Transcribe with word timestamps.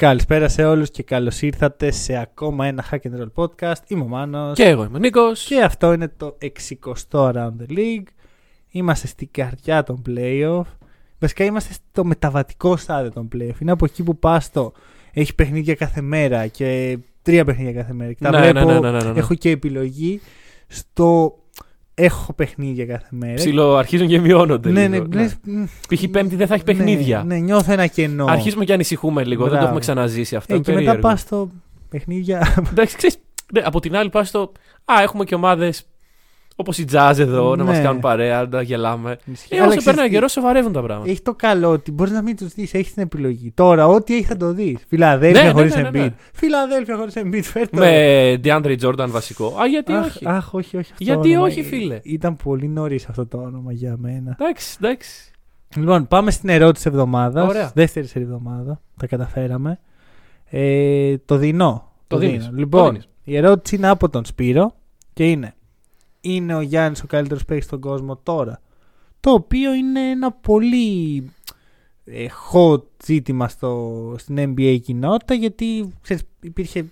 Καλησπέρα 0.00 0.48
σε 0.48 0.64
όλους 0.64 0.90
και 0.90 1.02
καλώς 1.02 1.42
ήρθατε 1.42 1.90
σε 1.90 2.16
ακόμα 2.16 2.66
ένα 2.66 2.84
Hack 2.90 2.96
and 2.96 3.20
Roll 3.20 3.44
podcast. 3.44 3.82
Είμαι 3.86 4.02
ο 4.02 4.06
Μάνος 4.06 4.56
Και 4.56 4.64
εγώ 4.64 4.84
είμαι 4.84 4.96
ο 4.96 4.98
Νίκος. 4.98 5.44
και 5.44 5.62
αυτό 5.62 5.92
είναι 5.92 6.08
το 6.16 6.38
60ο 6.40 6.92
Around 7.10 7.34
the 7.34 7.76
League. 7.76 8.06
Είμαστε 8.70 9.06
στην 9.06 9.28
καρδιά 9.30 9.82
των 9.82 10.02
playoff. 10.08 10.64
Βασικά 11.18 11.44
είμαστε 11.44 11.72
στο 11.72 12.04
μεταβατικό 12.04 12.76
στάδιο 12.76 13.10
των 13.10 13.28
playoff. 13.34 13.60
Είναι 13.60 13.70
από 13.70 13.84
εκεί 13.84 14.02
που 14.02 14.18
πας 14.18 14.44
στο 14.44 14.72
έχει 15.12 15.34
παιχνίδια 15.34 15.74
κάθε 15.74 16.00
μέρα 16.00 16.46
και 16.46 16.98
τρία 17.22 17.44
παιχνίδια 17.44 17.72
κάθε 17.72 17.92
μέρα. 17.92 18.12
Και 18.12 18.24
τα 18.24 18.30
Ναι, 18.30 18.38
βλέπω, 18.38 18.66
ναι, 18.66 18.78
ναι, 18.78 18.90
ναι, 18.90 18.98
ναι, 19.02 19.12
ναι. 19.12 19.18
έχω 19.18 19.34
και 19.34 19.50
επιλογή 19.50 20.20
στο 20.66 21.38
έχω 22.04 22.32
παιχνίδια 22.32 22.86
κάθε 22.86 23.06
μέρα. 23.10 23.34
Ψιλο 23.34 23.76
αρχίζουν 23.76 24.06
και 24.08 24.18
μειώνονται. 24.20 24.70
ναι, 24.70 24.88
ναι, 24.88 24.96
λίγο. 24.96 25.06
λες, 25.12 25.36
μ, 25.44 25.64
Π.χ. 25.94 26.02
Πέμπτη 26.10 26.36
δεν 26.36 26.46
θα 26.46 26.54
έχει 26.54 26.64
παιχνίδια. 26.64 27.22
Ναι, 27.26 27.34
ναι, 27.34 27.40
νιώθω 27.40 27.72
ένα 27.72 27.86
κενό. 27.86 28.24
Αρχίζουμε 28.28 28.64
και 28.64 28.72
ανησυχούμε 28.72 29.24
λίγο. 29.24 29.40
Δεν 29.42 29.48
Μπράβο. 29.50 29.58
το 29.58 29.64
έχουμε 29.64 29.80
ξαναζήσει 29.80 30.36
αυτό. 30.36 30.52
Ε, 30.52 30.56
Είναι 30.56 30.64
και 30.64 30.70
μετά 30.72 30.84
περίεργο. 30.84 31.08
πας 31.08 31.20
στο 31.20 31.50
παιχνίδια. 31.88 32.54
Εντάξει, 32.70 32.96
ξέρεις, 32.96 33.16
ναι, 33.52 33.60
από 33.64 33.80
την 33.80 33.96
άλλη 33.96 34.10
πας 34.10 34.28
στο. 34.28 34.52
Α, 34.84 35.02
έχουμε 35.02 35.24
και 35.24 35.34
ομάδες 35.34 35.84
όπως 36.60 36.78
η 36.78 36.84
Jazz 36.92 37.14
εδώ 37.18 37.56
να 37.56 37.64
Ναι. 37.64 37.70
μα 37.72 37.78
κάνουν 37.80 38.00
παρέα, 38.00 38.46
να 38.50 38.62
γελάμε. 38.62 39.18
Ισχύει. 39.32 39.54
Ε, 39.54 39.56
Αλλά 39.56 39.66
όσο 39.66 39.68
ξέρεις 39.68 39.84
περνάει 39.84 40.04
ο 40.04 40.08
τι, 40.08 40.14
καιρός, 40.14 40.32
σοβαρεύουν 40.32 40.72
τα 40.72 40.82
πράγματα. 40.82 41.10
Έχει 41.10 41.20
το 41.22 41.34
καλό 41.34 41.70
ότι 41.70 41.92
μπορείς 41.92 42.12
να 42.12 42.22
μην 42.22 42.36
τους 42.36 42.52
δεις, 42.54 42.74
έχεις 42.74 42.94
την 42.94 43.02
επιλογή. 43.02 43.50
Τώρα, 43.54 43.86
ό,τι 43.86 44.14
έχεις 44.14 44.26
θα 44.26 44.36
το 44.36 44.52
δεις. 44.52 44.84
Φιλαδέλφια 44.88 45.40
Ναι, 45.42 45.46
ναι, 45.48 45.52
χωρίς 45.54 45.74
ναι, 45.76 45.82
ναι, 45.82 45.90
ναι. 45.90 46.06
Embiid. 46.06 46.12
Φιλαδέλφια 46.32 46.96
χωρίς 46.96 47.14
Embiid, 47.16 47.42
φέρτε. 47.42 47.78
Με 47.78 48.40
DeAndre 48.44 48.76
Jordan 48.80 49.06
βασικό. 49.08 49.46
Α, 49.60 49.66
γιατί 49.66 49.92
αχ, 49.92 50.04
όχι. 50.06 50.24
αχ, 50.28 50.54
όχι, 50.54 50.76
όχι. 50.76 50.92
αυτό 50.92 51.04
Γιατί 51.04 51.22
το 51.28 51.28
όνομα. 51.28 51.46
όχι, 51.46 51.62
φίλε; 51.62 52.00
Ήταν 52.02 52.36
πολύ 52.36 52.68
νωρίς 52.68 53.08
αυτό 53.08 53.26
το 53.26 53.38
όνομα 53.38 53.72
για 53.72 53.96
μένα. 53.98 54.36
Εντάξει, 54.40 54.76
εντάξει. 54.82 55.30
Λοιπόν, 55.76 56.08
πάμε 56.08 56.30
στην 56.30 56.48
ερώτηση 56.48 56.88
εβδομάδας. 56.88 57.48
Ωραία. 57.48 57.70
Δεύτερη 57.74 58.08
εβδομάδας. 58.14 58.78
Τα 58.96 59.06
καταφέραμε. 59.06 59.78
Ε, 60.50 61.16
το 61.24 61.36
δεινό. 61.36 61.88
Το 62.06 62.16
δίνεις. 62.18 62.44
Το 62.46 62.52
Λοιπόν, 62.54 62.86
δίνεις. 62.90 63.08
η 63.24 63.36
ερώτηση 63.36 63.76
είναι 63.76 63.88
από 63.88 64.08
τον 64.08 64.24
Σπύρο 64.24 64.74
και 65.12 65.30
είναι 65.30 65.54
Είναι 66.20 66.54
ο 66.54 66.60
Γιάννης 66.60 67.02
ο 67.02 67.06
καλύτερος 67.06 67.44
παίκτης 67.44 67.64
στον 67.66 67.80
κόσμο 67.80 68.16
τώρα 68.22 68.60
το 69.20 69.30
οποίο 69.30 69.74
είναι 69.74 70.00
ένα 70.10 70.32
πολύ 70.32 71.22
ε, 72.04 72.26
hot 72.52 72.82
ζήτημα 73.04 73.48
στο, 73.48 74.14
στην 74.18 74.54
NBA 74.56 74.78
κοινότητα 74.82 75.34
γιατί 75.34 75.92
ξέρεις, 76.02 76.22
υπήρχε 76.40 76.84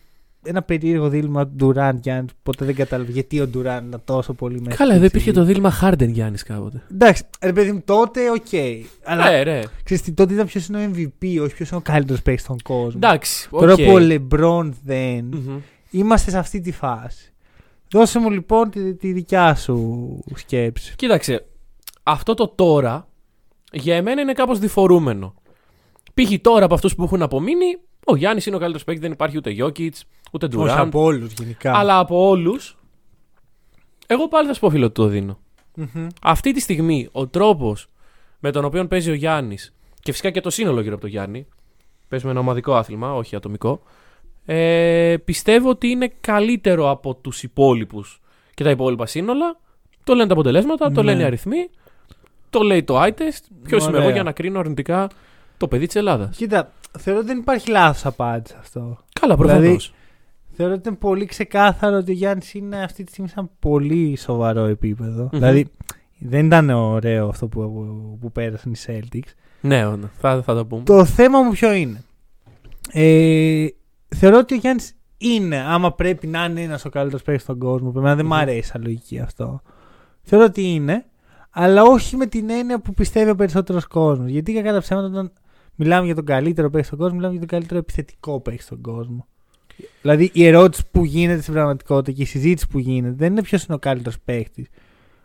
ένα 0.45 0.63
περίεργο 0.63 1.09
δίλημα 1.09 1.47
του 1.47 1.53
Ντουράν 1.57 1.99
Γιάννης 2.03 2.33
ποτέ 2.43 2.65
δεν 2.65 2.75
κατάλαβε 2.75 3.13
γιατί 3.13 3.41
ο 3.41 3.47
Ντουράν 3.47 3.87
ήταν 3.87 4.03
τόσο 4.05 4.33
πολύ 4.33 4.61
μέσα 4.61 4.77
Καλά, 4.77 4.91
στην 4.91 4.97
εδώ 4.97 5.05
υπήρχε 5.07 5.31
ψηλή. 5.31 5.45
το 5.47 5.53
δίλημα 5.53 5.73
Harden 5.83 6.09
Γιάννης 6.09 6.43
κάποτε. 6.43 6.83
Εντάξει, 6.93 7.23
ρε 7.41 7.53
παιδί 7.53 7.73
μου, 7.73 7.83
τότε 7.85 8.31
οκ. 8.31 8.53
Αλλά 9.05 9.31
Ναι, 9.31 9.43
ρε. 9.43 9.63
ξέρεις 9.85 10.03
τι, 10.03 10.13
τότε 10.13 10.35
ήταν 10.35 10.47
ποιος 10.47 10.67
είναι 10.67 10.87
ο 10.87 10.91
MVP, 10.95 11.43
όχι 11.43 11.55
ποιος 11.55 11.69
είναι 11.69 11.79
ο 11.79 11.81
καλύτερος 11.81 12.23
παίκτης 12.23 12.45
στον 12.45 12.57
κόσμο. 12.63 12.93
Εντάξει. 12.95 13.49
Τώρα 13.51 13.73
οκ. 13.73 13.79
που 13.83 13.93
ο 13.93 13.99
LeBron 13.99 14.71
δεν. 14.85 15.25
Μμμ. 15.25 15.59
Είμαστε 15.91 16.31
σε 16.31 16.39
αυτή 16.39 16.61
τη 16.61 16.73
φάση. 16.73 17.33
Δώσε 17.91 18.19
μου 18.19 18.31
λοιπόν 18.31 18.71
τη, 18.71 18.95
τη 18.95 19.13
δικιά 19.13 19.55
σου 19.55 20.19
σκέψη. 20.35 20.95
Κοίταξε, 20.97 21.47
αυτό 22.03 22.35
το 22.35 22.49
τώρα 22.49 23.09
για 23.73 23.97
εμένα 23.97 24.21
είναι 24.21 24.33
κάπως 24.33 24.59
διφορούμενο. 24.59 25.35
Π.χ. 26.15 26.33
τώρα 26.41 26.65
από 26.65 26.75
αυτούς 26.75 26.95
που 26.95 27.03
έχουν 27.03 27.23
απομείνει, 27.23 27.79
ο 28.05 28.17
Γιάννης 28.17 28.47
είναι 28.47 28.57
ο 28.57 28.59
καλύτερος 28.59 28.85
παίκτης, 28.85 29.03
δεν 29.03 29.13
υπάρχει 29.13 29.37
ούτε 29.37 29.55
Jokic, 29.59 29.91
ούτε 30.33 30.47
Όχι 30.47 30.57
Durant. 30.59 30.77
από 30.77 31.03
όλους 31.03 31.33
γενικά. 31.33 31.77
Αλλά 31.77 31.99
από 31.99 32.29
όλους, 32.29 32.79
εγώ 34.07 34.29
πάλι 34.29 34.47
θα 34.47 34.55
σου 34.55 34.61
πω 34.61 34.71
φίλο 34.71 34.87
του 34.87 35.03
το 35.03 35.09
δίνω. 35.09 35.39
Μμμ. 35.75 36.07
Αυτή 36.23 36.53
τη 36.53 36.61
στιγμή 36.61 37.09
ο 37.13 37.27
τρόπος 37.27 37.89
με 38.39 38.51
τον 38.51 38.65
οποίο 38.65 38.87
παίζει 38.87 39.11
ο 39.11 39.15
Γιάννης 39.15 39.75
και 40.03 40.11
φυσικά 40.11 40.31
και 40.31 40.41
το 40.41 40.51
σύνολο 40.51 40.81
γύρω 40.81 40.93
από 40.93 41.03
τον 41.03 41.11
Γιάννη, 41.11 41.47
παίζουμε 42.09 42.31
ένα 42.31 42.41
ομαδικό 42.41 42.75
άθλημα, 42.75 43.15
όχι 43.15 43.37
ατομικό, 43.37 43.83
ε, 44.51 45.17
πιστεύω 45.25 45.69
ότι 45.69 45.89
είναι 45.89 46.13
καλύτερο 46.21 46.91
από 46.91 47.15
τους 47.15 47.43
υπόλοιπους 47.43 48.21
και 48.55 48.65
τα 48.65 48.71
υπόλοιπα 48.71 49.07
σύνολα. 49.07 49.59
Το 50.05 50.15
λένε 50.15 50.27
τα 50.27 50.33
αποτελέσματα, 50.33 50.93
το 50.93 51.03
Ναι. 51.03 51.11
λένε 51.11 51.23
οι 51.23 51.25
αριθμοί, 51.25 51.71
το 52.51 52.61
λέει 52.61 52.83
το 52.85 53.03
eye 53.03 53.09
test. 53.11 53.45
Ποιος 53.63 53.83
είμαι 53.83 53.91
Ωραία. 53.93 54.03
εγώ 54.03 54.13
για 54.13 54.23
να 54.23 54.33
κρίνω 54.33 54.59
αρνητικά 54.59 55.09
το 55.57 55.69
παιδί 55.69 55.87
της 55.87 55.97
Ελλάδας. 55.97 56.37
Κοίτα, 56.37 56.73
θεωρώ 56.99 57.19
ότι 57.19 57.29
δεν 57.29 57.39
υπάρχει 57.39 57.71
λάθος 57.71 58.07
απάντηση 58.07 58.53
σε 58.55 58.59
αυτό. 58.61 58.99
Καλά, 59.21 59.37
προφανώς. 59.37 59.63
Δηλαδή, 59.63 59.79
Θεωρώ 60.61 60.75
ότι 60.75 60.89
είναι 60.89 60.97
πολύ 60.97 61.25
ξεκάθαρο 61.27 61.97
ότι 61.97 62.11
ο 62.11 62.15
Γιάννης 62.15 62.55
είναι 62.55 62.83
αυτή 62.83 63.05
τη 63.05 63.11
στιγμή 63.11 63.29
σε 63.29 63.35
ένα 63.39 63.49
πολύ 63.59 64.17
σοβαρό 64.17 64.65
επίπεδο. 64.65 65.29
Δηλαδή, 65.33 65.67
δεν 66.19 66.47
ήταν 66.47 66.71
ωραίο 66.71 67.29
αυτό 67.29 67.47
που, 67.47 67.61
που, 67.61 68.19
που 68.21 68.33
πέρασαν 68.33 68.73
οι 68.73 68.77
Celtics. 68.87 69.33
ναι, 69.61 69.85
ναι, 69.85 70.07
θα, 70.19 70.43
θα 70.43 70.55
το 70.55 70.67
πούμε. 70.67 70.83
Το 70.83 71.05
θέμα 71.05 71.43
μου 71.43 71.51
ποιο 71.51 71.73
είναι. 71.73 72.03
Ε, 72.93 73.67
θεωρώ 74.17 74.39
ότι 74.39 74.55
ο 74.55 74.57
Γιάννης 74.57 74.97
είναι, 75.19 75.57
άμα 75.59 75.93
πρέπει 75.93 76.27
να 76.27 76.45
είναι 76.45 76.63
ένας 76.63 76.85
ο 76.85 76.89
καλύτερος 76.89 77.23
παίκτης 77.23 77.43
στον 77.43 77.59
κόσμο. 77.59 77.93
Εμένα 77.97 78.15
δεν 78.15 78.27
μου 78.27 78.35
Μμμ. 78.35 78.41
αρέσει 78.41 78.69
σαν 78.69 78.83
λογική 78.83 79.19
αυτό. 79.19 79.63
Θεωρώ 80.23 80.45
ότι 80.45 80.63
είναι, 80.63 81.05
αλλά 81.51 81.83
όχι 81.83 82.17
με 82.17 82.27
την 82.27 82.51
έννοια 82.51 82.81
που 82.81 82.95
πιστεύει 82.95 83.31
ο 83.31 83.35
περισσότερος 83.35 83.87
κόσμος. 83.87 84.31
Γιατί 84.31 84.53
κακά 84.53 84.73
τα 84.73 84.81
ψέματα, 84.81 85.07
όταν 85.07 85.33
μιλάμε 85.75 86.07
για 86.07 86.15
τον 86.15 86.25
καλύτερο 86.25 86.71
παίκτη 86.71 86.87
στον 86.87 86.99
κόσμο, 86.99 87.15
μιλάμε 87.15 87.33
για 87.33 87.47
τον 87.47 87.59
καλύτερο 87.59 87.81
επιθετικό 87.81 88.41
παίκτη 88.41 88.63
στον 88.63 88.81
κόσμο. 88.81 89.27
Δηλαδή 90.03 90.31
η 90.33 90.47
ερώτηση 90.47 90.85
που 90.91 91.05
γίνεται 91.05 91.41
στην 91.41 91.53
πραγματικότητα 91.53 92.13
και 92.13 92.23
η 92.23 92.27
συζήτηση 92.27 92.69
που 92.69 92.79
γίνεται 92.79 93.15
δεν 93.17 93.33
είναι 93.33 93.43
ποιος 93.43 93.65
είναι 93.65 93.75
ο 93.75 93.79
καλύτερος 93.79 94.21
παίκτης. 94.25 94.69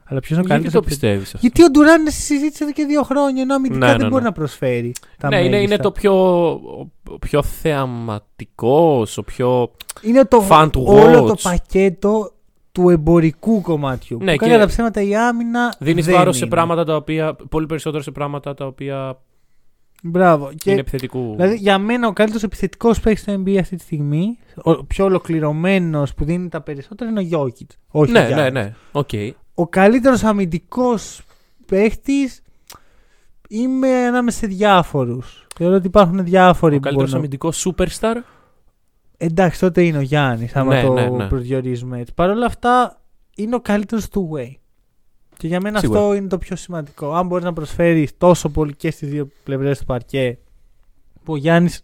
Αλλά 0.06 0.20
ποιος 0.20 0.38
είναι 0.38 0.40
ο 0.40 0.42
Γιατί 0.48 0.48
καλύτερο 0.50 0.82
το 0.82 0.88
πιστεύεις 0.88 1.26
αυτό; 1.26 1.38
Γιατί 1.42 1.64
ο 1.64 1.70
Ντουράν 1.70 2.02
είναι 2.02 2.10
στη 2.10 2.22
συζήτηση 2.22 2.64
εδώ 2.64 2.72
και 2.74 2.86
δύο 2.86 3.04
χρόνια, 3.04 3.42
ενώ 3.42 3.56
αμυντικά 3.56 3.86
Ναι, 3.86 3.92
δεν 3.92 4.02
ναι, 4.02 4.08
μπορεί 4.08 4.22
ναι. 4.24 4.28
να 4.28 4.34
προσφέρει. 4.34 4.92
Τα 5.18 5.28
ναι, 5.28 5.36
είναι, 5.38 5.46
είναι 5.48 5.56
μέγιστα. 5.58 5.78
το 5.84 5.92
πιο, 5.92 6.14
ο, 6.52 6.92
ο 7.10 7.20
πιο 7.20 7.44
θεαματικός, 7.44 9.18
ο 9.18 9.24
πιο. 9.24 9.72
Είναι 10.02 10.26
το 10.26 10.48
Fun 10.50 10.70
to 10.70 10.84
όλο 10.84 11.24
watch. 11.24 11.28
το 11.28 11.36
πακέτο 11.44 12.32
του 12.72 12.90
εμπορικού 12.90 13.62
κομματιού. 13.62 14.18
Ναι, 14.22 14.32
που 14.32 14.38
και 14.38 14.50
κατά 14.50 14.60
τα 14.60 14.68
ψέματα 14.68 15.02
η 15.02 15.16
άμυνα. 15.16 15.76
Δίνεις 15.80 16.06
δεν 16.06 16.16
βάρος 16.16 16.36
σε 16.38 16.46
είναι. 16.46 16.54
πράγματα 16.54 16.84
τα 16.86 16.96
οποία. 16.96 17.36
Πολύ 17.50 17.66
περισσότερο 17.66 18.04
σε 18.04 18.12
πράγματα 18.12 18.54
τα 18.54 18.66
οποία 18.66 19.18
Μπράβο. 20.06 20.52
Και, 20.58 20.72
είναι 20.72 20.80
επιθετικού. 20.80 21.32
δηλαδή 21.36 21.56
για 21.56 21.78
μένα 21.78 22.08
ο 22.08 22.14
καλύτερος 22.14 22.44
επιθετικός 22.44 23.00
παίκτης 23.00 23.22
στο 23.22 23.34
NBA 23.34 23.58
αυτή 23.60 23.76
τη 23.76 23.82
στιγμή, 23.82 24.38
ο 24.64 24.84
πιο 24.86 25.06
ολοκληρωμένος 25.06 26.14
που 26.14 26.26
δίνει 26.26 26.50
τα 26.50 26.62
περισσότερα 26.62 27.10
είναι 27.10 27.20
ο 27.20 27.24
Γιώκητ. 27.24 27.72
Όχι 27.88 28.12
ο 28.12 28.14
ναι, 28.14 28.20
ναι, 28.20 28.28
Γιάννης. 28.28 28.72
Ναι. 29.56 29.64
Οκ. 29.64 29.68
Ο 29.68 29.68
καλύτερος 29.68 30.24
αμυντικός 30.24 31.22
παίκτη 31.66 32.30
είμαι 33.50 34.06
ανάμεσα 34.06 34.38
σε 34.38 34.48
διάφορους. 34.48 35.48
Θεωρώ 35.56 35.76
ότι 35.76 35.88
υπάρχουν 35.88 36.24
διάφοροι 36.24 36.74
Ο 36.76 36.78
που 36.78 36.84
καλύτερο 36.84 36.96
μπορούν 36.96 37.12
να- 37.12 37.18
αμυντικός 37.18 37.68
superstar; 37.70 38.16
Εντάξει, 39.18 39.60
τότε 39.60 39.84
είναι 39.84 39.98
ο 39.98 40.02
Γιάννης, 40.02 40.56
άμα 40.56 40.74
Ναι, 40.76 40.82
το 40.84 40.94
ναι, 40.94 41.10
ναι. 41.10 41.28
προσδιορίζουμε 41.28 42.00
έτσι. 42.00 42.14
Παρ' 42.14 42.30
όλα 42.30 42.46
αυτά, 42.46 43.02
είναι 43.36 43.56
ο 43.56 43.60
καλύτερος 43.60 44.10
του 44.10 44.30
way. 44.36 44.52
Και 45.38 45.48
για 45.48 45.60
μένα 45.62 45.80
Σίγουρα. 45.80 46.00
αυτό 46.00 46.14
είναι 46.14 46.28
το 46.28 46.38
πιο 46.38 46.56
σημαντικό. 46.56 47.14
Αν 47.14 47.28
μπορείς 47.28 47.46
να 47.46 47.54
προσφέρεις 47.54 48.18
τόσο 48.18 48.50
πολύ 48.50 48.76
και 48.76 48.92
στις 48.92 49.10
δύο 49.10 49.28
πλευρές 49.44 49.80
του 49.80 49.86
παρκέ, 49.86 50.38
που 51.24 51.34
ο 51.34 51.36
Γιάννης 51.36 51.84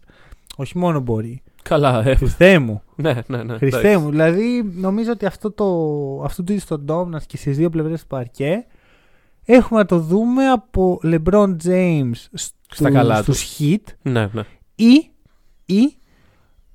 όχι 0.56 0.78
μόνο 0.78 1.00
μπορεί. 1.00 1.42
Καλά, 1.62 2.08
ε, 2.08 2.14
Χριστέ 2.14 2.58
μου. 2.58 2.82
ναι, 2.96 3.14
ναι, 3.26 3.42
ναι. 3.42 3.56
Χριστέ 3.56 3.78
εντάξει. 3.78 4.04
μου. 4.04 4.10
Δηλαδή, 4.10 4.70
νομίζω 4.74 5.12
ότι 5.12 5.26
αυτό 5.26 5.50
το, 5.50 5.66
αυτό 6.24 6.44
το 6.44 6.52
είδο 6.52 6.78
το 6.78 6.82
dominance 6.88 7.22
και 7.26 7.36
στις 7.36 7.56
δύο 7.56 7.70
πλευρές 7.70 8.00
του 8.00 8.06
παρκέ 8.06 8.66
έχουμε 9.44 9.80
να 9.80 9.86
το 9.86 9.98
δούμε 9.98 10.48
από 10.48 11.00
LeBron 11.04 11.56
James 11.64 12.12
Στα 12.70 12.90
καλά 12.90 13.22
στους 13.22 13.58
Heat 13.58 13.84
Ναι, 14.02 14.28
ναι. 14.32 14.42
ή, 14.74 15.10
ή 15.66 15.96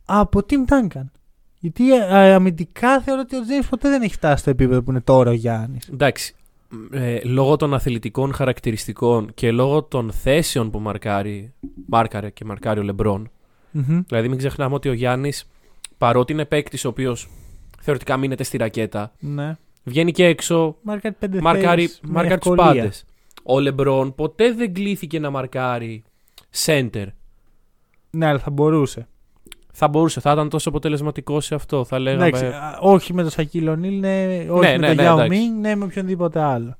από 0.05 0.39
Tim 0.49 0.73
Duncan. 0.73 1.05
Γιατί 1.59 1.93
ε, 1.93 2.33
αμυντικά 2.33 3.01
θεωρώ 3.01 3.21
ότι 3.21 3.35
ο 3.35 3.39
James 3.39 3.67
ποτέ 3.69 3.89
δεν 3.89 4.01
έχει 4.01 4.13
φτάσει 4.13 4.41
στο 4.41 4.49
επίπεδο 4.49 4.81
που 4.81 4.91
είναι 4.91 5.01
τώρα 5.01 5.29
ο 5.29 5.33
Γιάννης. 5.33 5.87
Εντάξει. 5.87 6.35
Ε, 6.91 7.19
λόγω 7.23 7.55
των 7.55 7.73
αθλητικών 7.73 8.33
χαρακτηριστικών 8.33 9.31
και 9.33 9.51
λόγω 9.51 9.83
των 9.83 10.11
θέσεων 10.11 10.71
που 10.71 10.79
μαρκάρει, 10.79 11.53
μάρκαρε 11.87 12.29
και 12.29 12.45
μαρκάρει 12.45 12.79
ο 12.79 12.83
Λεμπρόν. 12.83 13.29
Δηλαδή, 14.07 14.27
μην 14.29 14.37
ξεχνάμε 14.37 14.75
ότι 14.75 14.89
ο 14.89 14.93
Γιάννης, 14.93 15.49
παρότι 15.97 16.33
είναι 16.33 16.45
παίκτης 16.45 16.85
ο 16.85 16.87
οποίος 16.87 17.29
θεωρητικά 17.81 18.17
μείνεται 18.17 18.43
στη 18.43 18.57
ρακέτα, 18.57 19.11
Ναι. 19.19 19.57
βγαίνει 19.83 20.11
και 20.11 20.25
έξω, 20.25 20.75
Μάρκαρει 20.81 21.15
πέντε 21.19 21.41
μαρκάρει, 21.41 21.81
θέσεις 21.81 21.99
με 22.03 22.11
μαρκάρει 22.11 22.39
τους 22.39 22.51
ευκολία. 22.51 22.81
πάντες. 22.81 23.05
Ο 23.43 23.59
Λεμπρόν 23.59 24.15
ποτέ 24.15 24.53
δεν 24.53 24.73
κλήθηκε 24.73 25.19
να 25.19 25.29
μαρκάρει 25.29 26.03
center. 26.65 27.05
Ναι, 28.09 28.25
αλλά 28.25 28.39
θα 28.39 28.49
μπορούσε. 28.51 29.07
Θα 29.77 29.87
μπορούσε, 29.87 30.19
θα 30.19 30.31
ήταν 30.31 30.49
τόσο 30.49 30.69
αποτελεσματικό 30.69 31.39
σε 31.41 31.55
αυτό. 31.55 31.83
Θα 31.83 31.99
λέγαμε. 31.99 32.27
Εντάξει, 32.27 32.45
α, 32.45 32.77
όχι 32.81 33.13
με 33.13 33.23
το 33.23 33.29
Shaquille 33.29 33.67
O'Neal, 33.67 33.99
ναι, 33.99 34.45
όχι 34.49 34.65
Ναι, 34.65 34.77
με 34.77 34.77
ναι, 34.77 34.95
το 34.95 35.01
ναι, 35.01 35.09
Yao 35.09 35.13
εντάξει. 35.13 35.39
Ming, 35.57 35.59
ναι, 35.61 35.75
με 35.75 35.83
οποιονδήποτε 35.83 36.41
άλλο. 36.41 36.77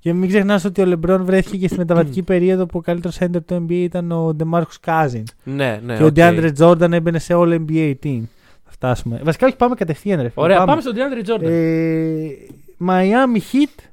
Και 0.00 0.12
μην 0.12 0.28
ξεχνάς 0.28 0.64
ότι 0.64 0.80
ο 0.80 0.84
Λεμπρόν 0.84 1.24
βρέθηκε 1.24 1.56
και 1.56 1.68
στη 1.68 1.78
μεταβατική 1.84 2.22
περίοδο 2.22 2.66
που 2.66 2.78
ο 2.78 2.80
καλύτερος 2.80 3.18
center 3.20 3.44
του 3.46 3.66
NBA 3.68 3.70
ήταν 3.72 4.12
ο 4.12 4.36
DeMarcus 4.38 4.84
Cousins. 4.84 5.24
Ναι, 5.44 5.80
ναι. 5.84 5.96
και 5.96 6.02
οκ. 6.02 6.08
ο 6.08 6.12
DeAndre 6.16 6.52
Jordan 6.58 6.92
έμπαινε 6.92 7.18
σε 7.18 7.34
all 7.36 7.60
NBA 7.66 7.94
team. 8.04 8.20
Θα 8.64 8.70
φτάσουμε. 8.70 9.20
Βασικά, 9.24 9.46
όχι, 9.46 9.56
πάμε 9.56 9.74
κατευθείαν, 9.74 10.20
ρε. 10.22 10.28
φίλε. 10.28 10.44
Ωραία, 10.44 10.64
πάμε, 10.64 10.80
στον 10.80 10.94
DeAndre 10.96 11.30
Jordan. 11.30 11.42
Ε, 11.42 12.28
Miami 12.86 13.40
Heat, 13.52 13.84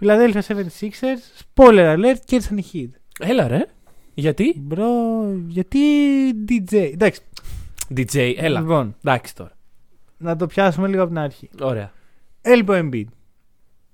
Philadelphia 0.00 0.40
76ers, 0.48 1.42
spoiler 1.54 1.96
alert, 1.96 2.16
κέρδισαν 2.24 2.56
οι 2.56 2.64
Heat. 2.72 2.90
Έλα, 3.18 3.48
ρε. 3.48 3.66
Γιατί; 4.14 4.54
Μπρο, 4.58 4.86
γιατί 5.46 5.78
DJ. 6.48 6.74
Εντάξει, 6.92 7.20
DJ, 7.96 8.32
έλα. 8.36 8.60
λοιπόν, 8.60 8.96
Εντάξει 9.04 9.34
τώρα. 9.34 9.52
να 10.16 10.36
το 10.36 10.46
πιάσουμε 10.46 10.88
λίγο 10.88 11.02
από 11.02 11.10
την 11.10 11.20
αρχή. 11.20 11.48
Ωραία. 11.60 11.90
Έλειπε 12.42 12.72
ο 12.78 12.88
Embiid. 12.88 13.04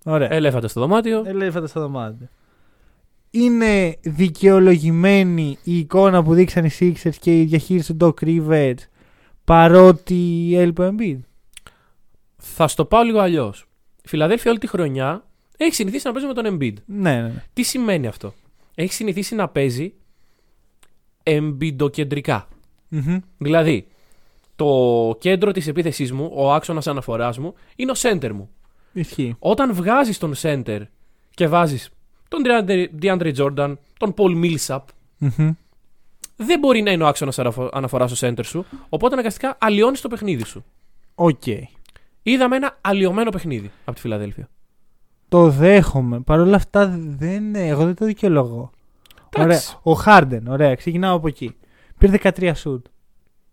Ωραία. 0.04 0.32
Ελέφαντα 0.32 0.68
στο 0.68 0.80
δωμάτιο. 0.80 1.22
Ελέφαντα 1.26 1.66
στο 1.66 1.80
δωμάτιο. 1.80 2.28
Είναι 3.30 3.96
δικαιολογημένη 4.00 5.58
η 5.62 5.78
εικόνα 5.78 6.22
που 6.22 6.34
δείξαν 6.34 6.64
οι 6.64 6.70
Sixers 6.80 7.14
και 7.20 7.40
η 7.40 7.44
διαχείριση 7.44 7.94
του 7.94 8.14
Doc 8.16 8.24
Rivers 8.26 8.74
παρότι 9.44 10.52
έλειπε 10.56 10.84
ο 10.84 10.94
Embiid; 10.94 11.18
Θα 12.36 12.68
στο 12.68 12.84
πάω 12.84 13.02
λίγο 13.02 13.18
αλλιώς. 13.18 13.68
Η 14.04 14.08
Φιλαδέλφια 14.08 14.50
όλη 14.50 14.60
τη 14.60 14.66
χρονιά 14.66 15.26
έχει 15.56 15.74
συνηθίσει 15.74 16.06
να 16.06 16.12
παίζει 16.12 16.26
με 16.26 16.34
τον 16.34 16.44
Embiid. 16.46 16.74
Ναι, 16.86 17.14
ναι, 17.14 17.22
ναι. 17.22 17.44
Τι 17.52 17.62
σημαίνει 17.62 18.06
αυτό; 18.06 18.34
Έχει 18.74 18.92
συνηθίσει 18.92 19.34
να 19.34 19.48
παίζει 19.48 19.94
εμπιντοκεντρικά. 21.22 22.48
Μμμ. 22.88 23.18
Δηλαδή, 23.38 23.86
το 24.56 25.16
κέντρο 25.20 25.52
της 25.52 25.66
επίθεσής 25.66 26.12
μου, 26.12 26.30
ο 26.34 26.52
άξονας 26.52 26.86
αναφοράς 26.86 27.38
μου, 27.38 27.54
είναι 27.76 27.90
ο 27.90 27.94
center 27.98 28.30
μου. 28.32 28.50
Ισχύει. 28.92 29.36
Όταν 29.38 29.72
βγάζεις 29.74 30.18
τον 30.18 30.34
center 30.42 30.80
και 31.34 31.46
βάζεις 31.48 31.90
τον 32.28 32.42
DeAndre- 32.44 32.86
DeAndre 33.02 33.34
Jordan, 33.36 33.74
τον 33.98 34.14
Paul 34.16 34.44
Millsap, 34.44 34.80
Μμμ. 35.18 35.50
δεν 36.36 36.58
μπορεί 36.58 36.82
να 36.82 36.90
είναι 36.90 37.02
ο 37.04 37.06
άξονας 37.06 37.38
αναφο- 37.38 37.70
αναφοράς 37.72 38.16
στο 38.18 38.28
center 38.28 38.44
σου, 38.44 38.64
οπότε 38.88 39.14
αναγκαστικά 39.14 39.56
αλλοιώνεις 39.60 40.00
το 40.00 40.08
παιχνίδι 40.08 40.44
σου. 40.44 40.64
Οκ. 41.14 41.42
Είδαμε 42.22 42.56
ένα 42.56 42.78
αλλοιωμένο 42.80 43.30
παιχνίδι 43.30 43.70
από 43.84 43.94
τη 43.94 44.00
Φιλαδέλφια. 44.00 44.48
Το 45.28 45.50
δέχομαι. 45.50 46.20
Παρ' 46.20 46.40
όλα 46.40 46.56
αυτά 46.56 46.98
δεν, 47.18 47.54
εγώ 47.54 47.84
δεν 47.84 47.94
το 47.94 48.04
δικαιολογώ. 48.04 48.70
Ωραία. 49.36 49.46
Εντάξει. 49.46 49.76
Ο 49.82 49.92
Harden, 50.06 50.40
ωραία, 50.48 50.74
ξεκινάω 50.74 51.16
από 51.16 51.28
εκεί. 51.28 51.56
Πήρε 51.98 52.18
13 52.22 52.52
σουτ. 52.54 52.86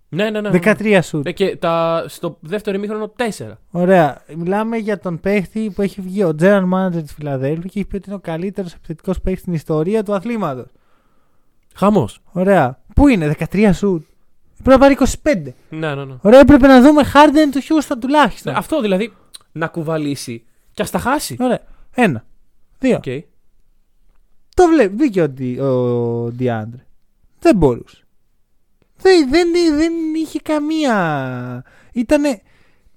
Ναι, 0.10 0.30
ναι, 0.30 0.42
ναι. 0.42 0.50
13 0.54 1.00
σουτ. 1.04 1.26
Ε, 1.28 1.32
Και 1.32 1.56
τα, 1.58 2.06
στο 2.08 2.38
δεύτερο 2.40 2.78
ημίχρονο 2.78 3.14
4. 3.38 3.52
Ωραία. 3.72 4.22
Μιλάμε 4.36 4.78
για 4.78 5.00
τον 5.00 5.20
παίχτη 5.20 5.72
που 5.76 5.82
έχει 5.82 6.02
βγει 6.02 6.24
ο 6.24 6.36
general 6.40 6.64
manager 6.74 7.02
της 7.02 7.14
Φιλαδέλφια 7.14 7.70
και 7.70 7.80
έχει 7.80 7.88
πει 7.88 7.96
ότι 7.96 8.04
είναι 8.08 8.16
ο 8.16 8.20
καλύτερος 8.20 8.74
επιθετικός 8.74 9.22
παίχτης 9.22 9.42
στην 9.42 9.54
ιστορία 9.54 10.04
του 10.04 10.14
αθλήματος. 10.14 10.66
Χαμός. 11.76 12.20
Ωραία. 12.32 12.80
Πού 12.96 13.08
είναι, 13.08 13.36
13 13.52 13.70
σουτ. 13.74 14.04
Πρέπει 14.64 14.70
να 14.70 14.78
πάρει 14.78 14.96
25. 15.24 15.54
Ναι, 15.70 15.96
ναι, 15.96 16.06
ναι. 16.06 16.16
Ωραία, 16.22 16.40
έπρεπε 16.40 16.68
να 16.68 16.82
δούμε 16.82 17.02
Harden 17.14 17.50
του 17.52 17.62
Houston 17.62 17.96
τουλάχιστον. 18.00 18.52
Ναι, 18.54 18.58
Αυτό 18.60 18.82
δηλαδή 18.82 19.14
να 19.52 19.68
κουβαλήσει 19.68 20.44
και 20.74 20.82
ας 20.82 20.92
τα 20.92 21.00
χάσει. 21.00 21.36
Ωραία. 21.40 21.60
Ένα. 21.94 22.26
Δύο. 22.80 22.96
Οκ. 22.96 23.04
Το 24.56 24.68
βλέπει. 24.68 24.94
Μπήκε 24.96 25.22
ο, 25.22 25.28
De- 25.28 25.60
ο 25.60 26.30
DeAndre. 26.30 26.86
Δεν 27.40 27.56
μπορούσε. 27.56 28.05
Δεν, 29.30 29.30
δεν, 29.52 29.76
δεν 29.78 29.94
είχε 30.16 30.40
καμία. 30.44 31.64
Ήτανε. 31.94 32.42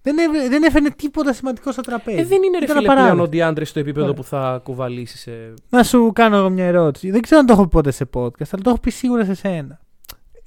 Δεν, 0.02 0.18
έβρε- 0.18 0.48
δεν 0.48 0.62
έφερε 0.62 0.88
τίποτα 0.88 1.32
σημαντικό 1.32 1.72
στο 1.72 1.82
τραπέζι. 1.82 2.18
Ε, 2.18 2.24
δεν 2.24 2.42
είναι 2.42 2.58
ρε 2.58 2.64
Ήταν 2.64 2.76
φίλε 2.76 2.80
πλέον 2.86 2.98
απαράδεκτο. 2.98 3.22
ο 3.22 3.28
Ντιάντρε 3.28 3.64
στο 3.64 3.78
επίπεδο 3.80 4.06
Ωραία. 4.06 4.16
που 4.16 4.24
θα 4.24 4.60
κουβαλήσει 4.64 5.18
σε. 5.18 5.54
Να 5.68 5.82
σου 5.82 6.10
κάνω 6.14 6.36
εγώ 6.36 6.50
μια 6.50 6.64
ερώτηση. 6.64 7.10
Δεν 7.10 7.20
ξέρω 7.20 7.40
αν 7.40 7.46
το 7.46 7.52
έχω 7.52 7.62
πει 7.62 7.68
ποτέ 7.68 7.90
σε 7.90 8.04
podcast, 8.14 8.48
αλλά 8.52 8.62
το 8.62 8.70
έχω 8.70 8.78
πει 8.78 8.90
σίγουρα 8.90 9.24
σε 9.24 9.34
σένα. 9.34 9.80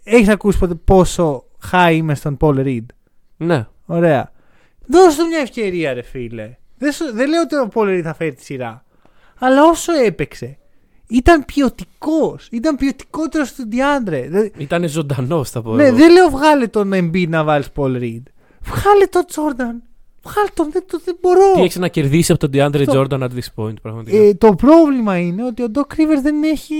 Έχεις 0.04 0.28
ακούσει 0.30 0.58
ποτέ 0.58 0.74
πόσο 0.76 1.44
high 1.72 1.92
είμαι 1.94 2.16
στον 2.16 2.38
Paul 2.42 2.56
Reed; 2.66 2.86
Ναι. 3.38 3.68
Ωραία. 3.86 4.32
Δώσε 4.88 5.18
του 5.18 5.28
μια 5.28 5.40
ευκαιρία, 5.40 5.94
ρε 5.94 6.02
φίλε. 6.02 6.56
Δεν, 6.78 6.92
σου- 6.92 7.14
δεν 7.14 7.30
λέω 7.30 7.42
ότι 7.42 7.56
ο 7.56 7.70
Paul 7.74 7.88
Reed 7.98 8.02
θα 8.04 8.14
φέρει 8.14 8.34
τη 8.34 8.44
σειρά. 8.44 8.86
Αλλά 9.40 9.64
όσο 9.66 9.94
έπαιξε, 9.94 10.58
ήταν 11.12 11.46
ποιοτικός. 11.46 12.48
Ήταν 12.52 12.76
ποιοτικότερος 12.76 13.54
του 13.54 13.66
Διάντρε. 13.68 14.28
Δεν- 14.30 14.52
Ήταν 14.58 14.90
ζωντανός, 14.90 15.50
θα 15.50 15.62
πω. 15.62 15.74
Ναι, 15.76 15.84
εγώ. 15.86 15.96
δεν 15.98 16.12
λέω 16.12 16.30
βγάλε 16.30 16.68
τον 16.68 16.92
Embiid 16.94 17.28
να 17.28 17.44
βάλεις 17.44 17.68
Paul 17.76 17.96
Reed. 18.02 18.24
Βγάλε 18.64 19.06
τον 19.10 19.26
Jordan. 19.30 19.76
Βγάλε 20.24 20.48
τον, 20.54 20.72
δεν, 20.72 20.84
το, 20.88 21.00
δεν 21.06 21.18
μπορώ. 21.22 21.54
Τι 21.56 21.62
έχεις 21.62 21.76
να 21.76 21.88
κερδίσεις 21.88 22.30
από 22.30 22.40
τον 22.40 22.50
Ντιάντρε 22.50 22.82
Αυτό. 22.84 23.02
Jordan 23.10 23.20
at 23.20 23.28
this 23.30 23.64
point, 23.64 23.82
πραγματικά; 23.82 24.18
Ε, 24.18 24.34
το 24.34 24.56
πρόβλημα 24.56 25.18
είναι 25.18 25.46
ότι 25.46 25.64
ο 25.64 25.68
Doc 25.74 25.80
Rivers 25.96 26.22
δεν 26.22 26.44
έχει 26.44 26.76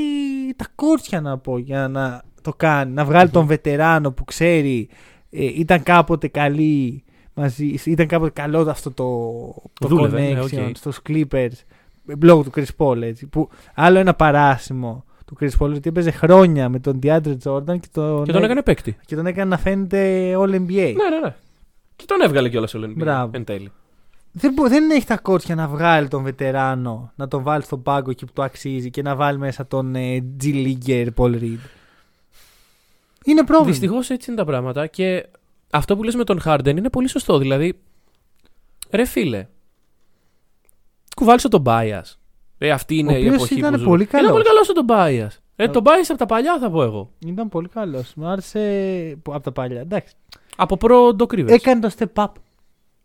τα 0.56 0.66
κόρτσια 0.76 1.22
να 1.22 1.38
πω 1.38 1.58
για 1.58 1.88
να 1.88 2.22
το 2.42 2.54
κάνει. 2.58 2.94
Να 2.94 3.06
βγάλει 3.06 3.30
τον 3.30 3.46
βετεράνο 3.46 4.12
που 4.12 4.24
ξέρει 4.26 4.90
ε, 5.30 5.46
ήταν 5.46 5.84
κάποτε 5.84 6.28
καλή 6.28 7.04
μαζί, 7.34 7.76
ήταν 7.86 8.08
κάποτε 8.08 8.42
καλό 8.42 8.60
αυτό 8.70 8.92
το, 8.92 9.06
το 9.80 9.88
Δούλευε, 9.88 10.30
connection 10.32 10.52
ναι, 10.54 10.66
οκ. 10.66 10.76
στους 10.76 11.00
Clippers 11.10 11.56
ε, 12.08 12.14
λόγω 12.22 12.44
του 12.44 12.52
Chris 12.56 12.66
Paul 12.78 13.02
έτσι, 13.02 13.28
που 13.28 13.50
άλλο 13.76 13.98
ένα 14.00 14.14
παράσημο 14.14 15.06
του 15.26 15.38
Chris 15.42 15.50
Paul 15.60 15.74
ότι 15.76 15.90
έπαιζε 15.90 16.12
χρόνια 16.12 16.70
με 16.70 16.80
τον 16.80 17.00
DeAndre 17.04 17.36
Jordan 17.44 17.80
και 17.80 17.88
τον, 17.92 18.26
και 18.26 18.32
τον 18.32 18.44
έκανε 18.44 18.62
παίκτη. 18.64 18.98
και 19.06 19.16
τον 19.16 19.26
έκανε 19.26 19.50
να 19.50 19.58
φαίνεται 19.58 20.34
All 20.38 20.50
NBA. 20.56 20.66
Ναι, 20.68 20.92
ναι, 21.10 21.20
ναι. 21.24 21.36
Και 21.96 22.06
τον 22.08 22.22
έβγαλε 22.22 22.50
κιόλας 22.50 22.74
ο 22.74 22.80
NBA. 22.84 22.94
Μπράβο. 22.96 23.32
Εν 23.34 23.44
τέλει. 23.44 23.72
Δεν, 24.32 24.54
μπο- 24.54 24.68
δεν 24.68 24.90
έχει 24.92 25.06
τα 25.06 25.18
κόρτσια 25.18 25.56
να 25.56 25.68
βγάλει 25.68 26.08
τον 26.08 26.24
βετεράνο, 26.24 27.12
να 27.16 27.28
τον 27.28 27.44
βάλει 27.44 27.64
στον 27.64 27.82
πάγκο 27.82 28.10
εκεί 28.10 28.26
που 28.26 28.32
το 28.34 28.42
αξίζει 28.44 28.90
και 28.90 29.02
να 29.02 29.16
βάλει 29.16 29.38
μέσα 29.38 29.68
τον 29.68 29.96
ε, 29.96 30.24
G 30.44 30.46
Leaguer 30.46 31.08
Paul 31.16 31.34
Reed. 31.40 31.58
Είναι 33.26 33.44
πρόβλημα. 33.44 33.72
Δυστυχώς 33.72 34.10
έτσι 34.10 34.32
είναι 34.32 34.40
τα 34.40 34.46
πράγματα 34.46 34.88
και 34.88 35.26
αυτό 35.70 35.96
που 35.98 36.04
λες 36.04 36.16
με 36.16 36.24
τον 36.24 36.40
Harden 36.46 36.68
είναι 36.78 36.90
πολύ 36.90 37.08
σωστό. 37.08 37.38
Δηλαδή, 37.38 37.80
ρε 38.90 39.06
φίλε, 39.06 39.48
κουβάλισε 41.22 41.48
τον 41.50 41.64
Bias. 41.66 42.16
Ε, 42.58 42.72
αυτή 42.72 42.98
είναι 42.98 43.12
Ο 43.14 43.16
η 43.16 43.20
οποίος 43.20 43.34
εποχή 43.36 43.56
ήταν 43.58 43.72
που 43.72 43.78
ζούμε. 43.78 43.90
πολύ 43.90 44.04
Ήταν 44.04 44.22
καλός. 44.22 44.32
πολύ 44.32 44.44
καλό 44.44 44.60
τον 44.74 44.86
Bias. 44.90 45.38
Ε, 45.56 45.64
Ε, 45.64 45.68
τον 45.68 45.84
Bias 45.86 46.06
από 46.10 46.18
τα 46.18 46.26
παλιά 46.26 46.58
θα 46.60 46.70
πω 46.70 46.84
εγώ. 46.84 47.10
Ήταν 47.26 47.50
πολύ 47.50 47.68
καλός. 47.68 48.14
Μου 48.16 48.26
άρεσε 48.28 48.60
που- 49.24 49.34
από 49.34 49.44
τα 49.44 49.52
παλιά. 49.52 49.80
Εντάξει. 49.80 50.14
Από 50.56 50.78
προ 50.78 51.08
Doc 51.20 51.34
Rivers. 51.34 51.50
Έκανε 51.50 51.80
το 51.82 51.90
step 51.98 52.24
up. 52.24 52.28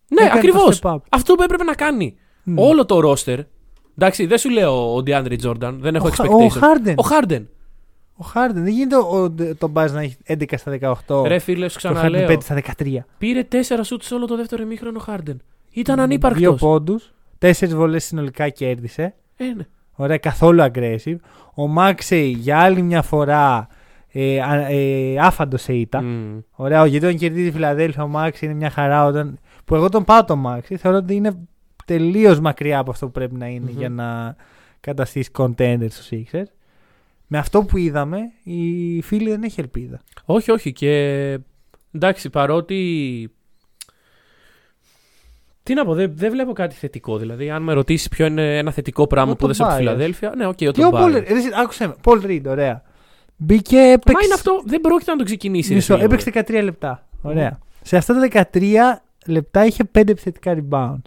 ναι, 0.08 0.25
έκανε 0.25 0.30
το 0.30 0.37
ακριβώς. 0.38 0.78
step 0.82 0.90
up. 0.94 0.96
Αυτό 1.11 1.35
που 1.35 1.42
έπρεπε 1.42 1.64
να 1.64 1.75
κάνει. 1.75 2.16
Μμ. 2.42 2.58
Όλο 2.58 2.87
το 2.87 3.00
roster. 3.12 3.38
Εντάξει, 3.99 4.26
δεν 4.26 4.38
σου 4.38 4.50
λέω 4.50 4.94
ο 4.96 5.02
DeAndre 5.06 5.37
Jordan, 5.44 5.75
δεν 5.80 5.94
έχω 5.94 6.06
Ο 6.06 6.11
Χα- 6.11 6.25
expectations. 6.25 6.62
ο 6.62 6.66
Harden. 6.85 6.94
Ο 6.96 7.04
Harden. 7.11 7.44
Ο 8.18 8.25
Harden. 8.35 8.50
Δεν 8.54 8.66
γίνεται 8.66 8.96
ο, 8.96 9.23
ο, 9.23 9.30
τον 9.58 9.73
Buzz 9.75 9.90
να 9.92 10.00
έχει 10.00 10.16
11 10.26 10.44
στα 10.56 10.70
18. 11.06 11.23
Ρε 11.26 11.38
φίλε, 11.38 11.68
σου 11.68 11.78
και 11.78 11.87
ο 11.87 11.90
Harden 11.90 11.94
ξαναλέω. 11.94 12.26
5 12.28 12.37
στα 12.42 12.54
13. 12.54 12.96
Πήρε 13.18 13.46
4 13.52 13.56
σουτ 13.82 14.02
σε 14.02 14.14
όλο 14.14 14.26
το 14.26 14.37
δεύτερο 14.37 14.62
ημίχρονο 14.62 14.99
ο 15.00 15.04
Harden. 15.06 15.37
Ήταν 15.70 15.94
Δύο 15.94 16.04
ανύπαρκτος. 16.04 16.61
πόντους. 16.61 17.14
Τέσσερις 17.38 17.75
βολές 17.75 18.05
συνολικά 18.05 18.49
κέρδισε. 18.49 19.14
Ε, 19.37 19.45
ναι. 19.45 19.66
Ωραία, 19.93 20.19
καθόλου 20.19 20.62
aggressive. 20.73 21.16
Ο 21.55 21.66
Μάξεϊ 21.66 22.28
για 22.31 22.59
άλλη 22.59 22.83
μια 22.83 23.02
φορά 23.02 23.66
ε, 24.12 24.40
α- 24.40 24.71
ε, 24.71 25.19
άφαντος 25.19 25.62
σε 25.62 25.73
ήττα. 25.75 26.02
Μμ. 26.02 26.38
Ωραία, 26.52 26.87
γιατί 26.87 27.07
όταν 27.07 27.19
κερδίζει 27.19 27.49
η 27.49 27.50
Φιλαδέλφια, 27.50 28.02
ο 28.02 28.09
Μάξι 28.09 28.45
είναι 28.45 28.55
μια 28.55 28.71
χαρά. 28.71 29.05
Όταν... 29.05 29.38
Που 29.64 29.75
εγώ 29.75 29.88
τον 29.88 30.05
πάω 30.05 30.25
τον 30.25 30.38
Μάξι, 30.38 30.76
θεωρώ 30.76 30.97
ότι 30.97 31.14
είναι 31.14 31.38
τελείως 31.85 32.40
μακριά 32.40 32.78
από 32.78 32.90
αυτό 32.90 33.07
που 33.07 33.12
πρέπει 33.12 33.35
να 33.35 33.47
ειναι 33.49 33.71
Μμμ. 33.71 33.78
για 33.78 33.88
να 33.88 34.37
καταστήσεις 34.81 35.31
contender 35.38 35.87
στους 35.88 36.09
Sixers. 36.11 36.50
Με 37.26 37.38
αυτό 37.38 37.62
που 37.64 37.76
είδαμε, 37.76 38.19
η 38.43 39.02
Philly 39.02 39.30
δεν 39.31 39.43
έχει 39.43 39.61
ελπίδα. 39.61 40.00
Όχι, 40.25 40.50
όχι. 40.50 40.73
Και 40.73 40.93
εντάξει, 41.93 42.31
παρότι. 42.31 43.31
Τι 45.66 45.75
να 45.75 45.85
πω, 45.85 45.94
δεν, 45.94 46.12
δεν 46.14 46.30
βλέπω 46.30 46.52
κάτι 46.52 46.75
θετικό. 46.75 47.16
Δηλαδή, 47.18 47.50
αν 47.50 47.62
με 47.62 47.73
ρωτήσεις 47.73 48.08
ποιο 48.08 48.26
είναι 48.26 48.58
ένα 48.58 48.70
θετικό 48.70 49.06
πράγμα 49.06 49.32
Ο 49.32 49.37
που 49.37 49.44
είδες 49.44 49.61
από 49.61 49.68
τη 49.68 49.75
Tobias. 49.75 49.78
Φιλαδέλφια. 49.78 50.32
Ναι, 50.37 50.46
οκ, 50.46 50.58
ο 50.61 50.70
Και 50.70 50.85
ο 50.85 50.88
Tobias. 50.88 51.00
Πολ, 51.00 51.12
ρε, 51.12 51.18
εσύ, 51.18 51.49
άκουσε 51.62 51.87
με, 51.87 51.94
Paul 52.02 52.21
Reed, 52.25 52.47
ωραία. 52.46 52.82
Μπήκε, 53.37 53.76
Μα 53.76 53.82
έπαιξε, 53.82 54.25
είναι 54.25 54.35
αυτό, 54.35 54.62
δεν 54.64 54.80
πρόκειται 54.80 55.11
να 55.11 55.16
το 55.16 55.25
ξεκινήσει. 55.25 55.68
ρε 55.68 55.75
μισό, 55.75 55.94
φίλε, 55.94 56.04
έπαιξε 56.06 56.30
13 56.35 56.61
λεπτά. 56.62 57.06
Ωραία. 57.23 57.58
Σε 57.82 57.96
αυτά 57.96 58.14
τα 58.14 58.49
13 58.52 58.62
λεπτά 59.26 59.64
είχε 59.66 59.82
5 59.92 60.08
επιθετικά 60.08 60.56
rebound. 60.58 61.00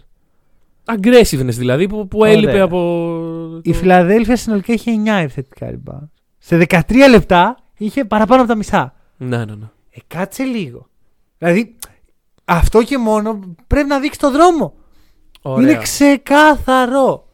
Aggressiveness 0.84 1.46
δηλαδή 1.56 1.88
που, 1.88 2.08
που 2.08 2.18
Ωραία. 2.18 2.32
έλειπε 2.32 2.60
από. 2.60 3.60
Η 3.62 3.70
το- 3.72 3.78
Φιλαδέλφια 3.78 4.36
συνολικά 4.36 4.72
είχε 4.72 4.90
9 5.04 5.20
επιθετικά 5.22 5.70
rebound. 5.70 6.08
Σε 6.38 6.56
13 6.68 6.80
λεπτά 7.10 7.56
είχε 7.76 8.04
παραπάνω 8.04 8.40
από 8.40 8.50
τα 8.50 8.56
μισά. 8.56 8.94
Ναι, 9.16 9.36
ναι, 9.36 9.44
ναι. 9.44 9.66
Ε, 9.90 9.98
κάτσε 10.06 10.42
λίγο. 10.42 10.88
Δηλαδή, 11.38 11.76
αυτό 12.50 12.82
και 12.82 12.98
μόνο 12.98 13.54
πρέπει 13.66 13.88
να 13.88 14.00
δείξει 14.00 14.18
το 14.18 14.30
δρόμο. 14.30 14.74
Ωραία. 15.42 15.70
Είναι 15.70 15.82
ξεκάθαρο. 15.82 17.28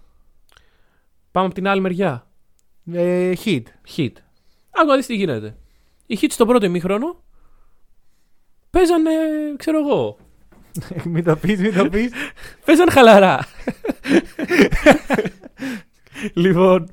Πάμε 1.30 1.46
από 1.46 1.54
την 1.54 1.68
άλλη 1.68 1.80
μεριά. 1.80 2.26
Ε, 2.92 3.32
hit. 3.44 3.62
Hit. 3.96 4.12
Άκου 4.70 4.87
να 4.87 4.96
δεις 4.96 5.06
τι 5.06 5.14
γίνεται. 5.14 5.56
Οι 6.06 6.18
Hit 6.20 6.26
στο 6.28 6.46
πρώτο 6.46 6.66
ημίχρονο 6.66 7.23
παίζανε, 8.70 9.11
ξέρω 9.56 9.78
εγώ. 9.78 10.16
μην 11.12 11.25
το 11.25 11.37
πεις, 11.37 11.61
μην 11.61 11.75
το 11.75 11.88
πεις. 11.88 12.11
Παίζανε 12.64 12.90
χαλαρά. 12.90 13.46
λοιπόν. 16.42 16.90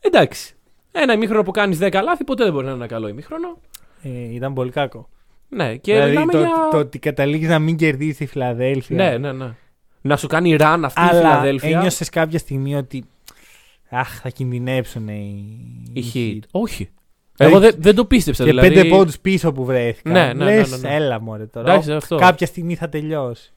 Εντάξει. 0.00 0.54
Ένα 0.92 1.12
ημίχρονο 1.12 1.42
που 1.42 1.50
κάνεις 1.50 1.78
10 1.80 2.00
λάθη 2.02 2.24
ποτέ 2.24 2.44
δεν 2.44 2.52
μπορεί 2.52 2.64
να 2.64 2.70
είναι 2.70 2.80
ένα 2.80 2.92
καλό 2.92 3.08
ημίχρονο. 3.08 3.60
Ε, 4.02 4.34
ήταν 4.34 4.54
πολύ 4.54 4.70
κακό. 4.70 5.08
Ναι, 5.48 5.76
και 5.76 5.92
δηλαδή 5.92 6.10
μιλάμε 6.10 6.32
το, 6.32 6.38
για. 6.38 6.68
το 6.70 6.76
ότι 6.76 6.98
καταλήγεις 6.98 7.48
να 7.48 7.58
μην 7.58 7.76
κερδίσεις 7.76 8.20
η 8.20 8.26
Φιλαδέλφια. 8.26 8.96
Ναι, 8.96 9.18
ναι, 9.18 9.32
ναι. 9.32 9.54
Να 10.00 10.16
σου 10.16 10.26
κάνει 10.26 10.56
run 10.58 10.80
αυτή 10.84 11.00
η 11.00 11.04
Αλλά 11.04 11.12
Φιλαδέλφια. 11.20 11.78
ένιωσες 11.78 12.08
κάποια 12.08 12.38
στιγμή 12.38 12.74
ότι. 12.76 13.04
Αχ, 13.90 14.20
θα 14.20 14.28
κινδυνεύσουν 14.28 15.08
οι. 15.08 15.58
Η 15.92 16.00
οι 16.00 16.12
Heat. 16.14 16.44
Heat. 16.44 16.48
Όχι. 16.50 16.88
Εγώ 17.38 17.58
δεν, 17.58 17.74
δεν 17.78 17.94
το 17.94 18.04
πίστεψα. 18.04 18.44
Και 18.44 18.50
δηλαδή... 18.50 18.68
πέντε 18.68 18.88
πόντους 18.88 19.18
πίσω 19.18 19.52
που 19.52 19.64
βρέθηκαν. 19.64 20.12
Ναι, 20.12 20.32
ναι, 20.32 20.44
Λες, 20.44 20.70
ναι, 20.70 20.76
ναι, 20.76 20.88
ναι. 20.88 20.94
έλα 20.94 21.20
μωρέ 21.20 21.46
τώρα. 21.46 21.70
Εντάξει, 21.72 21.92
αυτό. 21.92 22.16
Κάποια 22.16 22.46
στιγμή 22.46 22.74
θα 22.74 22.88
τελειώσει. 22.88 23.52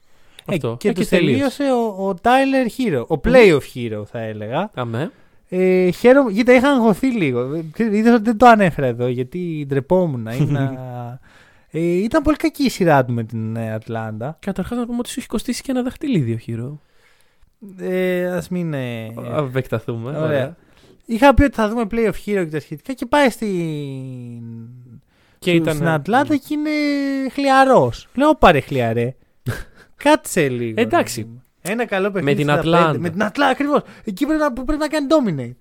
Ε, 0.46 0.54
Αυτό. 0.54 0.76
και 0.78 0.88
Εκεί 0.88 1.00
τους 1.00 1.08
τελείωσε. 1.08 1.56
τελείωσε 1.56 1.72
ο, 1.72 2.08
ο 2.08 2.14
Tyler 2.22 2.80
Herro. 2.80 3.06
Ο 3.06 3.20
playoff 3.24 3.60
hero 3.74 4.02
θα 4.10 4.18
έλεγα. 4.20 4.70
Αμέ. 4.74 5.10
Ε, 5.48 5.90
χαίρομαι, 5.90 6.30
γιατί 6.30 6.52
είχα 6.52 6.68
αγχωθεί 6.70 7.06
λίγο. 7.06 7.54
Είδα 7.76 8.14
ότι 8.14 8.22
δεν 8.22 8.36
το 8.36 8.46
ανέφερα 8.46 8.86
εδώ 8.86 9.06
γιατί 9.06 9.64
ντρεπόμουν. 9.68 10.26
Ήμουνα... 10.26 10.70
ε, 11.70 11.80
ήταν 11.80 12.22
πολύ 12.22 12.36
κακή 12.36 12.64
η 12.64 12.68
σειρά 12.70 13.04
του 13.04 13.12
με 13.12 13.24
την 13.24 13.56
ε, 13.56 13.72
Ατλάντα. 13.72 14.36
Καταρχάς 14.40 14.78
να 14.78 14.86
πούμε 14.86 14.98
ότι 14.98 15.08
σου 15.08 15.14
έχει 15.18 15.28
κοστίσει 15.28 15.62
και 15.62 15.70
ένα 15.70 15.82
δαχτυλίδι 15.82 16.36
ο 16.36 16.42
Herro. 16.42 16.80
Ε, 17.78 18.26
Α 18.26 18.42
μην. 18.50 18.74
Ε, 18.74 19.04
Α 19.34 19.38
επεκταθούμε. 19.38 20.18
ωραία. 20.18 20.56
Είχα 21.06 21.34
πει 21.34 21.42
ότι 21.42 21.54
θα 21.54 21.68
δούμε 21.68 21.86
playoff 21.90 22.08
hero 22.10 22.44
και 22.44 22.46
τα 22.50 22.60
σχετικά 22.60 22.92
και 22.92 23.06
πάει 23.06 23.30
στην. 23.30 23.48
Και 25.38 25.50
Σου- 25.50 25.56
ήταν. 25.56 25.74
Στην 25.74 25.88
Ατλάντα 25.88 26.36
και 26.36 26.46
είναι 26.54 26.70
χλιαρός. 27.32 28.08
Λέω 28.14 28.34
πάρε 28.34 28.60
χλιαρέ. 28.60 29.14
Κάτσε 30.04 30.48
λίγο. 30.48 30.80
Εντάξει. 30.80 31.28
Ένα 31.62 31.84
καλό 31.86 32.10
παιχνίδι. 32.10 32.36
την 32.36 32.44
στα 32.44 32.54
Ατλάντα. 32.58 32.86
πέντε. 32.86 32.98
Με 32.98 33.10
την 33.10 33.22
Ατλάντα, 33.22 33.52
ακριβώς. 33.52 33.82
Εκεί 34.04 34.24
πρέπει 34.26 34.40
να, 34.40 34.52
που 34.52 34.64
πρέπει 34.64 34.80
να 34.80 34.88
κάνει 34.88 35.06
dominate. 35.10 35.56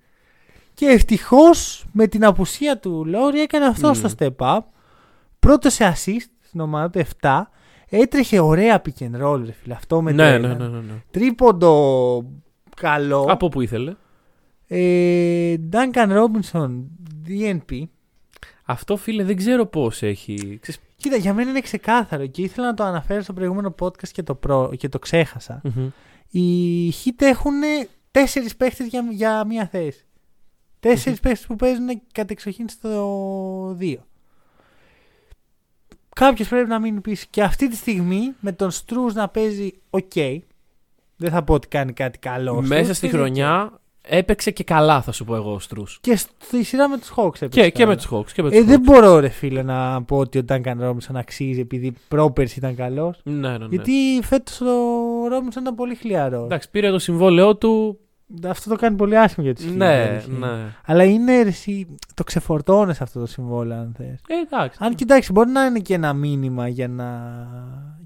Και 0.74 0.86
ευτυχώς 0.86 1.86
με 1.92 2.08
την 2.08 2.26
απουσία 2.26 2.78
του 2.80 3.06
Λόρι 3.06 3.40
έκανε 3.42 3.66
αυτό 3.66 3.88
Μμμ. 3.88 3.94
στο 3.94 4.10
step 4.18 4.36
up. 4.56 4.60
Πρώτος 5.50 5.74
σε 5.74 5.94
assist 5.96 6.28
στην 6.40 6.60
ομάδα 6.60 6.90
του 6.90 7.02
7. 7.22 7.42
Έτρεχε 7.90 8.40
ωραία 8.40 8.82
pick 8.86 9.04
and 9.04 9.22
roll, 9.24 9.42
ρε 9.46 9.52
φίλε. 9.52 9.74
Αυτό 9.74 10.02
με 10.02 10.12
Ναι, 10.12 10.18
το 10.18 10.48
ναι, 10.48 10.54
ένα. 10.54 10.58
ναι, 10.58 10.68
ναι, 10.68 10.78
ναι. 10.80 11.04
Τρίποντο 11.12 12.26
καλό. 12.76 13.26
Από 13.30 13.50
που 13.50 13.62
ήθελε; 13.62 13.96
Ε, 14.68 15.56
Duncan 15.72 16.08
Robinson, 16.24 16.70
DNP. 17.28 17.82
Αυτό 18.66 18.98
φίλε 18.98 19.24
δεν 19.24 19.36
ξέρω 19.36 19.66
πώς 19.66 20.02
έχει. 20.04 20.58
Ξέρεις- 20.62 20.82
Κοίτα, 20.96 21.16
για 21.16 21.34
μένα 21.34 21.50
είναι 21.50 21.62
ξεκάθαρο 21.62 22.26
και 22.28 22.42
ήθελα 22.42 22.68
να 22.68 22.74
το 22.74 22.84
αναφέρω 22.84 23.22
στο 23.22 23.34
προηγούμενο 23.34 23.76
podcast 23.80 24.08
και 24.12 24.24
το, 24.24 24.36
προ... 24.36 24.72
και 24.78 24.90
το 24.90 25.00
ξέχασα. 25.00 25.62
Μμμ. 25.64 25.88
Οι 26.30 26.90
Heat 26.90 27.22
έχουν 27.22 27.54
τέσσερις 28.12 28.56
παίχτες 28.56 28.88
για, 28.88 29.06
για 29.12 29.46
μία 29.46 29.68
θέση. 29.68 30.04
Τέσσερις 30.80 31.20
παίχτες 31.20 31.46
που 31.48 31.56
παίζουν 31.56 31.88
κατεξοχήν 32.14 32.70
στο 32.70 33.78
2. 33.80 33.96
Κάποιος 36.20 36.48
πρέπει 36.48 36.70
να 36.70 36.80
μείνει 36.80 37.00
πίσω. 37.02 37.26
Και 37.30 37.44
αυτή 37.44 37.68
τη 37.70 37.76
στιγμή 37.76 38.34
με 38.40 38.52
τον 38.52 38.72
Στρούς 38.72 39.14
να 39.14 39.28
παίζει 39.28 39.72
OK. 39.90 40.38
Δεν 41.16 41.32
θα 41.32 41.44
πω 41.44 41.54
ότι 41.54 41.68
κάνει 41.68 41.94
κάτι 41.94 42.20
καλό. 42.20 42.52
ο 42.56 42.62
Μέσα 42.62 42.92
Strus 42.92 42.96
στη 42.96 43.02
παίζει 43.08 43.18
χρονιά 43.18 43.80
έπαιξε 44.02 44.52
και 44.52 44.64
καλά, 44.64 45.02
θα 45.02 45.12
σου 45.12 45.26
πω 45.26 45.36
εγώ 45.36 45.54
ο 45.54 45.60
Στρούς. 45.60 45.96
ok. 45.98 46.00
Και 46.02 46.16
στη 46.16 46.64
σειρά 46.64 46.90
με 46.90 46.98
τους 46.98 47.12
Hawks 47.16 47.36
έπαιξε 47.42 47.48
Και, 47.62 47.70
και 47.70 47.72
καλά. 47.72 47.88
με 47.88 47.96
τους 47.96 48.08
Hawks. 48.12 48.32
Και 48.34 48.42
με 48.44 48.50
τους 48.50 48.60
Ε, 48.60 48.64
δεν 48.64 48.80
Hawks. 48.80 48.84
μπορώ 48.84 49.20
ρε 49.20 49.30
φίλε 49.30 49.62
να 49.64 50.04
πω 50.04 50.18
ότι 50.18 50.38
ο 50.38 50.42
Duncan 50.50 50.82
Robinson 50.82 51.14
αξίζει 51.14 51.60
επειδή 51.60 51.94
πρόπερση 52.08 52.60
ήταν 52.60 52.76
καλός. 52.76 53.20
Ναι, 53.24 53.34
ναι, 53.50 53.58
ναι. 53.58 53.66
Γιατί 53.70 53.94
φέτος 54.24 54.62
ο 54.62 54.66
Robinson 55.32 55.60
ήταν 55.62 55.76
πολύ 55.76 55.96
χλιαρός. 55.96 56.44
Εντάξει, 56.46 56.70
πήρε 56.70 56.90
το 56.92 57.00
συμβόλαιό 57.00 57.56
του. 57.56 58.00
Αυτό 58.48 58.70
το 58.70 58.76
κάνει 58.76 58.96
πολύ 58.96 59.18
άσχημο 59.18 59.46
για 59.46 59.56
του 59.56 59.74
Ναι, 59.76 60.24
ναι. 60.40 60.76
Αλλά 60.86 61.04
είναι 61.04 61.42
ρε, 61.42 61.50
εσύ, 61.50 61.96
το 62.14 62.24
ξεφορτώνες 62.24 63.02
αυτό 63.02 63.20
το 63.20 63.26
συμβόλαιο, 63.26 63.80
αν 63.80 63.94
θες. 63.98 64.22
Ε, 64.28 64.36
εντάξει. 64.46 64.78
Αν 64.82 64.96
κοιτάξεις, 64.96 65.32
μπορεί 65.32 65.50
να 65.50 65.66
είναι 65.66 65.80
και 65.80 65.94
ένα 65.94 66.14
μήνυμα 66.14 66.68
για 66.68 66.88
να. 66.88 67.08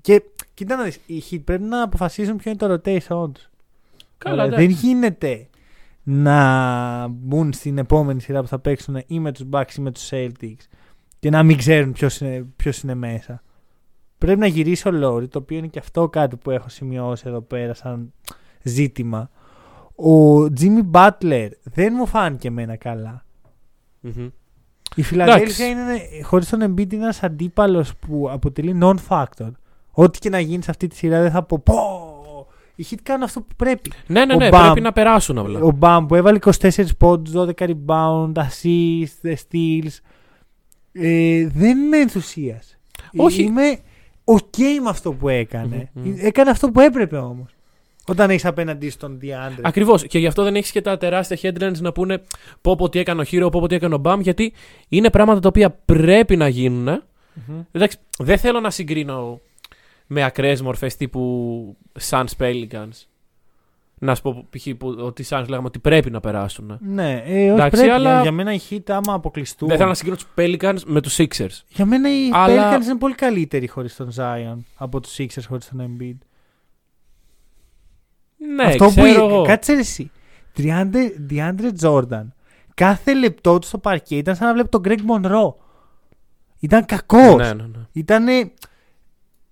Και 0.01 0.23
κοίτα 0.53 0.75
να 0.75 0.83
δεις, 0.83 0.99
οι 1.05 1.23
Heat 1.31 1.41
πρέπει 1.43 1.63
να 1.63 1.81
αποφασίσουν 1.81 2.37
ποιο 2.37 2.51
είναι 2.51 2.59
το 2.59 2.73
rotation 2.73 3.33
του. 3.33 3.41
Καλά, 4.17 4.43
δεν 4.47 4.59
εντάξει. 4.59 4.87
γίνεται 4.87 5.47
να 6.03 7.07
μπουν 7.07 7.53
στην 7.53 7.77
επόμενη 7.77 8.21
σειρά 8.21 8.41
που 8.41 8.47
θα 8.47 8.59
παίξουν 8.59 9.03
ή 9.07 9.19
με 9.19 9.31
τους 9.31 9.45
Bucks 9.51 9.73
ή 9.77 9.81
με 9.81 9.91
τους 9.91 10.09
Celtics 10.11 10.67
και 11.19 11.29
να 11.29 11.43
μην 11.43 11.57
ξέρουν 11.57 11.91
ποιος 11.91 12.19
είναι, 12.19 12.45
ποιος 12.55 12.81
είναι 12.81 12.93
μέσα. 12.93 13.43
Πρέπει 14.17 14.39
να 14.39 14.47
γυρίσει 14.47 14.87
ο 14.87 14.91
Λόρι, 14.91 15.27
το 15.27 15.39
οποίο 15.39 15.57
είναι 15.57 15.67
και 15.67 15.79
αυτό 15.79 16.09
κάτι 16.09 16.35
που 16.35 16.51
έχω 16.51 16.69
σημειώσει 16.69 17.23
εδώ 17.27 17.41
πέρα 17.41 17.73
σαν 17.73 18.13
ζήτημα. 18.61 19.29
Ο 19.95 20.43
Jimmy 20.59 20.91
Butler 20.91 21.49
δεν 21.63 21.93
μου 21.97 22.05
φάνηκε 22.05 22.47
εμένα 22.47 22.75
καλά. 22.75 23.25
Μμμ. 23.99 24.29
Η 24.95 25.01
Φιλαδέλφια 25.03 25.65
Εντάξει. 25.65 25.65
είναι, 25.65 26.23
χωρίς 26.23 26.49
τον 26.49 26.61
Embiid, 26.63 26.93
είναι 26.93 27.03
ένας 27.03 27.23
αντίπαλος 27.23 27.95
που 27.95 28.29
αποτελεί 28.29 28.79
non-factor. 28.81 29.51
Ό,τι 29.91 30.19
και 30.19 30.29
να 30.29 30.39
γίνει 30.39 30.63
σε 30.63 30.71
αυτή 30.71 30.87
τη 30.87 30.95
σειρά 30.95 31.21
δεν 31.21 31.31
θα 31.31 31.43
πω 31.43 31.59
πω, 31.59 32.47
οι 32.75 32.85
Heat 32.89 32.97
κάνουν 33.03 33.23
αυτό 33.23 33.41
που 33.41 33.55
πρέπει. 33.55 33.91
Ναι, 34.07 34.25
ναι, 34.25 34.33
Ο 34.33 34.37
ναι, 34.37 34.49
Μπαμ. 34.49 34.61
πρέπει 34.61 34.81
να 34.81 34.91
περάσουν 34.91 35.37
απλά. 35.37 35.59
Ο 35.59 35.71
Μπαμ 35.71 36.05
που 36.05 36.15
έβαλε 36.15 36.39
24 36.59 36.85
πόντους, 36.97 37.33
12 37.35 37.51
rebound, 37.57 38.31
assist, 38.33 39.33
steals. 39.35 39.97
Ε, 40.91 41.47
δεν 41.47 41.77
με 41.87 41.97
ενθουσίασε. 41.97 42.79
Όχι. 43.17 43.41
Είμαι 43.43 43.77
ok 44.23 44.57
με 44.83 44.89
αυτό 44.89 45.13
που 45.13 45.29
έκανε. 45.29 45.89
Μμμ, 45.93 46.07
μμμ. 46.07 46.15
Έκανε 46.19 46.49
αυτό 46.49 46.71
που 46.71 46.79
έπρεπε 46.79 47.17
όμως. 47.17 47.52
Όταν 48.07 48.29
έχεις 48.29 48.45
απέναντί 48.45 48.89
στον 48.89 49.19
DeAndre. 49.21 49.59
Ακριβώς. 49.61 50.03
Και 50.07 50.19
γι' 50.19 50.27
αυτό 50.27 50.43
δεν 50.43 50.55
έχεις 50.55 50.71
και 50.71 50.81
τα 50.81 50.97
τεράστια 50.97 51.37
headlines 51.53 51.77
να 51.79 51.91
πούνε 51.91 52.21
πω 52.61 52.75
πω 52.75 52.89
τι 52.89 52.99
έκανε 52.99 53.21
ο 53.21 53.25
Hero, 53.31 53.47
πω 53.51 53.59
πω 53.59 53.67
τι 53.67 53.75
έκανε 53.75 53.95
ο 53.95 53.97
Μπαμ, 53.97 54.19
γιατί 54.21 54.53
είναι 54.89 55.09
πράγματα 55.09 55.39
τα 55.39 55.47
οποία 55.47 55.69
πρέπει 55.85 56.35
να 56.35 56.47
γίνουν. 56.47 57.03
Μμμ. 57.47 57.59
Εντάξει, 57.71 57.97
δεν 58.19 58.37
θέλω 58.37 58.59
να 58.59 58.69
συγκρίνω 58.69 59.39
με 60.07 60.23
ακραίες 60.23 60.61
μορφές 60.61 60.95
τύπου 60.95 61.75
Suns 62.09 62.25
Pelicans. 62.37 63.05
Να 63.99 64.15
σου 64.15 64.21
πω 64.21 64.45
π.χ. 64.49 64.67
που- 64.77 64.95
ότι 64.99 65.21
οι 65.21 65.25
Suns 65.29 65.45
λέγαμε 65.47 65.67
ότι 65.67 65.79
πρέπει 65.79 66.11
να 66.11 66.19
περάσουν. 66.19 66.77
Ναι, 66.81 67.11
ε, 67.25 67.31
όχι 67.51 67.53
Εντάξει, 67.53 67.69
πρέπει. 67.81 67.89
αλλά- 67.89 68.21
Για 68.21 68.31
μένα 68.31 68.53
οι 68.53 68.59
Heat 68.69 68.83
άμα 68.87 69.13
αποκλειστούν. 69.13 69.67
Δεν 69.67 69.77
θέλω 69.77 69.89
να 69.89 69.95
συγκρίνω 69.95 70.17
τους 70.17 70.27
Pelicans 70.37 70.79
με 70.85 71.01
τους 71.01 71.15
Sixers. 71.19 71.61
Για 71.69 71.85
μένα 71.85 72.09
οι 72.09 72.29
Αλλά- 72.31 72.77
Pelicans 72.79 72.83
είναι 72.83 72.97
πολύ 72.97 73.15
καλύτεροι 73.15 73.67
χωρίς 73.67 73.95
τον 73.95 74.09
Zion 74.17 74.57
από 74.75 74.99
τους 74.99 75.15
Sixers 75.17 75.43
χωρίς 75.47 75.69
τον 75.69 75.97
Embiid. 75.99 76.17
Ναι, 78.55 78.63
Αυτό 78.63 78.87
ξέρω 78.87 79.27
που 79.27 79.33
εγώ. 79.33 79.43
κάτσε 79.43 79.73
ρε 79.73 79.79
εσύ. 79.79 80.11
DeAndre, 80.57 81.09
DeAndre 81.29 81.69
Jordan. 81.81 82.25
Κάθε 82.73 83.13
λεπτό 83.13 83.59
του 83.59 83.67
στο 83.67 83.77
παρκέ 83.77 84.15
ήταν 84.15 84.35
σαν 84.35 84.47
να 84.47 84.53
βλέπει 84.53 84.69
τον 84.69 84.81
Greg 84.85 84.97
Monroe. 85.09 85.53
Ήταν 86.59 86.85
κακός. 86.85 87.35
Ναι, 87.35 87.53
ναι, 87.53 87.63
ναι. 87.63 87.87
Ήταν 87.91 88.25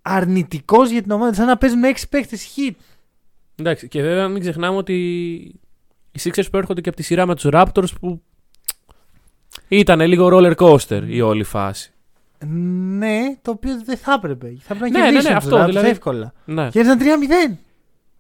αρνητικός 0.02 0.90
για 0.90 1.02
την 1.02 1.12
ομάδα. 1.12 1.34
Σαν 1.34 1.46
να 1.46 1.58
παίζουν 1.58 1.80
με 1.80 1.88
έξι 1.88 2.10
παίχτες 2.10 2.54
hit. 2.56 2.76
Εντάξει, 3.56 3.88
και 3.88 4.02
βέβαια 4.02 4.28
μην 4.28 4.42
ξεχνάμε 4.42 4.78
ότι 4.78 4.94
οι 6.12 6.20
Sixers 6.24 6.46
προέρχονται 6.52 6.82
και 6.82 6.90
από 6.90 6.98
τη 6.98 7.04
σειρά 7.04 7.26
με 7.26 7.36
τους 7.36 7.46
Raptors 7.52 7.90
που 8.00 8.22
ήταν 9.68 10.02
λίγο 10.02 10.30
roller 10.32 10.56
coaster 10.56 11.02
η 11.08 11.22
όλη 11.22 11.44
φάση. 11.44 11.92
Ναι, 12.98 13.20
το 13.42 13.52
οποίο 13.52 13.82
δεν 13.86 13.98
θα 13.98 14.14
έπρεπε. 14.14 14.54
Θα 14.62 14.74
έπρεπε 14.74 14.90
να 14.92 15.00
Ναι, 15.00 15.06
ναι, 15.06 15.12
κερδίσουν 15.12 15.34
ναι, 15.34 15.40
τους 15.40 15.46
αυτό, 15.48 15.62
Raptors 15.64 15.68
δηλαδή. 15.68 15.88
εύκολα. 15.90 16.34
Ναι, 16.46 16.70
Κέρδισαν 16.70 17.00
3-0. 17.00 17.58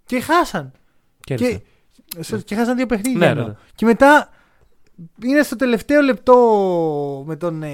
Και 0.05 0.19
χάσαν. 0.21 0.71
κέρδισε. 1.19 1.61
Και, 2.05 2.23
σε- 2.23 2.37
και 2.41 2.55
χάσαν 2.55 2.75
δύο 2.75 2.85
παιχνίδια. 2.85 3.19
Ναι, 3.19 3.25
εννοώ. 3.25 3.43
ναι, 3.43 3.49
ναι. 3.49 3.55
Και 3.75 3.85
μετά 3.85 4.29
είναι 5.23 5.41
στο 5.43 5.55
τελευταίο 5.55 6.01
λεπτό 6.01 6.35
με, 7.27 7.35
τον, 7.35 7.63
ε, 7.63 7.69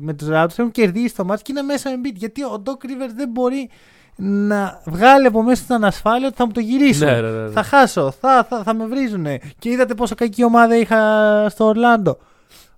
με 0.00 0.14
τους 0.14 0.28
Raptors 0.30 0.58
έχουν 0.58 0.70
κερδίσει 0.70 1.14
το 1.14 1.24
μάτς 1.24 1.42
και 1.42 1.52
είναι 1.52 1.62
μέσα 1.62 1.90
ο 1.90 1.92
Embiid 1.96 2.14
γιατί 2.14 2.44
ο 2.44 2.62
Doc 2.66 2.70
Rivers 2.86 3.12
δεν 3.14 3.28
μπορεί 3.28 3.70
να 4.16 4.82
βγάλει 4.86 5.26
από 5.26 5.42
μέσα 5.42 5.64
την 5.64 5.74
ανασφάλεια 5.74 6.26
ότι 6.26 6.36
θα 6.36 6.46
μου 6.46 6.52
το 6.52 6.60
γυρίσουν. 6.60 7.06
Ναι, 7.06 7.20
ναι, 7.20 7.30
ναι, 7.30 7.42
ναι. 7.42 7.50
Θα 7.50 7.62
χάσω, 7.62 8.10
θα, 8.10 8.44
θα, 8.44 8.62
θα 8.62 8.74
με 8.74 8.86
βρίζουνε. 8.86 9.40
Και 9.58 9.70
είδατε 9.70 9.94
πόσο 9.94 10.14
κακή 10.14 10.44
ομάδα 10.44 10.76
είχα 10.76 10.98
στο 11.48 11.64
Ορλάντο. 11.64 12.18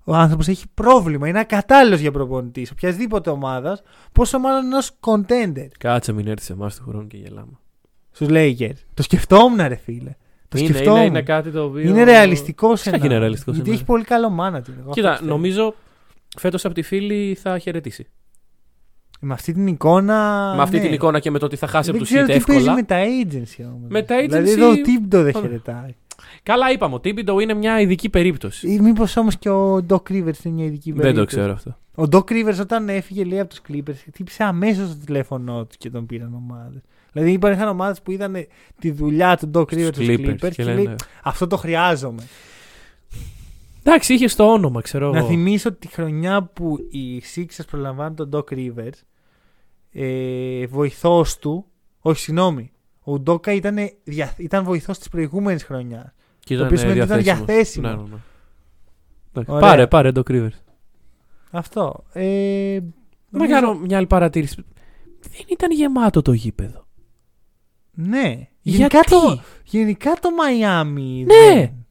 Ο 0.04 0.14
άνθρωπος 0.14 0.48
έχει 0.48 0.64
πρόβλημα, 0.74 1.28
είναι 1.28 1.38
ακατάλληλος 1.40 2.00
για 2.00 2.10
προπονητής 2.12 2.70
οποιασδήποτε 2.70 3.30
ομάδας, 3.30 3.82
πόσο 4.12 4.38
μάλλον 4.38 4.64
ενός 4.64 4.90
contender 5.00 5.66
Κάτσε 5.78 6.12
μην 6.12 6.26
έρθεις 6.26 6.46
σε 6.46 6.52
εμάς 6.52 6.76
του 6.76 6.84
χρόνου 6.88 7.06
και 7.06 7.16
γελάμε. 7.16 7.52
Στους 8.12 8.28
Lakers. 8.30 8.76
Το 8.94 9.02
σκεφτόμουν 9.02 9.66
ρε 9.66 9.74
φίλε. 9.76 10.14
Το 10.48 10.58
είναι, 10.58 10.68
σκεφτόμουν. 10.68 10.98
είναι, 10.98 11.06
είναι 11.08 11.22
κάτι 11.22 11.50
το 11.50 11.64
οποίο. 11.64 11.88
Είναι 11.88 12.04
ρεαλιστικό 12.04 12.70
Φυσικά 12.70 12.82
και 12.90 12.96
είναι 12.96 12.98
σενάριο. 13.04 13.20
ρεαλιστικό 13.20 13.50
Γιατί 13.52 13.68
σενάριο. 13.70 13.84
έχει 13.84 13.92
πολύ 13.92 14.04
καλό 14.04 14.30
μάνα 14.30 14.62
του. 14.62 14.72
Κοίτα, 14.90 15.20
νομίζω 15.22 15.74
φέτος 16.38 16.64
από 16.64 16.74
τη 16.74 16.82
φίλη 16.82 17.38
θα 17.40 17.58
χαιρετήσει. 17.58 18.06
Με 19.24 19.32
αυτή 19.34 19.52
την 19.52 19.66
εικόνα. 19.66 20.52
με 20.56 20.62
αυτή 20.62 20.76
ναι. 20.76 20.82
την 20.82 20.92
εικόνα 20.92 21.18
και 21.18 21.30
με 21.30 21.38
το 21.38 21.46
ότι 21.46 21.56
θα 21.56 21.66
χάσει 21.66 21.90
Δεν 21.90 21.94
από 22.00 22.04
τους 22.04 22.12
ξέρω 22.12 22.26
Heat 22.26 22.38
τι 22.38 22.44
παίζει 22.46 22.62
εύκολα. 22.68 22.74
με 22.74 22.82
τα 22.82 22.96
agency 23.04 23.64
όμως. 23.74 23.88
Με 23.90 24.02
τα 24.02 24.16
Δηλαδή 24.20 24.50
agency- 24.50 24.56
εδώ 24.56 24.70
ο 24.70 24.74
Τίμπτο 24.74 25.22
δεν 25.22 25.32
Ωραία. 25.36 25.48
χαιρετάει. 25.48 25.94
Καλά, 26.42 26.70
είπαμε. 26.72 26.94
Ο 26.94 27.00
Τίμπιντο 27.00 27.40
είναι 27.40 27.54
μια 27.54 27.80
ειδική 27.80 28.08
περίπτωση. 28.08 28.68
Ή 28.72 28.80
μήπως 28.80 29.16
όμως 29.16 29.38
και 29.38 29.48
ο 29.50 29.76
Doc 29.88 29.94
Rivers 29.96 30.44
είναι 30.44 30.54
μια 30.54 30.64
ειδική 30.64 30.92
περίπτωση. 30.92 31.02
Δεν 31.02 31.14
το 31.14 31.24
ξέρω 31.24 31.52
αυτό. 31.52 31.76
Ο 31.94 32.04
Doc 32.12 32.32
Rivers 32.32 32.58
όταν 32.60 32.88
έφυγε 32.88 33.24
λέει 33.24 33.40
από 33.40 33.48
τους 33.48 33.60
Clippers, 33.68 33.94
χτύπησε 34.06 34.44
αμέσως 34.44 34.88
το 34.88 34.96
τηλέφωνό 35.06 35.64
του 35.64 35.74
και 35.78 35.90
τον 35.90 36.06
πήραν 36.06 36.34
ομάδες. 36.34 36.80
Δηλαδή 37.12 37.32
υπήρχαν 37.32 37.68
ομάδες 37.68 38.02
που 38.02 38.10
είδαν 38.10 38.36
τη 38.78 38.90
δουλειά 38.90 39.36
του 39.36 39.50
Doc 39.54 39.60
Rivers 39.62 39.88
στους 39.92 40.06
Clippers 40.08 40.18
Clippers 40.28 40.36
και, 40.38 40.48
και 40.48 40.64
λέει 40.64 40.74
λένε- 40.76 40.96
Αυτό 41.22 41.46
το 41.46 41.56
χρειάζομαι. 41.56 42.22
Εντάξει, 43.84 44.14
είχε 44.14 44.26
το 44.26 44.52
όνομα, 44.52 44.80
ξέρω 44.80 45.10
Να 45.10 45.18
εγώ. 45.18 45.26
θυμίσω 45.26 45.68
ότι 45.68 45.78
τη 45.78 45.94
χρονιά 45.94 46.42
που 46.42 46.78
οι 46.90 47.22
Sixers 47.34 47.64
προλαμβάνουν 47.70 48.16
τον 48.16 48.30
Doc 48.32 48.52
Rivers, 48.52 49.00
ε, 49.92 50.66
βοηθός 50.66 51.38
του, 51.38 51.66
όχι 52.00 52.20
συγγνώμη, 52.20 52.72
ο 53.02 53.18
Ντόκα 53.18 53.52
ήταν, 53.52 53.76
δια- 54.04 54.34
ήταν 54.36 54.64
βοηθός 54.64 54.98
της 54.98 55.08
προηγούμενης 55.08 55.64
χρονιάς. 55.64 56.12
Και 56.38 56.56
το 56.56 56.64
οποίο 56.64 56.76
σημαίνει 56.76 57.00
ότι 57.00 57.08
ήταν 57.08 57.22
διαθέσιμος. 57.22 57.90
Ναι, 57.90 57.96
ναι, 57.96 58.02
ναι. 58.08 58.16
Εντάξει, 59.30 59.50
Ωραία. 59.52 59.68
Πάρε, 59.68 59.86
πάρε 59.86 60.12
το 60.12 60.22
Rivers. 60.28 60.58
Αυτό. 61.50 62.04
Ε, 62.12 62.78
Να 63.30 63.38
νομίζω- 63.38 63.60
κάνω 63.60 63.74
μια 63.78 63.96
άλλη 63.96 64.06
παρατήρηση. 64.06 64.64
Δεν 65.20 65.44
ήταν 65.48 65.70
γεμάτο 65.72 66.22
το 66.22 66.32
γήπεδο. 66.32 66.86
Ναι. 67.94 68.48
Γενικά 68.60 68.86
Γιατί; 69.08 69.10
το, 69.10 69.42
γενικά 69.64 70.12
το 70.20 70.30
Μαϊάμι. 70.30 71.24
Ναι. 71.26 71.34
δεν- 71.54 71.86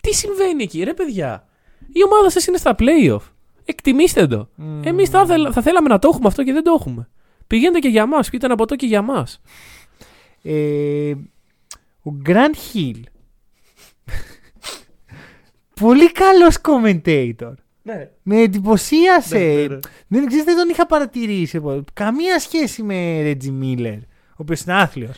Τι 0.00 0.14
συμβαίνει 0.14 0.62
εκεί, 0.62 0.82
ρε 0.82 0.94
παιδιά; 0.94 1.46
Η 1.92 2.04
ομάδα 2.04 2.30
σας 2.30 2.46
είναι 2.46 2.56
στα 2.56 2.74
playoff. 2.78 3.20
Εκτιμήστε 3.64 4.26
το. 4.26 4.48
Μμμ. 4.54 4.82
Εμείς 4.84 5.08
θα, 5.08 5.26
θέλ- 5.26 5.48
θα 5.52 5.62
θέλαμε 5.62 5.88
να 5.88 5.98
το 5.98 6.08
έχουμε 6.12 6.28
αυτό 6.28 6.42
και 6.44 6.52
δεν 6.52 6.62
το 6.62 6.76
έχουμε. 6.78 7.08
Πηγαίνετε 7.46 7.78
και 7.78 7.88
για 7.88 8.06
μας, 8.06 8.30
πείτε 8.30 8.46
ένα 8.46 8.54
ποτό 8.54 8.76
και 8.76 8.86
για 8.86 9.02
μας. 9.02 9.40
Ε, 10.42 11.14
ο 12.02 12.10
Γκραντ 12.10 12.54
Χιλ. 12.56 13.04
Πολύ 15.80 16.12
καλός 16.12 16.56
commentator. 16.62 17.54
Ναι. 17.82 18.10
Με 18.22 18.40
εντυπωσίασε. 18.40 19.38
Ναι, 19.38 19.44
ναι, 19.54 19.66
ναι. 19.66 19.78
Δεν 20.08 20.26
ξέρεις, 20.26 20.44
δεν 20.44 20.56
τον 20.56 20.68
είχα 20.68 20.86
παρατηρήσει. 20.86 21.56
εγώ. 21.56 21.84
Καμία 21.92 22.38
σχέση 22.38 22.82
με 22.82 23.22
Ρέτζι 23.22 23.50
Μίλλερ, 23.50 23.98
ο 24.36 24.42
οποίος 24.42 24.60
είναι 24.60 24.74
άθλιος. 24.74 25.16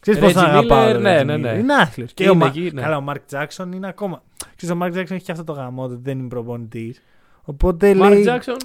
Ξέρεις 0.00 0.20
πώς 0.20 0.30
Reggie 0.30 0.34
τον 0.34 0.44
αγαπάω, 0.44 0.88
Miller, 0.88 0.92
τον 0.92 1.02
ναι, 1.02 1.20
Reggie 1.20 1.24
ναι, 1.24 1.34
Miller. 1.34 1.40
ναι. 1.40 1.50
Είναι 1.50 1.74
άθλιος. 1.74 2.12
Και 2.12 2.22
Είναι 2.22 2.32
ο 2.32 2.34
Μα- 2.34 2.46
εκεί, 2.46 2.70
ναι. 2.74 2.82
Καλά, 2.82 2.96
ο 2.96 3.00
Μάρκ 3.00 3.24
Τζάξον 3.26 3.72
είναι 3.72 3.88
ακόμα... 3.88 4.22
Ξέρεις, 4.56 4.74
ο 4.74 4.78
Μάρκ 4.78 4.92
Τζάξον 4.92 5.16
έχει 5.16 5.24
και 5.24 5.32
αυτό 5.32 5.44
το 5.44 5.52
γαμό, 5.52 5.82
ότι 5.82 5.98
δεν 6.02 6.18
είναι 6.18 6.28
προπονητής. 6.28 7.02
Οπότε 7.42 7.94
Μάρκ 7.94 8.12
λέει... 8.12 8.22
Τζάξον, 8.22 8.56